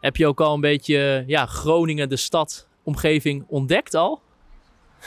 Heb 0.00 0.16
je 0.16 0.26
ook 0.26 0.40
al 0.40 0.54
een 0.54 0.61
beetje 0.61 1.24
ja, 1.26 1.46
Groningen, 1.46 2.09
de 2.09 2.16
stad, 2.16 2.68
omgeving 2.83 3.44
ontdekt 3.46 3.94
al? 3.94 4.20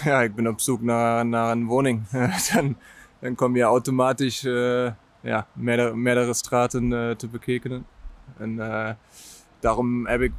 Ja, 0.04 0.21
ik 0.21 0.36
ben 0.36 0.47
op 0.47 0.60
zoek 0.60 0.82
naar, 0.82 1.26
naar 1.26 1.52
een 1.52 1.65
woning. 1.65 2.08
dan, 2.54 2.78
dan 3.19 3.36
kom 3.36 3.56
je 3.56 3.62
automatisch 3.62 4.43
eh, 4.45 4.91
ja, 5.21 5.47
meerdere, 5.54 5.95
meerdere 5.95 6.34
straten 6.34 7.17
te 7.17 7.28
bekijken. 7.28 7.86
En 8.38 8.59
eh, 8.59 8.89
daarom 9.59 10.07
heb 10.07 10.21
ik 10.21 10.31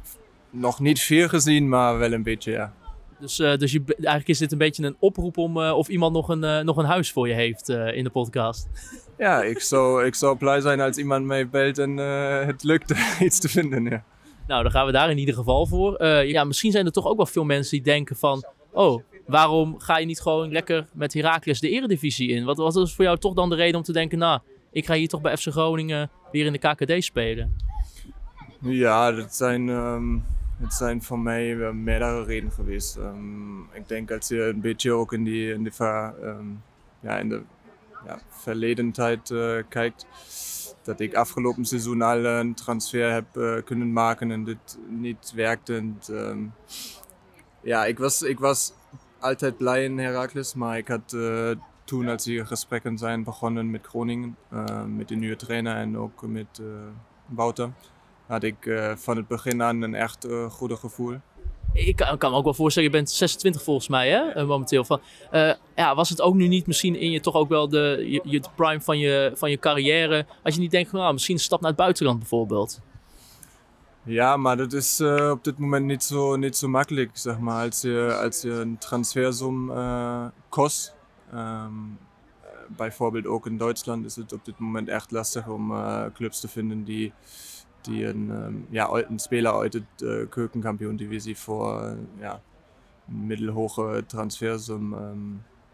nog 0.49 0.79
niet 0.79 0.99
veel 1.01 1.27
gezien, 1.27 1.69
maar 1.69 1.97
wel 1.97 2.11
een 2.11 2.23
beetje, 2.23 2.51
ja. 2.51 2.73
Dus, 3.19 3.39
eh, 3.39 3.57
dus 3.57 3.71
je, 3.71 3.83
eigenlijk 3.87 4.27
is 4.27 4.37
dit 4.37 4.51
een 4.51 4.57
beetje 4.57 4.83
een 4.83 4.95
oproep 4.99 5.37
om 5.37 5.61
eh, 5.61 5.77
of 5.77 5.87
iemand 5.87 6.13
nog 6.13 6.29
een, 6.29 6.65
nog 6.65 6.77
een 6.77 6.85
huis 6.85 7.11
voor 7.11 7.27
je 7.27 7.33
heeft 7.33 7.69
in 7.69 8.03
de 8.03 8.09
podcast. 8.09 8.67
Ja, 9.17 9.43
ik 9.43 9.59
zou, 9.59 10.05
ik 10.05 10.15
zou 10.15 10.37
blij 10.37 10.61
zijn 10.61 10.81
als 10.81 10.97
iemand 10.97 11.25
mij 11.25 11.49
belt 11.49 11.77
en 11.77 11.97
het 12.47 12.63
lukt 12.63 12.93
iets 13.19 13.39
te 13.39 13.49
vinden. 13.49 13.83
Ja. 13.83 14.03
Nou, 14.47 14.63
dan 14.63 14.71
gaan 14.71 14.85
we 14.85 14.91
daar 14.91 15.09
in 15.09 15.17
ieder 15.17 15.35
geval 15.35 15.65
voor. 15.65 16.05
Ja, 16.05 16.43
misschien 16.43 16.71
zijn 16.71 16.85
er 16.85 16.91
toch 16.91 17.05
ook 17.05 17.17
wel 17.17 17.25
veel 17.25 17.43
mensen 17.43 17.71
die 17.71 17.81
denken 17.81 18.15
van... 18.15 18.45
Oh, 18.71 19.03
waarom 19.25 19.79
ga 19.79 19.97
je 19.97 20.05
niet 20.05 20.21
gewoon 20.21 20.51
lekker 20.51 20.87
met 20.93 21.13
Heracles 21.13 21.59
de 21.59 21.69
eredivisie 21.69 22.29
in? 22.29 22.43
Wat, 22.43 22.57
wat 22.57 22.75
is 22.75 22.93
voor 22.93 23.05
jou 23.05 23.17
toch 23.17 23.33
dan 23.33 23.49
de 23.49 23.55
reden 23.55 23.75
om 23.77 23.83
te 23.83 23.93
denken... 23.93 24.17
Nou, 24.17 24.39
ik 24.71 24.85
ga 24.85 24.93
hier 24.93 25.07
toch 25.07 25.21
bij 25.21 25.37
FC 25.37 25.47
Groningen 25.47 26.09
weer 26.31 26.45
in 26.45 26.51
de 26.51 26.59
KKD 26.59 27.03
spelen? 27.03 27.55
Ja, 28.65 29.11
dat 29.11 29.35
zijn, 29.35 29.69
ehm, 29.69 30.17
het 30.57 30.73
zijn 30.73 31.03
voor 31.03 31.19
mij 31.19 31.57
wel 31.57 31.73
meerdere 31.73 32.23
redenen 32.23 32.51
geweest. 32.51 32.97
Ehm, 32.97 33.59
ik 33.59 33.87
denk 33.87 34.11
als 34.11 34.27
je 34.27 34.43
een 34.43 34.61
beetje 34.61 34.91
ook 34.91 35.13
in 35.13 35.23
die, 35.23 35.53
in 35.53 35.63
die 35.63 35.73
ehm, 35.77 36.45
ja, 36.99 37.17
in 37.17 37.29
de 37.29 37.41
ja, 38.05 38.19
verleden 38.29 38.91
tijd 38.91 39.31
eh, 39.31 39.57
kijkt, 39.69 40.05
dat 40.83 40.99
ik 40.99 41.13
afgelopen 41.13 41.65
seizoen 41.65 42.01
al 42.01 42.25
een 42.25 42.53
transfer 42.53 43.11
heb 43.11 43.37
eh, 43.37 43.63
kunnen 43.65 43.93
maken 43.93 44.31
en 44.31 44.43
dit 44.43 44.77
niet 44.89 45.31
werkte. 45.35 45.75
En, 45.75 46.53
ja, 47.61 47.85
ik 47.85 47.97
was, 47.97 48.21
ik 48.21 48.39
was 48.39 48.73
altijd 49.19 49.57
blij 49.57 49.83
in 49.83 49.99
Heracles, 49.99 50.53
maar 50.53 50.77
ik 50.77 50.87
had 50.87 51.13
eh, 51.13 51.51
toen 51.83 52.07
als 52.07 52.23
die 52.23 52.45
gesprekken 52.45 52.97
zijn 52.97 53.23
begonnen 53.23 53.71
met 53.71 53.85
Groningen, 53.85 54.37
eh, 54.49 54.83
met 54.83 55.07
de 55.07 55.15
nieuwe 55.15 55.35
trainer 55.35 55.75
en 55.75 55.97
ook 55.97 56.21
met 56.21 56.59
eh, 56.59 56.65
Wouter 57.25 57.71
had 58.27 58.43
ik 58.43 58.65
eh, 58.65 58.95
van 58.95 59.17
het 59.17 59.27
begin 59.27 59.63
aan 59.63 59.81
een 59.81 59.95
echt 59.95 60.25
eh, 60.25 60.49
goede 60.49 60.75
gevoel. 60.75 61.15
Ik 61.73 61.95
kan, 61.95 62.17
kan 62.17 62.31
me 62.31 62.37
ook 62.37 62.43
wel 62.43 62.53
voorstellen, 62.53 62.89
je 62.89 62.95
bent 62.95 63.09
26 63.09 63.63
volgens 63.63 63.87
mij 63.87 64.09
hè, 64.09 64.29
eh, 64.29 64.47
momenteel. 64.47 64.85
Van, 64.85 64.99
ja, 65.75 65.95
was 65.95 66.09
het 66.09 66.21
ook 66.21 66.33
nu 66.33 66.47
niet 66.47 66.67
misschien 66.67 66.95
in 66.95 67.11
je 67.11 67.19
toch 67.19 67.33
ook 67.33 67.49
wel 67.49 67.69
de, 67.69 68.05
je, 68.09 68.21
je 68.23 68.41
prime 68.55 68.81
van 68.81 68.99
je, 68.99 69.31
van 69.35 69.49
je 69.49 69.57
carrière... 69.57 70.25
Als 70.43 70.53
je 70.53 70.59
niet 70.59 70.71
denkt, 70.71 70.89
van, 70.89 70.99
nou, 70.99 71.13
misschien 71.13 71.35
een 71.35 71.41
stap 71.41 71.59
naar 71.59 71.69
het 71.69 71.79
buitenland 71.79 72.19
bijvoorbeeld. 72.19 72.81
Ja, 74.05 74.37
maar 74.37 74.57
dat 74.57 74.73
is 74.73 75.01
op 75.31 75.43
dit 75.43 75.57
moment 75.57 75.85
niet 75.85 76.03
zo, 76.03 76.35
niet 76.35 76.57
zo 76.57 76.67
makkelijk, 76.67 77.09
zeg 77.13 77.39
maar. 77.39 77.65
Als 77.65 77.81
je, 77.81 78.17
als 78.23 78.41
je 78.41 78.51
een 78.51 78.77
transfersum 78.77 79.71
eh, 79.71 80.25
kost, 80.49 80.95
eh, 81.31 81.65
bijvoorbeeld 82.67 83.25
ook 83.25 83.45
in 83.45 83.57
Duitsland, 83.57 84.05
is 84.05 84.15
het 84.15 84.33
op 84.33 84.45
dit 84.45 84.59
moment 84.59 84.87
echt 84.87 85.11
lastig 85.11 85.47
om 85.47 85.73
clubs 86.13 86.39
te 86.39 86.47
vinden 86.47 86.83
die, 86.83 87.13
die 87.85 88.07
een, 88.07 88.31
ehm, 88.31 88.53
ja, 88.69 88.89
een 88.91 89.19
speler 89.19 89.75
uh, 89.75 90.29
keukenkampioen-divisie 90.29 91.37
voor 91.37 91.81
eh, 91.81 91.97
ja, 92.19 92.41
middelhoge 93.05 94.03
transfersum 94.07 94.93
ehm, 94.93 95.19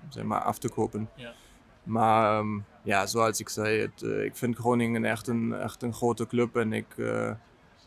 zeg 0.09 0.23
maar, 0.23 0.41
af 0.41 0.57
te 0.57 0.69
kopen. 0.69 1.09
Ja. 1.15 1.33
Maar 1.83 2.39
ehm, 2.39 2.59
ja, 2.83 3.05
zoals 3.05 3.39
ik 3.39 3.49
zei, 3.49 3.79
het, 3.79 4.01
eh, 4.01 4.23
ik 4.23 4.35
vind 4.35 4.57
Groningen 4.57 5.05
echt 5.05 5.27
een, 5.27 5.53
echt 5.53 5.83
een 5.83 5.93
grote 5.93 6.27
club 6.27 6.55
en 6.55 6.73
ik, 6.73 6.97
eh, 6.97 7.31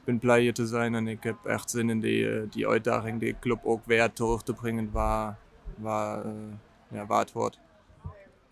ben 0.04 0.18
blij 0.18 0.40
hier 0.40 0.54
te 0.54 0.66
zijn 0.66 0.94
en 0.94 1.08
ik 1.08 1.22
heb 1.22 1.44
echt 1.44 1.70
zin 1.70 1.90
in 1.90 2.00
die, 2.00 2.48
die 2.48 2.68
uitdaging 2.68 3.20
die 3.20 3.38
club 3.40 3.60
ook 3.64 3.84
weer 3.84 4.12
terug 4.12 4.42
te 4.42 4.52
brengen 4.52 4.90
waar, 4.90 5.38
waar, 5.76 6.24
eh, 6.24 6.32
ja, 6.88 7.06
waar 7.06 7.20
het 7.20 7.32
wordt. 7.32 7.60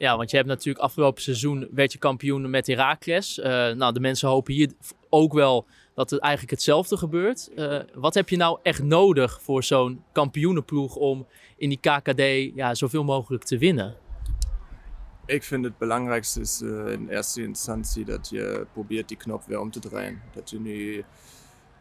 Ja, 0.02 0.16
want 0.16 0.30
je 0.30 0.36
hebt 0.36 0.48
natuurlijk 0.48 0.84
afgelopen 0.84 1.22
seizoen 1.22 1.68
werd 1.72 1.92
je 1.92 1.98
kampioen 1.98 2.50
met 2.50 2.66
Heracles. 2.66 3.38
Eh 3.38 3.70
nou, 3.70 3.92
de 3.92 4.00
mensen 4.00 4.28
hopen 4.28 4.54
hier 4.54 4.72
ook 5.08 5.32
wel 5.32 5.66
dat 5.94 6.10
het 6.10 6.20
eigenlijk 6.20 6.52
hetzelfde 6.52 6.96
gebeurt. 6.96 7.50
Eh, 7.54 7.78
wat 7.94 8.14
heb 8.14 8.28
je 8.28 8.36
nou 8.36 8.58
echt 8.62 8.82
nodig 8.82 9.42
voor 9.42 9.62
zo'n 9.62 10.04
kampioenenploeg 10.12 10.96
om 10.96 11.26
in 11.56 11.68
die 11.68 11.78
KKD 11.78 12.54
ja, 12.54 12.74
zoveel 12.74 13.04
mogelijk 13.04 13.44
te 13.44 13.58
winnen? 13.58 13.96
Ik 15.26 15.42
vind 15.42 15.64
het 15.64 15.78
belangrijkste 15.78 16.40
is 16.40 16.60
eh, 16.62 16.92
in 16.92 17.08
eerste 17.08 17.42
instantie 17.42 18.04
dat 18.04 18.28
je 18.28 18.66
probeert 18.72 19.08
die 19.08 19.16
knop 19.16 19.44
weer 19.44 19.60
om 19.60 19.70
te 19.70 19.80
draaien. 19.80 20.22
Dat 20.34 20.50
je 20.50 20.60
nu 20.60 21.04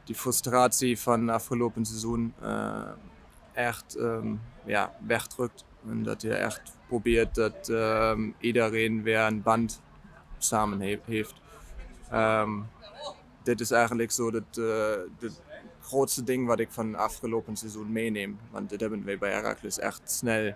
die 0.03 0.15
frustratie 0.15 0.99
van 0.99 1.30
afgelopen 1.30 1.86
seizoen 1.86 2.34
echt 3.53 3.95
ehm, 3.95 4.36
ja, 4.65 4.95
wegdrukt. 5.07 5.65
En 5.88 6.03
dat 6.03 6.22
je 6.22 6.34
echt 6.34 6.80
dat 7.35 7.69
ehm, 7.69 8.29
iedereen 8.39 9.03
weer 9.03 9.19
een 9.19 9.41
band 9.41 9.81
samen 10.37 10.81
he- 10.81 10.99
heeft. 11.05 11.33
Ehm, 12.09 12.59
dit 13.43 13.59
is 13.59 13.71
eigenlijk 13.71 14.11
zo 14.11 14.31
het, 14.31 14.57
eh, 14.57 15.29
grootste 15.81 16.23
ding 16.23 16.47
wat 16.47 16.59
ik 16.59 16.71
van 16.71 16.95
afgelopen 16.95 17.55
seizoen 17.55 17.91
meeneem. 17.91 18.39
Want 18.51 18.69
dit 18.69 18.79
hebben 18.79 19.05
wij 19.05 19.17
bij 19.17 19.31
Heracles 19.31 19.79
echt 19.79 20.11
snel 20.11 20.53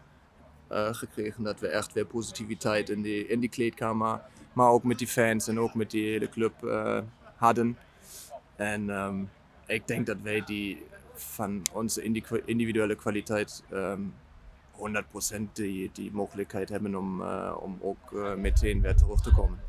eh, 0.68 0.94
gekregen. 0.94 1.44
Dat 1.44 1.60
we 1.60 1.68
echt 1.68 1.94
weer 1.94 2.06
positiviteit 2.06 2.90
in 2.90 3.02
die, 3.02 3.28
in 3.28 3.40
die 3.40 3.50
kleedkamer, 3.50 4.22
maar 4.54 4.70
ook 4.70 4.84
met 4.84 4.98
die 4.98 5.08
fans 5.08 5.48
en 5.48 5.60
ook 5.60 5.74
met 5.74 5.92
die 5.92 6.10
hele 6.12 6.30
club 6.30 6.64
eh, 6.64 7.00
hadden. 7.36 7.78
En 8.56 8.90
ehm, 8.90 9.24
ik 9.68 9.88
denk 9.88 10.06
dat 10.06 10.18
wij 10.22 10.44
die 10.46 10.84
van 11.14 11.62
onze 11.74 12.02
indi- 12.02 12.24
individuele 12.46 12.96
kwaliteit 12.96 13.64
ehm 13.70 14.02
100% 14.78 15.52
die, 15.54 15.90
die 15.94 16.12
mogelijkheid 16.14 16.70
hebben 16.70 16.96
om, 16.96 17.22
eh, 17.22 17.56
om 17.60 17.78
ook 17.82 18.14
eh, 18.14 18.34
meteen 18.34 18.82
weer 18.82 18.96
terug 18.96 19.22
te 19.22 19.34
komen. 19.34 19.60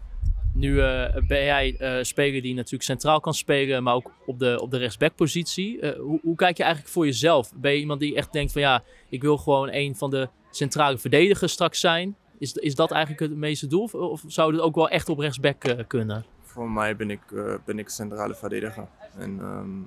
Nu 0.54 0.80
eh, 0.80 1.16
ben 1.26 1.44
jij 1.44 1.76
eh 1.78 2.02
speler 2.02 2.42
die 2.42 2.54
natuurlijk 2.54 2.82
centraal 2.82 3.20
kan 3.20 3.34
spelen, 3.34 3.82
maar 3.82 3.94
ook 3.94 4.12
op 4.26 4.38
de, 4.38 4.60
op 4.60 4.70
de 4.70 4.76
rechtsbackpositie. 4.76 5.94
Hoe, 5.96 6.20
hoe 6.22 6.36
kijk 6.36 6.56
je 6.56 6.62
eigenlijk 6.62 6.92
voor 6.92 7.04
jezelf? 7.04 7.52
Ben 7.54 7.72
je 7.72 7.78
iemand 7.78 8.00
die 8.00 8.16
echt 8.16 8.32
denkt 8.32 8.52
van 8.52 8.60
ja, 8.60 8.82
ik 9.08 9.22
wil 9.22 9.36
gewoon 9.36 9.68
een 9.72 9.96
van 9.96 10.10
de 10.10 10.28
centrale 10.50 10.98
verdedigers 10.98 11.52
straks 11.52 11.80
zijn? 11.80 12.16
Is, 12.38 12.52
is 12.52 12.74
dat 12.74 12.90
eigenlijk 12.90 13.20
het 13.20 13.38
meeste 13.38 13.66
doel? 13.66 13.82
Of, 13.82 13.94
of 13.94 14.22
zou 14.26 14.52
het 14.52 14.60
ook 14.60 14.74
wel 14.74 14.88
echt 14.88 15.08
op 15.08 15.18
rechtsback 15.18 15.84
kunnen? 15.86 16.24
Voor 16.42 16.70
mij 16.70 16.96
ben 16.96 17.10
ik, 17.10 17.20
ben 17.64 17.78
ik 17.78 17.88
centrale 17.88 18.34
verdediger. 18.34 18.88
En 19.18 19.38
ehm, 19.40 19.80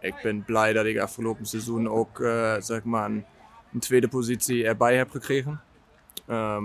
ik 0.00 0.14
ben 0.22 0.44
blij 0.44 0.72
dat 0.72 0.84
ik 0.84 0.98
afgelopen 0.98 1.46
seizoen 1.46 1.88
ook 1.88 2.16
zeg 2.58 2.84
maar 2.84 3.10
een, 3.10 3.24
een 3.74 3.80
tweede 3.80 4.08
positie 4.08 4.66
erbij 4.66 4.96
heb 4.96 5.10
gekregen. 5.10 5.60
Ehm, 6.26 6.64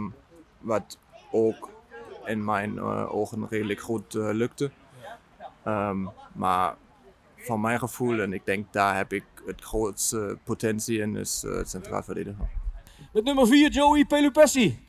wat 0.59 0.97
ook 1.31 1.69
in 2.25 2.43
mijn 2.43 2.77
eh, 2.77 3.15
ogen 3.15 3.47
redelijk 3.49 3.79
goed 3.79 4.15
eh, 4.15 4.29
lukte. 4.31 4.71
Ehm, 5.63 6.05
maar 6.33 6.75
van 7.37 7.61
mijn 7.61 7.79
gevoel, 7.79 8.21
en 8.21 8.33
ik 8.33 8.45
denk 8.45 8.73
daar 8.73 8.95
heb 8.95 9.13
ik 9.13 9.23
het 9.45 9.61
grootste 9.61 10.37
potentie 10.43 10.99
in, 10.99 11.15
is 11.15 11.43
eh, 11.43 11.65
centraal 11.65 12.03
verdediger. 12.03 12.49
Met 13.13 13.23
nummer 13.23 13.47
4, 13.47 13.71
Joey 13.71 14.05
Pelupessi. 14.05 14.87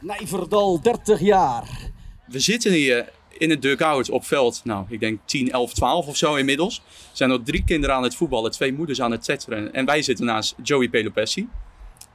Nijverdal, 0.00 0.80
30 0.80 1.20
jaar. 1.20 1.90
We 2.26 2.38
zitten 2.38 2.72
hier 2.72 3.12
in 3.40 3.50
het 3.50 3.62
dugout 3.62 4.10
op 4.10 4.24
veld, 4.24 4.60
nou, 4.64 4.84
ik 4.88 5.00
denk 5.00 5.20
10, 5.24 5.50
11, 5.50 5.72
12 5.74 6.06
of 6.06 6.16
zo 6.16 6.34
inmiddels. 6.34 6.76
Er 6.76 6.82
zijn 7.16 7.30
nog 7.30 7.40
drie 7.44 7.64
kinderen 7.64 7.96
aan 7.96 8.02
het 8.02 8.14
voetballen, 8.14 8.50
twee 8.50 8.72
moeders 8.72 9.00
aan 9.00 9.10
het 9.10 9.24
tetteren. 9.24 9.72
En 9.72 9.84
wij 9.84 10.02
zitten 10.02 10.24
naast 10.24 10.54
Joey 10.62 10.88
Pelopessi. 10.88 11.48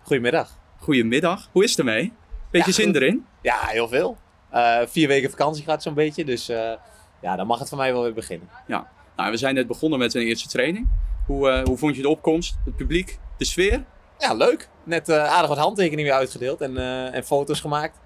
Goedemiddag. 0.03 0.49
Goedemiddag. 0.80 1.49
Hoe 1.51 1.63
is 1.63 1.69
het 1.69 1.80
ermee? 1.80 2.13
Beetje 2.51 2.67
Ja, 2.69 2.73
zin 2.76 2.86
goed. 2.86 2.95
erin? 2.95 3.26
Ja, 3.41 3.57
heel 3.65 3.88
veel. 3.88 4.17
Eh, 4.49 4.78
vier 4.88 5.07
weken 5.07 5.30
vakantie 5.30 5.63
gaat 5.63 5.84
zo'n 5.84 5.93
beetje, 5.93 6.26
dus 6.26 6.49
eh, 6.49 6.71
ja, 7.21 7.36
dan 7.36 7.47
mag 7.47 7.59
het 7.59 7.69
voor 7.69 7.78
mij 7.78 7.93
wel 7.93 8.01
weer 8.03 8.13
beginnen. 8.13 8.49
Ja. 8.67 8.88
Nou, 9.15 9.32
we 9.32 9.38
zijn 9.38 9.55
net 9.55 9.67
begonnen 9.67 9.99
met 9.99 10.13
een 10.13 10.21
eerste 10.21 10.47
training. 10.47 10.88
Hoe, 11.28 11.49
eh, 11.49 11.63
hoe 11.63 11.78
vond 11.78 11.95
je 11.95 12.01
de 12.01 12.09
opkomst, 12.09 12.55
het 12.65 12.76
publiek, 12.76 13.19
de 13.38 13.45
sfeer? 13.45 13.84
Ja, 14.19 14.34
leuk. 14.34 14.69
Net 14.84 15.09
aardig 15.11 15.49
wat 15.49 15.57
handtekeningen 15.57 16.03
weer 16.03 16.13
uitgedeeld 16.19 16.61
en, 16.61 16.78
en 17.13 17.23
foto's 17.23 17.59
gemaakt. 17.59 17.99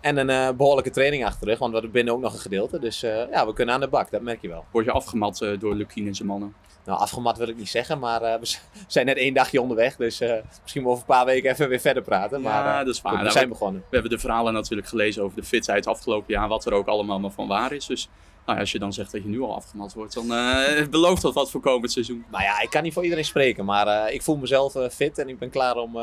En 0.00 0.16
een 0.16 0.30
eh, 0.30 0.50
behoorlijke 0.56 0.90
training 0.90 1.24
achter 1.24 1.40
de 1.40 1.46
rug, 1.46 1.58
want 1.58 1.70
we 1.72 1.76
hebben 1.78 1.96
binnen 1.96 2.14
ook 2.14 2.20
nog 2.20 2.32
een 2.32 2.38
gedeelte. 2.38 2.78
Dus 2.78 3.02
eh, 3.02 3.30
ja, 3.30 3.46
we 3.46 3.52
kunnen 3.52 3.74
aan 3.74 3.80
de 3.80 3.88
bak, 3.88 4.10
dat 4.10 4.22
merk 4.22 4.42
je 4.42 4.48
wel. 4.48 4.64
Word 4.70 4.84
je 4.84 4.90
afgemat 4.90 5.42
eh, 5.42 5.58
door 5.58 5.74
Lukien 5.74 6.06
en 6.06 6.14
zijn 6.14 6.28
mannen? 6.28 6.54
Nou, 6.84 7.00
afgemat 7.00 7.38
wil 7.38 7.48
ik 7.48 7.56
niet 7.56 7.68
zeggen, 7.68 7.98
maar 7.98 8.20
we 8.40 8.56
zijn 8.86 9.06
net 9.06 9.16
één 9.16 9.34
dagje 9.34 9.60
onderweg. 9.60 9.96
Dus 9.96 10.22
misschien 10.62 10.86
over 10.86 10.98
een 10.98 11.06
paar 11.06 11.24
weken 11.24 11.50
even 11.50 11.68
weer 11.68 11.80
verder 11.80 12.02
praten. 12.02 12.40
Maar 12.40 12.64
ja, 12.64 12.84
dat 12.84 12.94
is 12.94 13.00
waar. 13.00 13.12
goed, 13.12 13.20
we 13.20 13.26
Nou, 13.26 13.38
zijn 13.38 13.48
begonnen. 13.48 13.80
We 13.80 13.94
hebben 13.96 14.10
de 14.10 14.18
verhalen 14.18 14.52
natuurlijk 14.52 14.88
gelezen 14.88 15.22
over 15.22 15.36
de 15.36 15.46
fitheid 15.46 15.86
afgelopen 15.86 16.34
jaar, 16.34 16.48
wat 16.48 16.66
er 16.66 16.72
ook 16.72 16.86
allemaal 16.86 17.20
maar 17.20 17.30
van 17.30 17.48
waar 17.48 17.72
is. 17.72 17.86
Dus 17.86 18.08
nou 18.48 18.60
ja, 18.60 18.66
als 18.66 18.72
je 18.72 18.78
dan 18.78 18.92
zegt 18.92 19.12
dat 19.12 19.22
je 19.22 19.28
nu 19.28 19.40
al 19.40 19.54
afgemat 19.54 19.94
wordt, 19.94 20.14
dan 20.14 20.32
eh, 20.32 20.86
belooft 20.90 21.22
dat 21.22 21.34
wat 21.34 21.50
voor 21.50 21.60
komend 21.60 21.92
seizoen. 21.92 22.24
Nou 22.30 22.42
ja, 22.42 22.60
ik 22.60 22.70
kan 22.70 22.82
niet 22.82 22.92
voor 22.92 23.02
iedereen 23.02 23.24
spreken, 23.24 23.64
maar 23.64 23.86
eh, 23.86 24.14
ik 24.14 24.22
voel 24.22 24.36
mezelf 24.36 24.74
eh, 24.74 24.88
fit 24.88 25.18
en 25.18 25.28
ik 25.28 25.38
ben 25.38 25.50
klaar 25.50 25.76
om, 25.76 25.96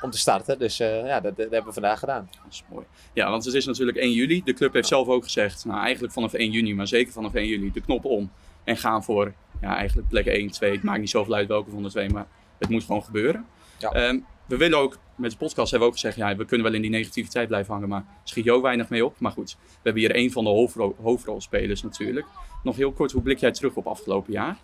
om 0.00 0.10
te 0.10 0.18
starten. 0.18 0.58
Dus 0.58 0.76
ja, 0.76 1.20
dat, 1.20 1.36
dat 1.36 1.50
hebben 1.50 1.64
we 1.64 1.72
vandaag 1.72 1.98
gedaan. 1.98 2.28
Dat 2.42 2.52
is 2.52 2.64
mooi. 2.70 2.86
Ja, 3.12 3.30
want 3.30 3.44
het 3.44 3.54
is 3.54 3.66
natuurlijk 3.66 3.98
1 3.98 4.12
juli. 4.12 4.42
De 4.44 4.52
club 4.52 4.72
heeft 4.72 4.88
zelf 4.88 5.08
ook 5.08 5.24
gezegd, 5.24 5.64
nou 5.64 5.80
eigenlijk 5.80 6.12
vanaf 6.12 6.32
1 6.32 6.50
juni, 6.50 6.74
maar 6.74 6.86
zeker 6.86 7.12
vanaf 7.12 7.34
1 7.34 7.46
juli, 7.46 7.72
de 7.72 7.80
knop 7.80 8.04
om. 8.04 8.30
En 8.64 8.76
gaan 8.76 9.04
voor, 9.04 9.32
ja 9.60 9.76
eigenlijk 9.76 10.08
plek 10.08 10.26
1, 10.26 10.50
2. 10.50 10.72
Het 10.72 10.82
maakt 10.82 11.00
niet 11.00 11.10
zoveel 11.10 11.34
uit 11.34 11.48
welke 11.48 11.70
van 11.70 11.82
de 11.82 11.90
twee, 11.90 12.10
maar 12.10 12.26
het 12.58 12.68
moet 12.68 12.84
gewoon 12.84 13.04
gebeuren. 13.04 13.46
Ja. 13.78 13.90
Ehm, 13.90 14.18
we 14.46 14.56
willen 14.56 14.78
ook, 14.78 14.98
met 15.14 15.30
de 15.30 15.36
podcast 15.36 15.70
hebben 15.70 15.88
we 15.88 15.94
ook 15.94 16.00
gezegd, 16.00 16.16
ja, 16.16 16.36
we 16.36 16.44
kunnen 16.44 16.66
wel 16.66 16.74
in 16.74 16.82
die 16.82 16.90
negativiteit 16.90 17.48
blijven 17.48 17.72
hangen, 17.72 17.88
maar 17.88 18.04
schiet 18.24 18.44
je 18.44 18.52
ook 18.52 18.62
weinig 18.62 18.88
mee 18.88 19.04
op. 19.04 19.14
Maar 19.18 19.32
goed, 19.32 19.56
we 19.60 19.80
hebben 19.82 20.02
hier 20.02 20.16
een 20.16 20.32
van 20.32 20.44
de 20.44 20.50
hoofdrol- 20.50 20.96
hoofdrolspelers 21.02 21.82
natuurlijk. 21.82 22.26
Nog 22.62 22.76
heel 22.76 22.92
kort, 22.92 23.12
hoe 23.12 23.22
blik 23.22 23.38
jij 23.38 23.52
terug 23.52 23.74
op 23.74 23.86
afgelopen 23.86 24.32
jaar? 24.32 24.56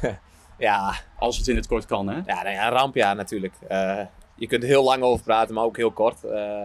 Ja, 0.58 0.94
Als 1.18 1.38
het 1.38 1.48
in 1.48 1.56
het 1.56 1.66
kort 1.66 1.86
kan, 1.86 2.08
hè? 2.08 2.14
ja, 2.14 2.42
nou 2.42 2.48
ja 2.48 2.66
een 2.66 2.72
rampjaar 2.72 3.16
natuurlijk. 3.16 3.54
Eh, 3.68 4.00
je 4.34 4.46
kunt 4.46 4.62
er 4.62 4.68
heel 4.68 4.84
lang 4.84 5.02
over 5.02 5.24
praten, 5.24 5.54
maar 5.54 5.64
ook 5.64 5.76
heel 5.76 5.90
kort. 5.90 6.24
Eh, 6.24 6.62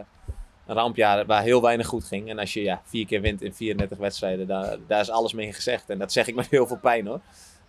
een 0.65 0.75
rampjaar 0.75 1.25
waar 1.25 1.41
heel 1.43 1.61
weinig 1.61 1.87
goed 1.87 2.03
ging. 2.03 2.29
En 2.29 2.39
als 2.39 2.53
je 2.53 2.61
ja, 2.61 2.81
vier 2.85 3.05
keer 3.05 3.21
wint 3.21 3.41
in 3.41 3.53
34 3.53 3.97
wedstrijden, 3.97 4.47
daar, 4.47 4.77
daar 4.87 4.99
is 4.99 5.09
alles 5.09 5.33
mee 5.33 5.53
gezegd. 5.53 5.89
En 5.89 5.97
dat 5.97 6.11
zeg 6.11 6.27
ik 6.27 6.35
met 6.41 6.49
heel 6.49 6.67
veel 6.67 6.77
pijn 6.79 7.07
hoor. 7.07 7.19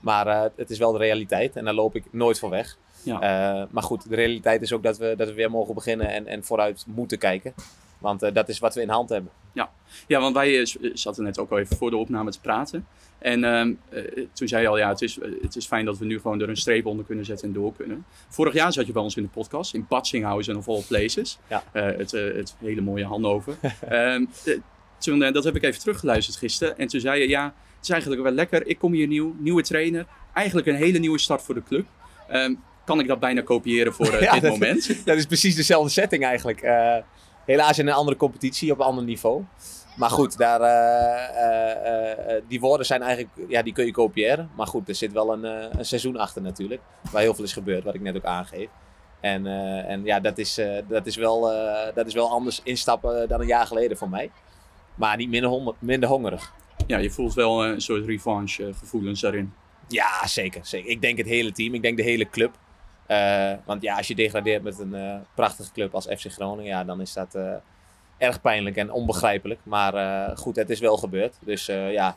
Maar 0.00 0.26
eh, 0.26 0.50
het 0.56 0.70
is 0.70 0.78
wel 0.78 0.92
de 0.92 0.98
realiteit 0.98 1.56
en 1.56 1.64
daar 1.64 1.74
loop 1.74 1.96
ik 1.96 2.04
nooit 2.12 2.38
voor 2.38 2.50
weg. 2.50 2.76
Ja. 3.02 3.20
Eh, 3.20 3.66
maar 3.70 3.82
goed, 3.82 4.08
de 4.08 4.14
realiteit 4.14 4.62
is 4.62 4.72
ook 4.72 4.82
dat 4.82 4.98
we, 4.98 5.14
dat 5.16 5.28
we 5.28 5.34
weer 5.34 5.50
mogen 5.50 5.74
beginnen 5.74 6.08
en, 6.08 6.26
en 6.26 6.44
vooruit 6.44 6.84
moeten 6.86 7.18
kijken. 7.18 7.54
Want 7.98 8.22
eh, 8.22 8.34
dat 8.34 8.48
is 8.48 8.58
wat 8.58 8.74
we 8.74 8.80
in 8.80 8.88
hand 8.88 9.08
hebben. 9.08 9.32
Ja, 10.06 10.20
want 10.20 10.34
wij 10.34 10.60
eh, 10.60 10.90
zaten 10.94 11.24
net 11.24 11.38
ook 11.38 11.50
al 11.50 11.58
even 11.58 11.76
voor 11.76 11.90
de 11.90 11.96
opname 11.96 12.30
te 12.30 12.40
praten. 12.40 12.86
En 13.18 13.44
ehm, 13.44 13.72
eh, 13.88 14.26
toen 14.32 14.48
zei 14.48 14.62
je 14.62 14.68
al, 14.68 14.78
ja, 14.78 14.88
het 14.88 15.02
is, 15.02 15.18
het 15.42 15.56
is 15.56 15.66
fijn 15.66 15.84
dat 15.84 15.98
we 15.98 16.04
nu 16.04 16.20
gewoon 16.20 16.40
er 16.40 16.48
een 16.48 16.56
streep 16.56 16.86
onder 16.86 17.04
kunnen 17.04 17.24
zetten 17.24 17.48
en 17.48 17.54
door 17.54 17.72
kunnen. 17.76 18.04
Vorig 18.28 18.54
jaar 18.54 18.72
zat 18.72 18.86
je 18.86 18.92
bij 18.92 19.02
ons 19.02 19.16
in 19.16 19.22
de 19.22 19.28
podcast, 19.28 19.74
in 19.74 19.86
Batsinghausen 19.88 20.56
of 20.56 20.68
all 20.68 20.82
places. 20.88 21.38
Ja. 21.48 21.62
Het, 21.72 22.10
het 22.10 22.54
hele 22.58 22.80
mooie 22.80 23.04
Hannover. 23.04 23.56
Ehm, 23.88 24.24
eh, 24.44 24.58
toen, 24.98 25.22
eh, 25.22 25.32
dat 25.32 25.44
heb 25.44 25.56
ik 25.56 25.62
even 25.62 25.80
teruggeluisterd 25.80 26.36
gisteren. 26.36 26.78
En 26.78 26.86
toen 26.86 27.00
zei 27.00 27.20
je, 27.20 27.28
ja, 27.28 27.44
het 27.44 27.84
is 27.84 27.90
eigenlijk 27.90 28.22
wel 28.22 28.32
lekker. 28.32 28.66
Ik 28.66 28.78
kom 28.78 28.92
hier 28.92 29.06
nieuw, 29.06 29.34
nieuwe 29.38 29.62
trainer. 29.62 30.06
Eigenlijk 30.34 30.66
een 30.66 30.74
hele 30.74 30.98
nieuwe 30.98 31.18
start 31.18 31.42
voor 31.42 31.54
de 31.54 31.62
club. 31.62 31.86
Ehm, 32.28 32.54
kan 32.84 33.00
ik 33.00 33.06
dat 33.08 33.20
bijna 33.20 33.40
kopiëren 33.42 33.92
voor 33.94 34.06
eh, 34.12 34.20
Ja, 34.26 34.32
dit 34.32 34.42
dat- 34.42 34.50
moment? 34.50 34.96
Dat 35.06 35.16
is 35.16 35.26
precies 35.26 35.54
dezelfde 35.54 35.90
setting 35.90 36.24
eigenlijk. 36.24 36.60
Eh, 36.60 36.96
helaas 37.46 37.78
in 37.78 37.86
een 37.86 37.92
andere 37.94 38.16
competitie, 38.16 38.72
op 38.72 38.78
een 38.78 38.84
ander 38.84 39.04
niveau. 39.04 39.44
Maar 39.96 40.10
goed, 40.10 40.36
daar, 40.38 40.60
eh, 40.60 42.42
die 42.48 42.60
woorden 42.60 42.86
zijn 42.86 43.02
eigenlijk, 43.02 43.34
ja, 43.50 43.62
die 43.62 43.72
kun 43.72 43.84
je 43.86 43.92
kopiëren. 43.92 44.50
Maar 44.56 44.66
goed, 44.66 44.88
er 44.88 44.94
zit 44.94 45.12
wel 45.12 45.32
een, 45.32 45.44
een 45.78 45.84
seizoen 45.84 46.16
achter 46.16 46.42
natuurlijk. 46.42 46.80
Waar 47.12 47.22
heel 47.22 47.34
veel 47.34 47.44
is 47.44 47.52
gebeurd, 47.52 47.84
wat 47.84 47.94
ik 47.94 48.00
net 48.00 48.16
ook 48.16 48.24
aangeef. 48.24 48.68
En, 49.20 49.46
en 49.86 50.04
ja, 50.04 50.20
dat 50.20 50.38
is, 50.38 50.60
dat, 50.88 51.06
is 51.06 51.16
wel, 51.16 51.40
dat 51.94 52.06
is 52.06 52.14
wel 52.14 52.30
anders 52.30 52.60
instappen 52.64 53.28
dan 53.28 53.40
een 53.40 53.46
jaar 53.46 53.66
geleden 53.66 53.96
voor 53.96 54.08
mij. 54.08 54.30
Maar 54.94 55.16
niet 55.16 55.28
minder, 55.28 55.50
honger- 55.50 55.74
minder 55.78 56.08
hongerig. 56.08 56.52
Ja, 56.86 56.98
je 56.98 57.10
voelt 57.10 57.34
wel 57.34 57.64
een 57.64 57.80
soort 57.80 58.06
revanche 58.06 58.72
gevoelens 58.74 59.20
daarin. 59.20 59.52
Ja, 59.88 60.26
zeker, 60.26 60.60
zeker. 60.66 60.90
Ik 60.90 61.00
denk 61.00 61.18
het 61.18 61.26
hele 61.26 61.52
team. 61.52 61.74
Ik 61.74 61.82
denk 61.82 61.96
de 61.96 62.02
hele 62.02 62.28
club. 62.30 62.58
Eh, 63.12 63.56
want 63.64 63.82
ja, 63.82 63.96
als 63.96 64.06
je 64.08 64.14
degradeert 64.14 64.62
met 64.62 64.78
een 64.78 64.94
eh, 64.94 65.14
prachtige 65.34 65.72
club 65.72 65.94
als 65.94 66.06
FC 66.06 66.26
Groningen, 66.32 66.64
ja, 66.70 66.84
dan 66.84 67.00
is 67.00 67.12
dat 67.12 67.34
eh, 67.34 67.54
erg 68.18 68.40
pijnlijk 68.40 68.76
en 68.76 68.92
onbegrijpelijk. 68.92 69.60
Maar 69.62 70.36
goed, 70.36 70.56
het 70.56 70.70
is 70.70 70.80
wel 70.80 70.96
gebeurd. 70.96 71.36
Dus 71.40 71.66
ja, 71.66 72.16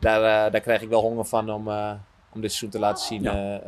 daar, 0.00 0.50
daar 0.50 0.60
krijg 0.60 0.82
ik 0.82 0.88
wel 0.88 1.00
honger 1.00 1.24
van 1.24 1.50
om, 1.52 1.68
om 2.32 2.40
dit 2.40 2.50
seizoen 2.52 2.68
te 2.70 2.78
laten 2.78 3.04
zien 3.04 3.22
Ja. 3.22 3.60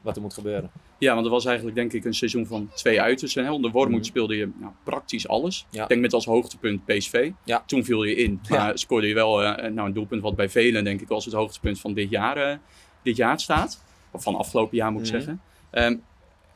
wat 0.00 0.16
er 0.16 0.22
moet 0.22 0.34
gebeuren. 0.34 0.70
Ja, 0.98 1.12
want 1.12 1.24
het 1.24 1.34
was 1.34 1.44
eigenlijk 1.44 1.76
denk 1.76 1.92
ik 1.92 2.04
een 2.04 2.14
seizoen 2.14 2.46
van 2.46 2.70
twee 2.74 3.00
uitersten. 3.00 3.44
Hè? 3.44 3.52
Onder 3.52 3.70
Wormoed 3.70 3.94
Mhm. 4.00 4.04
speelde 4.08 4.36
je 4.36 4.50
nou, 4.60 4.72
praktisch 4.84 5.28
alles. 5.28 5.66
Ja. 5.70 5.82
Ik 5.82 5.88
denk 5.88 6.00
met 6.00 6.12
als 6.12 6.24
hoogtepunt 6.24 6.84
PSV. 6.84 7.30
Ja. 7.44 7.62
Toen 7.66 7.84
viel 7.84 8.02
je 8.02 8.14
in. 8.16 8.40
Maar 8.48 8.68
Ja. 8.68 8.76
scoorde 8.76 9.08
je 9.08 9.14
wel 9.14 9.38
nou, 9.70 9.80
een 9.80 9.92
doelpunt 9.92 10.22
wat 10.22 10.36
bij 10.36 10.48
velen 10.48 10.84
denk 10.84 11.00
ik 11.00 11.10
als 11.10 11.24
het 11.24 11.34
hoogtepunt 11.34 11.80
van 11.80 11.94
dit 11.94 12.10
jaar, 12.10 12.58
dit 13.02 13.16
jaar 13.16 13.40
staat. 13.40 13.82
Of 14.10 14.22
van 14.22 14.34
afgelopen 14.36 14.76
jaar 14.76 14.92
moet 14.92 15.06
ik 15.06 15.12
Mhm. 15.12 15.16
zeggen. 15.16 15.40
Ehm, 15.72 15.96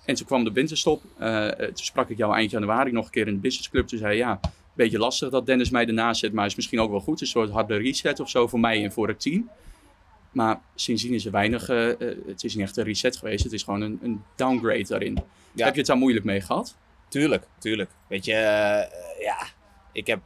en 0.05 0.15
toen 0.15 0.27
kwam 0.27 0.45
de 0.45 0.53
winterstop. 0.53 1.03
Eh, 1.19 1.47
eh, 1.47 1.59
toen 1.59 1.85
sprak 1.85 2.11
ik 2.11 2.17
jou 2.17 2.35
eind 2.35 2.51
januari 2.51 2.93
nog 2.93 3.05
een 3.05 3.11
keer 3.11 3.27
in 3.27 3.35
de 3.35 3.41
businessclub. 3.41 3.87
Toen 3.87 3.99
zei 3.99 4.17
ja, 4.17 4.41
beetje 4.75 4.99
lastig 4.99 5.31
dat 5.31 5.47
Dennis 5.47 5.71
mij 5.71 5.87
ernaast 5.87 6.21
zet. 6.21 6.33
Maar 6.33 6.47
is 6.47 6.55
misschien 6.55 6.81
ook 6.81 6.91
wel 6.91 7.01
goed. 7.01 7.21
Een 7.21 7.27
soort 7.27 7.51
harde 7.51 7.77
reset 7.77 8.21
of 8.21 8.31
zo 8.31 8.47
voor 8.47 8.61
mij 8.61 8.85
en 8.85 8.93
voor 8.93 9.09
het 9.09 9.21
team. 9.21 9.51
Maar 10.31 10.61
sindsdien 10.75 11.15
is 11.15 11.25
er 11.25 11.31
weinig. 11.31 11.69
eh, 11.69 11.93
het 12.27 12.45
is 12.45 12.55
niet 12.55 12.65
echt 12.65 12.77
een 12.77 12.85
reset 12.85 13.17
geweest. 13.17 13.45
Het 13.45 13.53
is 13.53 13.63
gewoon 13.63 13.81
een, 13.81 13.99
een 14.03 14.23
downgrade 14.35 14.87
daarin. 14.87 15.19
Ja. 15.53 15.65
Heb 15.65 15.75
je 15.75 15.81
het 15.81 15.89
daar 15.89 15.97
moeilijk 15.97 16.25
mee 16.25 16.41
gehad? 16.41 16.77
Tuurlijk, 17.09 17.47
tuurlijk. 17.59 17.91
Weet 18.09 18.25
je, 18.25 18.33
ja, 19.21 19.47
ik 19.93 20.07
heb 20.07 20.21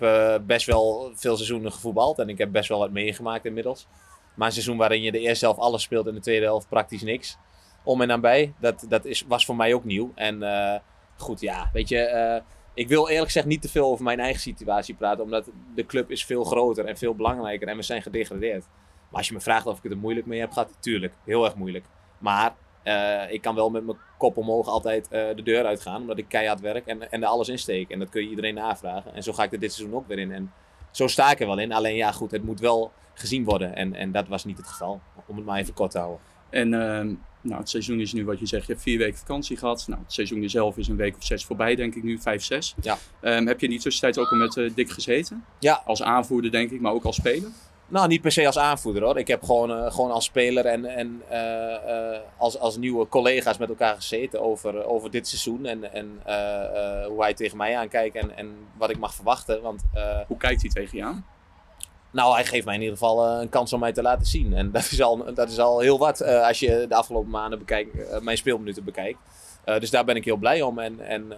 best 0.47 0.67
wel 0.67 1.13
veel 1.15 1.37
seizoenen 1.37 1.73
gevoetbald 1.73 2.19
en 2.19 2.29
ik 2.29 2.39
heb 2.39 2.53
best 2.53 2.69
wel 2.69 2.79
wat 2.79 2.91
meegemaakt 2.91 3.45
inmiddels. 3.45 3.87
Maar 4.35 4.47
een 4.47 4.53
seizoen 4.53 4.77
waarin 4.77 5.03
je 5.03 5.13
de 5.13 5.19
eerste 5.19 5.45
helft 5.45 5.61
alles 5.61 5.83
speelt 5.83 6.07
en 6.07 6.15
de 6.15 6.21
tweede 6.21 6.45
helft 6.45 6.69
praktisch 6.69 7.03
niks. 7.03 7.39
Om 7.83 8.01
en 8.01 8.09
nabij, 8.09 8.53
dat, 8.59 8.85
dat 8.89 9.05
is, 9.05 9.25
was 9.29 9.45
voor 9.45 9.57
mij 9.57 9.75
ook 9.75 9.85
nieuw. 9.85 10.13
En 10.15 10.43
eh, 10.43 10.81
goed, 11.17 11.41
ja, 11.41 11.71
weet 11.73 11.89
je, 11.89 11.99
eh, 11.99 12.43
ik 12.75 12.89
wil 12.89 13.09
eerlijk 13.09 13.27
gezegd 13.27 13.47
niet 13.47 13.63
te 13.63 13.69
veel 13.69 13.91
over 13.91 14.05
mijn 14.05 14.21
eigen 14.21 14.41
situatie 14.41 14.95
praten, 14.95 15.25
omdat 15.25 15.51
de 15.75 15.87
club 15.87 16.11
is 16.11 16.25
veel 16.25 16.45
groter 16.45 16.85
en 16.85 16.97
veel 16.97 17.15
belangrijker 17.15 17.69
en 17.69 17.77
we 17.77 17.83
zijn 17.83 18.03
gedegradeerd. 18.03 18.67
Maar 19.09 19.19
als 19.19 19.29
je 19.29 19.35
me 19.35 19.41
vraagt 19.41 19.67
of 19.67 19.77
ik 19.77 19.83
het 19.83 19.93
er 19.93 19.99
moeilijk 19.99 20.27
mee 20.27 20.41
heb 20.41 20.53
gehad, 20.53 20.77
tuurlijk, 20.81 21.15
heel 21.25 21.45
erg 21.45 21.55
moeilijk. 21.55 21.85
Maar 22.19 22.55
eh, 22.83 23.33
ik 23.33 23.41
kan 23.41 23.55
wel 23.55 23.71
met 23.71 23.85
mijn 23.85 23.99
kop 24.19 24.37
omhoog 24.37 24.67
altijd 24.67 25.09
de 25.11 25.43
deur 25.45 25.67
uitgaan, 25.67 26.01
omdat 26.01 26.19
ik 26.19 26.29
keihard 26.29 26.61
werk 26.61 26.87
en, 26.87 27.11
en 27.11 27.23
er 27.23 27.29
alles 27.29 27.49
insteek. 27.49 27.91
En 27.91 27.99
dat 27.99 28.09
kun 28.09 28.23
je 28.23 28.29
iedereen 28.29 28.55
navragen. 28.55 29.15
En 29.15 29.23
zo 29.23 29.33
ga 29.33 29.43
ik 29.43 29.53
er 29.53 29.61
dit 29.61 29.73
seizoen 29.73 29.97
ook 29.97 30.07
weer 30.07 30.19
in. 30.19 30.33
En 30.33 30.53
zo 30.91 31.07
sta 31.07 31.31
ik 31.31 31.41
er 31.41 31.47
wel 31.47 31.59
in. 31.59 31.73
Alleen 31.73 31.97
ja, 31.97 32.13
goed, 32.13 32.31
het 32.31 32.43
moet 32.43 32.61
wel 32.61 32.93
gezien 33.15 33.45
worden. 33.45 33.75
En, 33.75 33.95
en 33.95 34.13
dat 34.13 34.29
was 34.29 34.45
niet 34.45 34.57
het 34.57 34.67
geval, 34.67 35.01
om 35.27 35.37
het 35.37 35.45
maar 35.45 35.59
even 35.59 35.75
kort 35.75 35.91
te 35.91 35.99
houden. 35.99 36.21
En 36.51 36.75
ehm, 36.75 37.15
nou, 37.43 37.61
het 37.61 37.69
seizoen 37.69 38.01
is 38.01 38.13
nu 38.13 38.25
wat 38.25 38.39
je 38.39 38.47
zegt. 38.47 38.67
Je 38.67 38.73
hebt 38.73 38.85
vier 38.85 38.99
weken 38.99 39.19
vakantie 39.19 39.57
gehad. 39.57 39.85
Nou, 39.89 40.01
het 40.03 40.13
seizoen 40.13 40.49
zelf 40.49 40.77
is 40.77 40.89
een 40.89 40.97
week 40.97 41.17
of 41.17 41.25
zes 41.25 41.45
voorbij, 41.45 41.75
denk 41.75 41.95
ik 41.95 42.03
nu. 42.03 42.19
Vijf, 42.19 42.45
zes. 42.45 42.75
Ja. 42.83 42.99
Ehm, 43.21 43.47
heb 43.47 43.61
je 43.61 43.67
in 43.67 43.73
die 43.73 43.81
tussentijd 43.81 44.19
ook 44.19 44.31
al 44.31 44.39
met 44.39 44.57
eh, 44.57 44.71
Dick 44.75 44.91
gezeten? 44.91 45.45
Ja. 45.59 45.83
Als 45.85 46.03
aanvoerder, 46.03 46.51
denk 46.51 46.71
ik, 46.71 46.81
maar 46.81 46.93
ook 46.93 47.05
als 47.05 47.17
speler? 47.17 47.51
Nou, 47.89 48.09
niet 48.09 48.21
per 48.21 48.33
se 48.33 48.47
als 48.47 48.59
aanvoerder 48.59 49.03
hoor. 49.03 49.19
Ik 49.19 49.29
heb 49.29 49.43
gewoon, 49.43 49.71
eh, 49.71 49.93
gewoon 49.93 50.11
als 50.11 50.25
speler 50.25 50.67
en, 50.67 50.85
en 50.85 51.23
eh, 51.29 52.19
als, 52.37 52.59
als 52.59 52.77
nieuwe 52.77 53.09
collega's 53.09 53.59
met 53.59 53.69
elkaar 53.69 53.95
gezeten 53.95 54.41
over, 54.43 54.85
over 54.85 55.11
dit 55.11 55.29
seizoen. 55.29 55.67
En, 55.67 55.93
en 55.93 56.21
hoe 57.09 57.23
hij 57.23 57.35
tegen 57.35 57.57
mij 57.57 57.77
aankijkt 57.77 58.17
en, 58.17 58.37
en 58.37 58.57
wat 58.77 58.91
ik 58.91 58.99
mag 58.99 59.15
verwachten. 59.15 59.63
Want, 59.63 59.83
Hoe 60.27 60.37
kijkt 60.37 60.61
hij 60.61 60.71
tegen 60.71 60.99
je 60.99 61.05
aan? 61.05 61.25
Nou, 62.13 62.35
hij 62.35 62.45
geeft 62.45 62.65
mij 62.65 62.75
in 62.75 62.81
ieder 62.81 62.97
geval 62.97 63.27
eh, 63.27 63.41
een 63.41 63.49
kans 63.49 63.73
om 63.73 63.81
mij 63.81 63.93
te 63.93 64.03
laten 64.03 64.27
zien. 64.27 64.55
En 64.55 64.71
dat 64.71 64.83
is 64.83 65.03
al, 65.03 65.35
dat 65.35 65.51
is 65.51 65.59
al 65.59 65.81
heel 65.81 65.99
wat 65.99 66.21
eh, 66.21 66.47
als 66.47 66.59
je 66.59 66.87
de 66.89 66.95
afgelopen 66.95 67.31
maanden 67.31 67.59
bekijkt, 67.59 68.09
eh, 68.09 68.21
mijn 68.21 68.37
speelminuten 68.37 68.85
bekijkt. 68.85 69.19
Dus 69.65 69.91
daar 69.91 70.05
ben 70.05 70.17
ik 70.17 70.25
heel 70.25 70.37
blij 70.37 70.63
om. 70.63 70.79
En, 70.79 71.01
en 71.01 71.33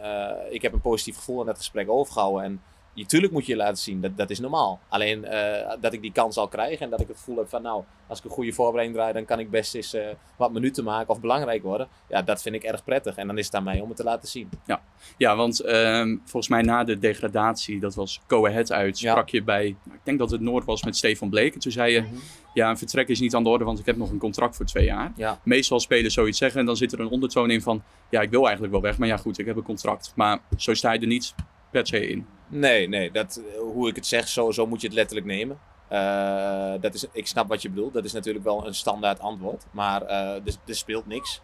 ik 0.50 0.62
heb 0.62 0.72
een 0.72 0.80
positief 0.80 1.16
gevoel 1.16 1.40
aan 1.40 1.46
dat 1.46 1.56
gesprek 1.56 1.90
overgehouden. 1.90 2.44
En 2.44 2.62
natuurlijk 2.95 3.32
moet 3.32 3.47
je 3.47 3.53
je 3.53 3.59
laten 3.59 3.76
zien, 3.76 4.01
dat, 4.01 4.16
dat 4.16 4.30
is 4.30 4.40
normaal. 4.40 4.80
Alleen 4.88 5.24
eh, 5.24 5.72
dat 5.80 5.93
ik 5.93 6.01
die 6.03 6.12
kans 6.12 6.36
al 6.36 6.49
krijg 6.49 6.80
en 6.80 6.90
dat 6.90 7.01
ik 7.01 7.09
het 7.09 7.16
gevoel 7.16 7.36
heb 7.36 7.49
van 7.49 7.62
nou, 7.62 7.82
als 8.07 8.18
ik 8.18 8.24
een 8.24 8.30
goede 8.30 8.53
voorbereiding 8.53 8.99
draai, 8.99 9.12
dan 9.12 9.24
kan 9.24 9.38
ik 9.38 9.51
best 9.51 9.74
eens 9.74 9.95
eh, 9.95 10.07
wat 10.36 10.53
minuten 10.53 10.84
maken 10.84 11.09
of 11.09 11.20
belangrijk 11.20 11.62
worden. 11.62 11.88
Ja, 12.09 12.22
dat 12.22 12.43
vind 12.43 12.55
ik 12.55 12.62
erg 12.62 12.84
prettig. 12.84 13.16
En 13.16 13.26
dan 13.26 13.38
is 13.38 13.47
het 13.47 13.55
aan 13.55 13.64
mij 13.64 13.80
om 13.80 13.88
het 13.88 13.97
te 13.97 14.05
laten 14.05 14.28
zien. 14.28 14.49
Ja, 14.66 14.82
ja 15.16 15.36
want 15.36 15.61
ehm, 15.61 16.16
volgens 16.24 16.49
mij 16.49 16.62
na 16.62 16.84
de 16.84 16.99
degradatie, 16.99 17.80
dat 17.80 17.95
was 17.95 18.20
Go 18.26 18.47
Ahead 18.47 18.72
uit, 18.72 19.01
Ja. 19.01 19.11
sprak 19.11 19.28
je 19.28 19.43
bij, 19.43 19.76
nou, 19.84 19.97
ik 19.97 20.05
denk 20.05 20.18
dat 20.18 20.30
het 20.30 20.40
Noord 20.40 20.64
was 20.64 20.82
met 20.82 20.97
Stefan 20.97 21.30
Bleek. 21.30 21.55
En 21.55 21.61
toen 21.61 21.72
zei 21.72 21.93
je, 21.93 22.01
Mhm. 22.01 22.14
ja, 22.55 22.70
een 22.70 22.78
vertrek 22.78 23.09
is 23.09 23.20
niet 23.20 23.34
aan 23.34 23.43
de 23.43 23.49
orde, 23.49 23.64
want 23.64 23.78
ik 23.78 23.86
heb 23.86 23.97
nog 23.97 24.11
een 24.11 24.18
contract 24.18 24.57
voor 24.57 24.66
twee 24.66 24.84
jaar. 24.84 25.12
Ja. 25.16 25.40
Meestal 25.45 25.80
spelers 25.80 26.14
zoiets 26.14 26.38
zeggen 26.38 26.61
en 26.61 26.66
dan 26.66 26.76
zit 26.76 26.93
er 26.93 27.01
een 27.01 27.09
ondertoon 27.09 27.51
in 27.51 27.62
van, 27.62 27.82
ja, 28.11 28.20
ik 28.20 28.30
wil 28.30 28.43
eigenlijk 28.43 28.72
wel 28.72 28.82
weg, 28.82 28.99
maar 28.99 29.09
ja 29.09 29.16
goed, 29.16 29.38
ik 29.38 29.47
heb 29.47 29.57
een 29.57 29.62
contract. 29.62 30.12
Maar 30.16 30.38
zo 30.57 30.74
sta 30.74 30.93
je 30.93 30.99
er 31.01 31.07
niet 31.07 31.34
per 31.70 31.86
se 31.86 32.09
in. 32.09 32.26
Nee, 32.55 32.88
nee, 32.88 33.11
dat, 33.11 33.36
eh, 33.36 33.61
hoe 33.61 33.88
ik 33.88 33.96
het 33.96 34.07
zeg, 34.07 34.28
zo, 34.28 34.50
zo 34.50 34.66
moet 34.66 34.80
je 34.80 34.86
het 34.86 34.96
letterlijk 34.96 35.26
nemen. 35.26 35.59
Eh, 35.88 36.74
dat 36.80 36.94
is, 36.94 37.07
ik 37.12 37.26
snap 37.26 37.48
wat 37.48 37.62
je 37.62 37.70
bedoelt. 37.70 37.92
Dat 37.92 38.05
is 38.05 38.12
natuurlijk 38.12 38.44
wel 38.44 38.66
een 38.66 38.74
standaard 38.74 39.20
antwoord. 39.20 39.64
Maar 39.70 40.03
eh, 40.03 40.34
er, 40.66 40.74
speelt 40.74 41.07
niks. 41.07 41.40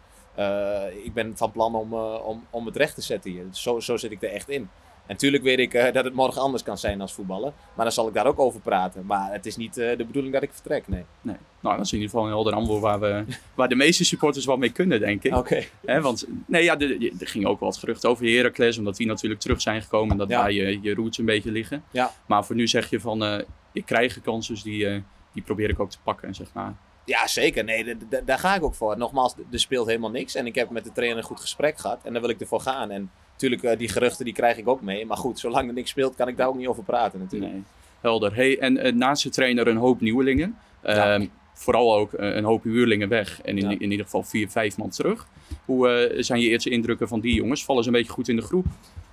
Ik 1.03 1.13
ben 1.13 1.37
van 1.37 1.51
plan 1.51 1.75
om, 1.75 1.93
om, 1.93 2.45
om 2.49 2.65
het 2.65 2.75
recht 2.75 2.95
te 2.95 3.01
zetten 3.01 3.31
hier. 3.31 3.45
Zo, 3.51 3.79
zo 3.79 3.97
zit 3.97 4.11
ik 4.11 4.23
er 4.23 4.31
echt 4.31 4.49
in. 4.49 4.69
En 5.09 5.15
natuurlijk 5.15 5.43
weet 5.43 5.59
ik 5.59 5.73
eh, 5.73 5.93
dat 5.93 6.03
het 6.05 6.13
morgen 6.13 6.41
anders 6.41 6.63
kan 6.63 6.77
zijn 6.77 7.01
als 7.01 7.13
voetballen. 7.13 7.53
Maar 7.75 7.85
dan 7.85 7.93
zal 7.93 8.07
ik 8.07 8.13
daar 8.13 8.25
ook 8.25 8.39
over 8.39 8.59
praten. 8.59 9.05
Maar 9.05 9.31
het 9.31 9.45
is 9.45 9.55
niet 9.55 9.77
eh, 9.77 9.97
de 9.97 10.05
bedoeling 10.05 10.33
dat 10.33 10.43
ik 10.43 10.49
vertrek, 10.53 10.87
nee. 10.87 11.03
Nee. 11.21 11.35
Nou, 11.59 11.75
dat 11.77 11.85
is 11.85 11.91
in 11.91 11.97
ieder 11.97 12.11
geval 12.11 12.25
een 12.25 12.33
helder 12.33 12.53
antwoord 12.53 12.81
waar, 12.81 12.99
we, 12.99 13.23
waar 13.55 13.69
de 13.69 13.75
meeste 13.75 14.05
supporters 14.05 14.45
wel 14.45 14.57
mee 14.57 14.71
kunnen, 14.71 14.99
denk 14.99 15.23
ik. 15.23 15.35
Oké. 15.35 15.63
Hè, 15.85 16.01
want 16.01 16.25
nee, 16.45 16.63
ja, 16.63 16.79
er, 16.79 17.11
er 17.19 17.27
ging 17.27 17.45
ook 17.45 17.59
wat 17.59 17.77
gerucht 17.77 18.05
over 18.05 18.25
Heracles, 18.25 18.77
omdat 18.77 18.95
die 18.97 19.07
natuurlijk 19.07 19.41
terug 19.41 19.61
zijn 19.61 19.81
gekomen 19.81 20.11
en 20.11 20.17
dat 20.17 20.29
Ja. 20.29 20.41
daar 20.41 20.51
je, 20.51 20.79
je 20.81 20.93
roots 20.93 21.17
een 21.17 21.25
beetje 21.25 21.51
liggen. 21.51 21.83
Ja. 21.91 22.11
Maar 22.25 22.45
voor 22.45 22.55
nu 22.55 22.67
zeg 22.67 22.89
je 22.89 22.99
van, 22.99 23.23
eh, 23.23 23.39
ik 23.73 23.85
krijg 23.85 24.15
een 24.15 24.21
kans, 24.21 24.47
dus 24.47 24.63
die, 24.63 25.03
die 25.33 25.43
probeer 25.43 25.69
ik 25.69 25.79
ook 25.79 25.89
te 25.89 25.97
pakken, 26.03 26.35
zeg 26.35 26.47
maar. 26.53 26.75
Ja, 27.05 27.27
zeker. 27.27 27.63
Nee, 27.63 27.97
daar 28.25 28.39
ga 28.39 28.55
ik 28.55 28.63
ook 28.63 28.75
voor. 28.75 28.97
Nogmaals, 28.97 29.35
er 29.51 29.59
speelt 29.59 29.87
helemaal 29.87 30.09
niks. 30.09 30.35
En 30.35 30.45
ik 30.45 30.55
heb 30.55 30.69
met 30.69 30.83
de 30.83 30.91
trainer 30.91 31.17
een 31.17 31.23
goed 31.23 31.39
gesprek 31.39 31.77
gehad. 31.77 31.99
En 32.03 32.11
daar 32.13 32.21
wil 32.21 32.29
ik 32.31 32.39
ervoor 32.41 32.61
gaan. 32.61 32.91
En 32.91 33.11
natuurlijk, 33.41 33.63
eh, 33.63 33.77
die 33.77 33.89
geruchten 33.89 34.25
die 34.25 34.33
krijg 34.33 34.57
ik 34.57 34.67
ook 34.67 34.81
mee. 34.81 35.05
Maar 35.05 35.17
goed, 35.17 35.39
zolang 35.39 35.67
er 35.67 35.73
niks 35.73 35.89
speelt, 35.89 36.15
kan 36.15 36.27
ik 36.27 36.37
daar 36.37 36.47
ook 36.47 36.57
niet 36.57 36.67
over 36.67 36.83
praten 36.83 37.19
natuurlijk. 37.19 37.51
Nee, 37.51 37.63
helder. 38.01 38.35
Hey, 38.35 38.59
en 38.59 38.77
eh, 38.77 38.93
naast 38.93 39.23
de 39.23 39.29
trainer 39.29 39.67
een 39.67 39.77
hoop 39.77 40.01
nieuwelingen. 40.01 40.57
Ja. 40.83 41.13
Ehm, 41.13 41.27
Vooral 41.53 41.95
ook 41.95 42.13
eh, 42.13 42.35
een 42.35 42.43
hoop 42.43 42.63
huurlingen 42.63 43.09
weg 43.09 43.41
en 43.41 43.57
in, 43.57 43.69
Ja. 43.69 43.77
in 43.79 43.91
ieder 43.91 44.05
geval 44.05 44.23
vier, 44.23 44.49
vijf 44.49 44.77
man 44.77 44.89
terug. 44.89 45.27
Hoe 45.65 46.11
zijn 46.17 46.39
je 46.39 46.47
eerste 46.49 46.69
indrukken 46.69 47.07
van 47.07 47.19
die 47.19 47.33
jongens? 47.33 47.65
Vallen 47.65 47.83
ze 47.83 47.89
een 47.89 47.95
beetje 47.95 48.11
goed 48.11 48.27
in 48.29 48.35
de 48.35 48.41
groep? 48.41 48.65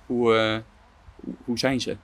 Hoe, 0.05 0.61
hoe- 1.45 1.57
zijn 1.57 1.79
ze? 1.81 1.97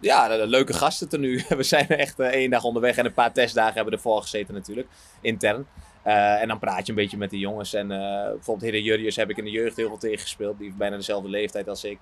Ja, 0.00 0.28
de- 0.28 0.36
de 0.36 0.46
leuke 0.46 0.72
gasten 0.72 1.08
er 1.10 1.18
nu. 1.18 1.42
We 1.56 1.62
zijn 1.62 1.88
echt 1.88 2.18
één 2.20 2.50
dag 2.50 2.64
onderweg 2.64 2.96
en 2.96 3.04
een 3.04 3.12
paar 3.12 3.32
testdagen 3.32 3.74
hebben 3.74 3.92
ervoor 3.92 4.22
gezeten 4.22 4.54
natuurlijk, 4.54 4.88
intern. 5.20 5.66
Eh, 6.06 6.40
en 6.40 6.48
dan 6.48 6.58
praat 6.58 6.86
je 6.86 6.92
een 6.92 6.98
beetje 6.98 7.16
met 7.16 7.30
de 7.30 7.38
jongens. 7.38 7.74
En 7.74 7.90
eh, 7.90 8.30
bijvoorbeeld 8.30 8.60
Hidde 8.60 8.82
Jurrius 8.82 9.16
heb 9.16 9.30
ik 9.30 9.36
in 9.36 9.44
de 9.44 9.50
jeugd 9.50 9.76
heel 9.76 9.88
veel 9.88 9.98
tegengespeeld. 9.98 10.56
Die 10.56 10.66
heeft 10.66 10.78
bijna 10.78 10.96
dezelfde 10.96 11.28
leeftijd 11.28 11.68
als 11.68 11.84
ik. 11.84 11.98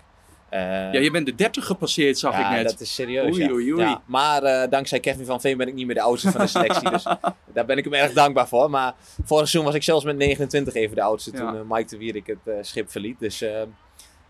Eh, 0.48 0.60
Ja, 0.60 0.98
je 0.98 1.10
bent 1.10 1.26
de 1.26 1.34
30 1.34 1.66
gepasseerd, 1.66 2.18
zag 2.18 2.32
ja, 2.32 2.50
ik 2.50 2.56
net. 2.56 2.70
dat 2.70 2.80
is 2.80 2.94
serieus. 2.94 3.32
Oei, 3.32 3.42
ja. 3.42 3.50
oei, 3.50 3.72
oei. 3.72 3.82
Ja, 3.82 4.02
maar 4.06 4.70
dankzij 4.70 5.00
Kevin 5.00 5.24
van 5.24 5.40
Veen 5.40 5.56
ben 5.56 5.68
ik 5.68 5.74
niet 5.74 5.86
meer 5.86 5.94
de 5.94 6.00
oudste 6.00 6.30
van 6.30 6.40
de 6.40 6.46
selectie. 6.46 6.90
dus 6.90 7.02
daar 7.54 7.64
ben 7.66 7.78
ik 7.78 7.84
hem 7.84 7.92
erg 7.92 8.12
dankbaar 8.12 8.48
voor. 8.48 8.70
Maar 8.70 8.94
vorig 9.24 9.48
seizoen 9.48 9.64
was 9.64 9.74
ik 9.74 9.82
zelfs 9.82 10.04
met 10.04 10.16
29 10.16 10.74
even 10.74 10.96
de 10.96 11.02
oudste. 11.02 11.30
Toen 11.30 11.66
Mike 11.68 11.88
de 11.88 11.96
Wierik 11.98 12.26
het 12.26 12.66
schip 12.66 12.90
verliet. 12.90 13.18
Dus 13.18 13.44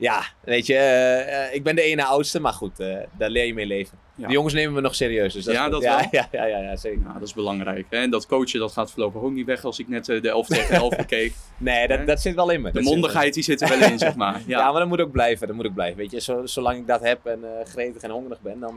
ja, 0.05 0.23
weet 0.41 0.67
je, 0.67 0.75
eh, 0.75 1.45
eh, 1.47 1.55
ik 1.55 1.63
ben 1.63 1.75
de 1.77 1.83
ene 1.83 2.05
oudste. 2.05 2.41
Maar 2.41 2.53
goed, 2.53 2.81
eh, 2.81 2.97
daar 3.19 3.31
leer 3.31 3.45
je 3.47 3.55
mee 3.55 3.67
leven. 3.67 3.99
Ja. 4.17 4.27
De 4.27 4.33
jongens 4.33 4.55
nemen 4.55 4.73
me 4.75 4.81
nog 4.81 4.95
serieus. 4.95 5.33
Dus 5.33 5.45
dat 5.45 5.55
Ja, 5.55 5.69
dat 5.69 5.83
ja, 5.83 5.97
wel? 5.97 6.07
Ja, 6.11 6.29
ja, 6.33 6.45
ja, 6.45 6.59
ja, 6.59 6.77
zeker. 6.77 7.01
Ja, 7.07 7.13
dat 7.13 7.23
is 7.23 7.35
belangrijk. 7.35 7.87
Hè? 7.91 7.99
En 7.99 8.11
dat 8.11 8.27
coachen 8.27 8.59
dat 8.61 8.73
gaat 8.73 8.91
voorlopig 8.91 9.23
ook 9.23 9.33
niet 9.33 9.47
weg 9.47 9.65
als 9.65 9.79
ik 9.79 9.89
net 9.89 10.05
de 10.05 10.29
11 10.29 10.47
tegen 10.47 10.75
11 10.75 10.97
bekeek. 10.97 11.33
Nee, 11.59 11.89
dat, 11.89 12.07
dat 12.07 12.21
zit 12.21 12.35
wel 12.35 12.51
in 12.51 12.61
me. 12.61 12.67
De 12.67 12.73
Dat 12.75 12.83
zit- 12.83 12.93
mondigheid 12.93 13.35
die 13.35 13.43
zit 13.43 13.61
er 13.61 13.69
wel 13.79 13.91
in, 13.91 13.99
zeg 13.99 14.15
maar. 14.17 14.41
Ja. 14.47 14.71
Maar 14.71 14.81
dat 14.81 14.89
moet 14.89 15.01
ook 15.01 15.13
blijven. 15.13 15.47
Dat 15.47 15.57
moet 15.57 15.67
ook 15.67 15.75
blijven. 15.75 15.97
Weet 15.97 16.11
je, 16.11 16.21
zo, 16.21 16.47
zolang 16.47 16.79
ik 16.79 16.87
dat 16.87 17.01
heb 17.01 17.27
en 17.27 17.45
gretig 17.65 18.03
en 18.03 18.11
hongerig 18.11 18.41
ben, 18.41 18.61
dan 18.61 18.75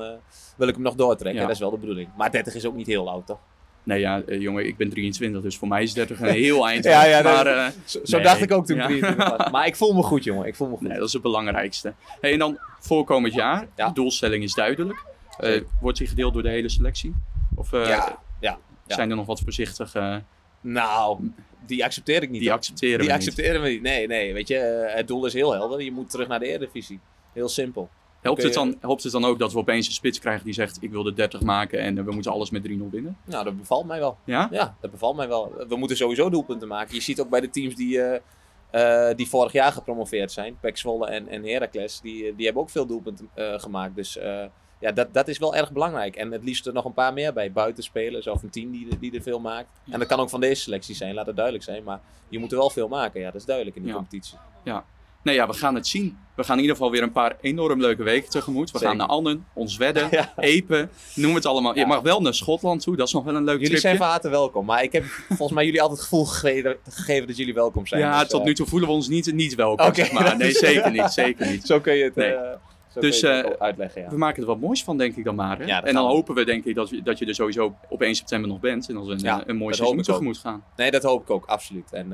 wil 0.57 0.67
ik 0.67 0.73
hem 0.73 0.83
nog 0.83 0.95
doortrekken. 0.95 1.41
Dat 1.41 1.51
is 1.51 1.59
wel 1.59 1.71
de 1.71 1.77
bedoeling. 1.77 2.09
Maar 2.17 2.31
30 2.31 2.55
is 2.55 2.65
ook 2.65 2.75
niet 2.75 2.87
heel 2.87 3.09
oud, 3.09 3.25
toch? 3.25 3.39
Nee, 3.87 3.99
ja, 3.99 4.21
eh, 4.27 4.41
jongen, 4.41 4.65
ik 4.67 4.77
ben 4.77 4.89
23, 4.89 5.41
dus 5.41 5.57
voor 5.57 5.67
mij 5.67 5.83
is 5.83 5.93
30 5.93 6.19
een 6.19 6.27
heel 6.27 6.67
eind. 6.67 6.83
Ja, 6.93 7.05
ja, 7.05 7.21
maar, 7.21 7.45
eh, 7.47 7.67
Zo, 7.85 7.99
zo 8.03 8.15
nee. 8.17 8.25
dacht 8.25 8.41
ik 8.41 8.51
ook 8.51 8.65
toen 8.65 8.75
ik 8.75 8.81
Ja. 8.81 8.87
23 8.87 9.37
was. 9.37 9.49
Maar 9.51 9.67
ik 9.67 9.75
voel 9.75 9.93
me 9.93 10.03
goed, 10.03 10.23
jongen. 10.23 10.47
Ik 10.47 10.55
voel 10.55 10.67
me 10.69 10.77
goed. 10.77 10.87
Nee, 10.87 10.97
dat 10.97 11.07
is 11.07 11.13
het 11.13 11.21
belangrijkste. 11.21 11.93
Hey, 12.21 12.31
en 12.33 12.39
dan 12.39 12.57
voorkomend 12.79 13.33
jaar, 13.33 13.67
Ja. 13.75 13.87
de 13.87 13.93
doelstelling 13.93 14.43
is 14.43 14.53
duidelijk. 14.53 15.03
Eh, 15.39 15.61
wordt 15.81 15.97
die 15.97 16.07
gedeeld 16.07 16.33
door 16.33 16.43
de 16.43 16.49
hele 16.49 16.69
selectie? 16.69 17.15
Of 17.55 17.73
eh, 17.73 17.87
ja, 17.87 18.19
ja, 18.39 18.57
ja. 18.87 18.95
zijn 18.95 19.09
er 19.09 19.15
nog 19.15 19.25
wat 19.25 19.39
voorzichtig? 19.39 19.95
eh, 19.95 20.15
Nou, 20.61 21.31
die 21.65 21.83
accepteer 21.83 22.21
ik 22.23 22.29
niet. 22.29 22.41
die 22.41 22.51
accepteren 22.51 22.99
die 22.99 23.07
we 23.07 23.13
niet. 23.13 23.27
accepteren 23.27 23.61
we 23.61 23.69
niet. 23.69 23.81
Nee, 23.81 24.07
nee. 24.07 24.33
Weet 24.33 24.47
je, 24.47 24.57
eh, 24.57 24.95
het 24.95 25.07
doel 25.07 25.25
is 25.25 25.33
heel 25.33 25.51
helder. 25.53 25.81
Je 25.81 25.91
moet 25.91 26.09
terug 26.09 26.27
naar 26.27 26.39
de 26.39 26.45
Eredivisie. 26.45 26.99
Heel 27.33 27.49
simpel. 27.49 27.89
Helpt 28.27 28.43
het, 28.43 28.53
dan, 28.53 28.75
helpt 28.79 29.03
het 29.03 29.11
dan 29.11 29.25
ook 29.25 29.39
dat 29.39 29.51
we 29.53 29.57
opeens 29.59 29.87
een 29.87 29.93
spits 29.93 30.19
krijgen 30.19 30.45
die 30.45 30.53
zegt 30.53 30.77
ik 30.81 30.91
wil 30.91 31.03
de 31.03 31.13
30 31.13 31.41
maken 31.41 31.79
en 31.79 31.97
eh, 31.97 32.03
we 32.03 32.11
moeten 32.11 32.31
alles 32.31 32.49
met 32.49 32.67
3-0 32.67 32.67
winnen? 32.91 33.17
Nou, 33.25 33.43
dat 33.43 33.57
bevalt 33.57 33.85
mij 33.85 33.99
wel. 33.99 34.17
Ja? 34.23 34.47
Ja, 34.51 34.75
dat 34.81 34.91
bevalt 34.91 35.15
mij 35.15 35.27
wel. 35.27 35.53
We 35.67 35.75
moeten 35.75 35.97
sowieso 35.97 36.29
doelpunten 36.29 36.67
maken. 36.67 36.95
Je 36.95 37.01
ziet 37.01 37.19
ook 37.21 37.29
bij 37.29 37.39
de 37.41 37.49
teams 37.49 37.75
die, 37.75 38.01
eh, 38.01 39.09
eh, 39.09 39.15
die 39.17 39.27
vorig 39.29 39.51
jaar 39.51 39.71
gepromoveerd 39.71 40.31
zijn, 40.31 40.57
Pek 40.59 40.77
Zwolle 40.77 41.07
en, 41.07 41.27
en 41.27 41.43
Heracles, 41.43 41.99
die, 42.01 42.35
die 42.35 42.45
hebben 42.45 42.63
ook 42.63 42.69
veel 42.69 42.85
doelpunten 42.85 43.29
eh, 43.33 43.59
gemaakt. 43.59 43.95
Dus 43.95 44.17
eh, 44.17 44.45
ja, 44.79 44.91
dat, 44.91 45.13
dat 45.13 45.27
is 45.27 45.37
wel 45.37 45.55
erg 45.55 45.71
belangrijk. 45.71 46.15
En 46.15 46.31
het 46.31 46.43
liefst 46.43 46.65
er 46.67 46.73
nog 46.73 46.85
een 46.85 46.93
paar 46.93 47.13
meer 47.13 47.33
bij. 47.33 47.51
Buitenspelers 47.51 48.27
of 48.27 48.43
een 48.43 48.49
team 48.49 48.71
die, 48.71 48.97
die 48.99 49.15
er 49.15 49.21
veel 49.21 49.39
maakt. 49.39 49.67
En 49.89 49.99
dat 49.99 50.07
kan 50.07 50.19
ook 50.19 50.29
van 50.29 50.39
deze 50.39 50.61
selectie 50.61 50.95
zijn, 50.95 51.13
laat 51.13 51.25
het 51.25 51.35
duidelijk 51.35 51.65
zijn. 51.65 51.83
Maar 51.83 51.99
je 52.29 52.39
moet 52.39 52.51
er 52.51 52.57
wel 52.57 52.69
veel 52.69 52.87
maken, 52.87 53.19
ja, 53.19 53.25
dat 53.25 53.35
is 53.41 53.45
duidelijk 53.45 53.75
in 53.75 53.81
die 53.81 53.91
Ja. 53.91 53.97
competitie. 53.97 54.37
Ja. 54.63 54.85
Nee, 55.27 55.35
ja, 55.35 55.47
we 55.47 55.53
gaan 55.53 55.75
het 55.75 55.87
zien. 55.87 56.17
We 56.35 56.43
gaan 56.43 56.55
in 56.55 56.61
ieder 56.61 56.75
geval 56.77 56.91
weer 56.91 57.03
een 57.03 57.11
paar 57.11 57.35
enorm 57.41 57.81
leuke 57.81 58.03
weken 58.03 58.29
tegemoet. 58.29 58.71
We 58.71 58.77
Zeker. 58.77 58.87
gaan 58.87 58.97
naar 58.97 59.07
Annen, 59.07 59.45
ons 59.53 59.77
wedden, 59.77 60.09
Epen, 60.37 60.89
noem 61.15 61.35
het 61.35 61.45
allemaal. 61.45 61.75
Je 61.77 61.85
mag 61.85 62.01
wel 62.01 62.21
naar 62.21 62.33
Schotland 62.33 62.81
toe, 62.81 62.95
dat 62.95 63.07
is 63.07 63.13
nog 63.13 63.23
wel 63.23 63.35
een 63.35 63.43
leuk 63.43 63.53
Jullie 63.53 63.67
tripje. 63.67 63.87
zijn 63.87 63.97
van 63.97 64.07
harte 64.07 64.29
welkom. 64.29 64.65
Maar 64.65 64.83
ik 64.83 64.91
heb 64.91 65.03
volgens 65.27 65.51
mij 65.51 65.65
jullie 65.65 65.81
altijd 65.81 65.99
het 65.99 66.09
gevoel 66.09 66.25
gegeven, 66.25 66.75
gegeven 66.89 67.27
dat 67.27 67.37
jullie 67.37 67.53
welkom 67.53 67.87
zijn. 67.87 68.01
Ja, 68.01 68.19
Dus, 68.19 68.29
tot 68.29 68.39
eh, 68.39 68.45
nu 68.45 68.53
toe 68.53 68.65
voelen 68.67 68.87
we 68.89 68.93
ons 68.95 69.07
niet, 69.07 69.33
niet 69.33 69.55
welkom, 69.55 69.93
zeg 69.95 70.11
maar. 70.11 70.37
Nee, 70.37 70.51
zeker 70.51 70.91
niet, 70.91 71.09
zeker 71.11 71.47
niet. 71.49 71.65
Zo 71.65 71.79
kun 71.79 71.93
je 71.93 72.03
het, 72.03 72.15
Nee. 72.15 72.31
eh, 72.31 72.51
zo 72.93 72.99
Dus, 72.99 73.19
je 73.19 73.27
eh, 73.29 73.51
uitleggen, 73.59 74.01
ja. 74.01 74.09
We 74.09 74.17
maken 74.17 74.41
er 74.41 74.47
wat 74.47 74.59
moois 74.59 74.83
van, 74.83 74.97
denk 74.97 75.15
ik 75.15 75.23
dan 75.23 75.35
maar. 75.35 75.65
Ja, 75.67 75.83
en 75.83 75.93
dan 75.93 76.05
we. 76.05 76.11
hopen 76.11 76.35
we, 76.35 76.45
denk 76.45 76.65
ik, 76.65 76.75
dat, 76.75 76.89
we- 76.89 77.01
dat 77.03 77.17
je 77.19 77.25
er 77.25 77.35
sowieso 77.35 77.75
op 77.89 78.01
1 78.01 78.15
september 78.15 78.49
nog 78.49 78.59
bent. 78.59 78.89
En 78.89 78.95
dat 78.95 79.05
we 79.05 79.11
een, 79.11 79.19
Ja, 79.19 79.43
een 79.45 79.55
mooi 79.57 79.75
seizoen 79.75 80.01
tegemoet 80.01 80.37
gaan. 80.37 80.63
Nee, 80.75 80.91
dat 80.91 81.03
hoop 81.03 81.21
ik 81.21 81.29
ook, 81.29 81.45
absoluut. 81.45 81.91
En 81.93 82.13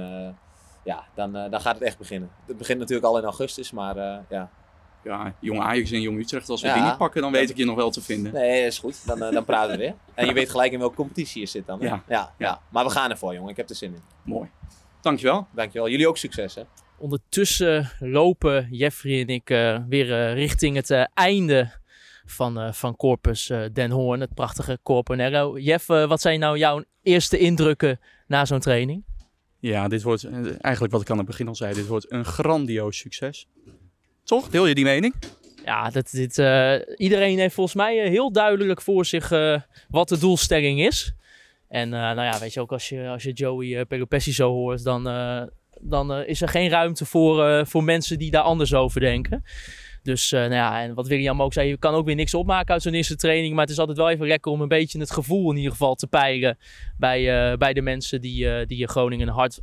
ja, 0.84 1.04
dan, 1.16 1.36
eh, 1.36 1.52
dan 1.52 1.62
gaat 1.62 1.74
het 1.74 1.84
echt 1.84 1.98
beginnen. 1.98 2.30
Het 2.48 2.58
begint 2.58 2.80
natuurlijk 2.80 3.08
al 3.08 3.18
in 3.18 3.24
augustus, 3.24 3.72
maar 3.72 3.98
eh, 3.98 4.18
ja. 4.30 4.50
Ja, 5.04 5.34
jong 5.40 5.62
Ajax 5.62 5.92
en 5.92 6.02
jong 6.02 6.20
Utrecht, 6.20 6.50
als 6.50 6.62
we 6.62 6.68
Ja. 6.68 6.74
die 6.74 6.84
niet 6.84 6.98
pakken, 6.98 7.22
dan 7.22 7.32
weet 7.32 7.50
ik 7.50 7.58
je 7.58 7.66
nog 7.66 7.76
wel 7.76 7.90
te 7.92 8.02
vinden. 8.02 8.34
Nee, 8.34 8.66
is 8.66 8.80
goed. 8.80 9.08
Dan, 9.08 9.24
eh, 9.24 9.32
dan 9.32 9.46
praten 9.46 9.72
we 9.72 9.78
weer. 9.78 9.94
En 10.14 10.26
je 10.26 10.34
weet 10.34 10.50
gelijk 10.50 10.72
in 10.72 10.80
welke 10.80 10.96
competitie 10.96 11.42
je 11.42 11.48
zit 11.48 11.66
dan. 11.66 11.80
Ja. 11.80 12.04
Ja, 12.08 12.34
ja. 12.38 12.60
Maar 12.70 12.84
we 12.86 12.90
gaan 12.92 13.10
ervoor, 13.10 13.34
jongen. 13.34 13.50
Ik 13.50 13.58
heb 13.58 13.70
er 13.70 13.76
zin 13.76 13.94
in. 13.94 14.02
Mooi. 14.24 14.50
Dankjewel. 15.02 15.48
Dankjewel. 15.52 15.90
Jullie 15.90 16.08
ook 16.08 16.18
succes, 16.18 16.56
hè? 16.56 16.62
Ondertussen 16.98 17.90
lopen 18.00 18.68
Jeffrey 18.72 19.22
en 19.22 19.28
ik 19.28 19.50
eh, 19.50 19.80
weer 19.88 20.34
richting 20.34 20.76
het 20.76 21.08
einde 21.14 21.72
van, 22.26 22.60
eh, 22.60 22.74
van 22.74 22.96
Corpus 22.96 23.52
Den 23.74 23.92
Hoorn, 23.92 24.20
het 24.22 24.34
prachtige 24.34 24.80
Corponero. 24.84 25.58
Jeff, 25.58 25.88
wat 25.88 26.22
zijn 26.22 26.40
nou 26.40 26.58
jouw 26.58 26.84
eerste 27.02 27.38
indrukken 27.38 28.00
na 28.28 28.46
zo'n 28.46 28.60
training? 28.60 29.04
Ja, 29.64 29.88
dit 29.88 30.02
wordt 30.02 30.24
eh, 30.24 30.34
eigenlijk 30.62 30.94
wat 30.94 31.02
ik 31.02 31.10
aan 31.10 31.18
het 31.18 31.26
begin 31.26 31.48
al 31.48 31.56
zei. 31.56 31.74
Dit 31.74 31.88
wordt 31.88 32.12
een 32.12 32.26
grandioos 32.26 32.98
succes. 32.98 33.48
Toch? 34.24 34.50
Deel 34.50 34.66
je 34.66 34.76
die 34.76 34.84
mening? 34.84 35.14
Ja, 35.66 35.90
dat, 35.90 36.10
dit, 36.12 36.38
eh, 36.38 36.76
iedereen 36.98 37.40
heeft 37.40 37.54
volgens 37.54 37.76
mij 37.76 38.04
eh, 38.04 38.10
heel 38.10 38.32
duidelijk 38.32 38.82
voor 38.82 39.06
zich 39.06 39.30
wat 39.90 40.10
de 40.10 40.18
doelstelling 40.20 40.80
is. 40.80 41.14
En 41.68 41.90
nou 41.90 42.22
ja, 42.22 42.40
weet 42.40 42.54
je 42.54 42.60
ook, 42.60 42.72
als 42.72 42.90
je, 42.90 43.08
als 43.08 43.24
je 43.24 43.32
Joey 43.32 43.86
Pelopessi 43.86 44.34
zo 44.34 44.52
hoort, 44.52 44.84
dan, 44.84 45.04
dan 45.82 46.14
is 46.14 46.42
er 46.42 46.50
geen 46.50 46.70
ruimte 46.70 47.06
voor, 47.06 47.68
voor 47.68 47.84
mensen 47.84 48.18
die 48.18 48.32
daar 48.32 48.42
anders 48.42 48.74
over 48.74 49.00
denken. 49.00 49.44
Dus 50.04 50.32
eh, 50.32 50.40
nou 50.40 50.54
ja, 50.54 50.82
en 50.82 50.94
wat 50.94 51.08
William 51.08 51.42
ook 51.42 51.54
zei, 51.54 51.68
je 51.68 51.78
kan 51.78 51.94
ook 51.94 52.06
weer 52.06 52.16
niks 52.16 52.34
opmaken 52.34 52.74
uit 52.74 52.82
zo'n 52.82 52.94
eerste 52.94 53.16
training. 53.16 53.54
Maar 53.54 53.64
het 53.64 53.72
is 53.72 53.80
altijd 53.80 53.98
wel 53.98 54.10
even 54.10 54.28
lekker 54.28 54.52
om 54.52 54.62
een 54.62 54.68
beetje 54.68 55.00
het 55.00 55.12
gevoel 55.12 55.52
in 55.52 55.58
ieder 55.58 55.72
geval 55.72 55.96
te 55.96 56.08
peilen 56.08 56.58
bij, 56.98 57.52
eh, 57.52 57.58
bij 57.58 57.74
de 57.74 57.82
mensen 57.82 58.22
die, 58.22 58.50
eh, 58.50 58.68
die 58.68 58.78
je 58.78 58.88
Groningen 58.88 59.28
een 59.28 59.34
hart, 59.34 59.62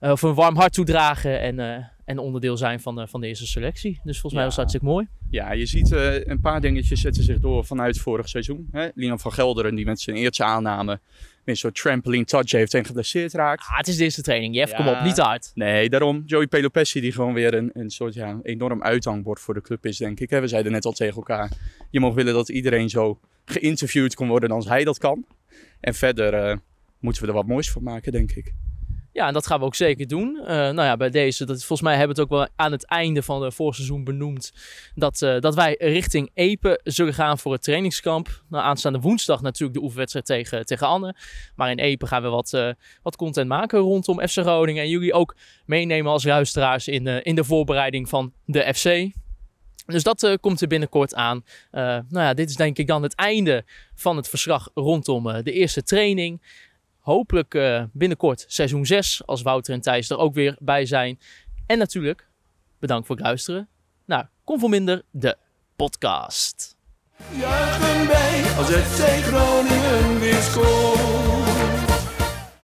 of 0.00 0.22
een 0.22 0.34
warm 0.34 0.56
hart 0.56 0.72
toedragen 0.72 1.40
en, 1.40 1.90
en 2.04 2.18
onderdeel 2.18 2.56
zijn 2.56 2.80
van, 2.80 2.94
de 2.94 3.06
van 3.06 3.20
de 3.20 3.26
eerste 3.26 3.46
selectie. 3.46 4.00
Dus 4.04 4.20
volgens 4.20 4.32
mij 4.32 4.44
was 4.44 4.56
het 4.56 4.56
hartstikke 4.56 4.86
mooi. 4.86 5.08
Ja, 5.30 5.52
je 5.52 5.66
ziet 5.66 5.90
een 5.90 6.40
paar 6.40 6.60
dingetjes 6.60 7.00
zetten 7.00 7.22
zich 7.22 7.40
door 7.40 7.64
vanuit 7.64 7.98
vorig 7.98 8.28
seizoen. 8.28 8.68
Hè? 8.72 8.88
Lian 8.94 9.20
van 9.20 9.32
Gelderen, 9.32 9.74
die 9.74 9.84
met 9.84 10.00
zijn 10.00 10.16
eerste 10.16 10.44
aanname 10.44 11.00
een 11.44 11.56
soort 11.56 11.74
trampoline 11.74 12.24
touch 12.24 12.50
heeft 12.50 12.74
en 12.74 12.84
geblesseerd 12.84 13.32
raakt. 13.32 13.64
Ah, 13.68 13.76
het 13.76 13.88
is 13.88 13.96
de 13.96 14.04
eerste 14.04 14.22
training, 14.22 14.54
Jeff, 14.54 14.74
kom 14.74 14.88
op, 14.88 15.00
niet 15.02 15.14
te 15.14 15.22
hard. 15.22 15.50
Nee, 15.54 15.88
daarom. 15.88 16.22
Joey 16.26 16.46
Pelopessi, 16.46 17.00
die 17.00 17.12
gewoon 17.12 17.34
weer 17.34 17.54
een, 17.54 17.70
een 17.72 17.90
soort 17.90 18.14
ja, 18.14 18.38
enorm 18.42 18.82
uithangbord 18.82 19.40
voor 19.40 19.54
de 19.54 19.60
club 19.60 19.86
is, 19.86 19.96
denk 19.96 20.20
ik. 20.20 20.30
We 20.30 20.46
zeiden 20.46 20.72
net 20.72 20.84
al 20.84 20.92
tegen 20.92 21.16
elkaar, 21.16 21.50
je 21.90 22.00
mag 22.00 22.14
willen 22.14 22.34
dat 22.34 22.48
iedereen 22.48 22.88
zo 22.88 23.20
geïnterviewd 23.44 24.14
kon 24.14 24.28
worden 24.28 24.50
als 24.50 24.68
hij 24.68 24.84
dat 24.84 24.98
kan. 24.98 25.26
En 25.80 25.94
verder 25.94 26.34
eh, 26.34 26.56
moeten 26.98 27.22
we 27.22 27.28
er 27.28 27.34
wat 27.34 27.46
moois 27.46 27.70
van 27.70 27.82
maken, 27.82 28.12
denk 28.12 28.32
ik. 28.32 28.52
Ja, 29.12 29.26
en 29.26 29.32
dat 29.32 29.46
gaan 29.46 29.58
we 29.58 29.64
ook 29.64 29.74
zeker 29.74 30.08
doen. 30.08 30.40
Eh, 30.46 30.56
nou 30.56 30.82
ja, 30.82 30.96
bij 30.96 31.10
deze, 31.10 31.44
dat, 31.44 31.56
volgens 31.58 31.80
mij 31.80 31.96
hebben 31.96 32.16
we 32.16 32.22
het 32.22 32.30
ook 32.30 32.38
wel 32.38 32.48
aan 32.56 32.72
het 32.72 32.86
einde 32.86 33.22
van 33.22 33.42
het 33.42 33.54
voorseizoen 33.54 34.04
benoemd. 34.04 34.52
Dat, 34.94 35.22
eh, 35.22 35.40
dat 35.40 35.54
wij 35.54 35.76
richting 35.78 36.30
Epe 36.34 36.80
zullen 36.84 37.14
gaan 37.14 37.38
voor 37.38 37.52
het 37.52 37.62
trainingskamp. 37.62 38.42
Nou, 38.48 38.64
aanstaande 38.64 39.00
woensdag 39.00 39.42
natuurlijk 39.42 39.78
de 39.78 39.84
oefenwedstrijd 39.84 40.26
tegen, 40.26 40.66
tegen 40.66 40.86
Anne. 40.86 41.14
Maar 41.56 41.70
in 41.70 41.78
Epe 41.78 42.06
gaan 42.06 42.22
we 42.22 42.28
wat, 42.28 42.52
eh, 42.52 42.70
wat 43.02 43.16
content 43.16 43.48
maken 43.48 43.78
rondom 43.78 44.28
FC 44.28 44.38
Groningen. 44.38 44.82
En 44.82 44.88
jullie 44.88 45.12
ook 45.12 45.36
meenemen 45.66 46.12
als 46.12 46.24
luisteraars 46.24 46.88
in, 46.88 47.06
in 47.06 47.34
de 47.34 47.44
voorbereiding 47.44 48.08
van 48.08 48.32
de 48.44 48.74
FC. 48.74 49.14
Dus 49.86 50.02
dat 50.02 50.36
komt 50.40 50.60
er 50.60 50.68
binnenkort 50.68 51.14
aan. 51.14 51.44
Nou 51.70 52.04
ja, 52.10 52.34
dit 52.34 52.48
is 52.48 52.56
denk 52.56 52.78
ik 52.78 52.86
dan 52.86 53.02
het 53.02 53.14
einde 53.14 53.64
van 53.94 54.16
het 54.16 54.28
verslag 54.28 54.70
rondom 54.74 55.42
de 55.42 55.52
eerste 55.52 55.82
training. 55.82 56.40
Hopelijk 57.02 57.54
eh, 57.54 57.84
binnenkort 57.92 58.44
seizoen 58.48 58.86
6, 58.86 59.26
als 59.26 59.42
Wouter 59.42 59.74
en 59.74 59.80
Thijs 59.80 60.10
er 60.10 60.18
ook 60.18 60.34
weer 60.34 60.56
bij 60.58 60.86
zijn. 60.86 61.18
En 61.66 61.78
natuurlijk, 61.78 62.28
bedankt 62.78 63.06
voor 63.06 63.16
het 63.16 63.24
luisteren 63.24 63.68
naar 64.04 64.30
Conforminder, 64.44 65.02
de 65.10 65.36
podcast. 65.76 66.76
Juichen 67.36 68.06
wij 68.06 68.42
als 68.56 68.66
FC 68.70 69.24
Groningen 69.24 70.20
weer 70.20 70.42
scoort. 70.42 71.41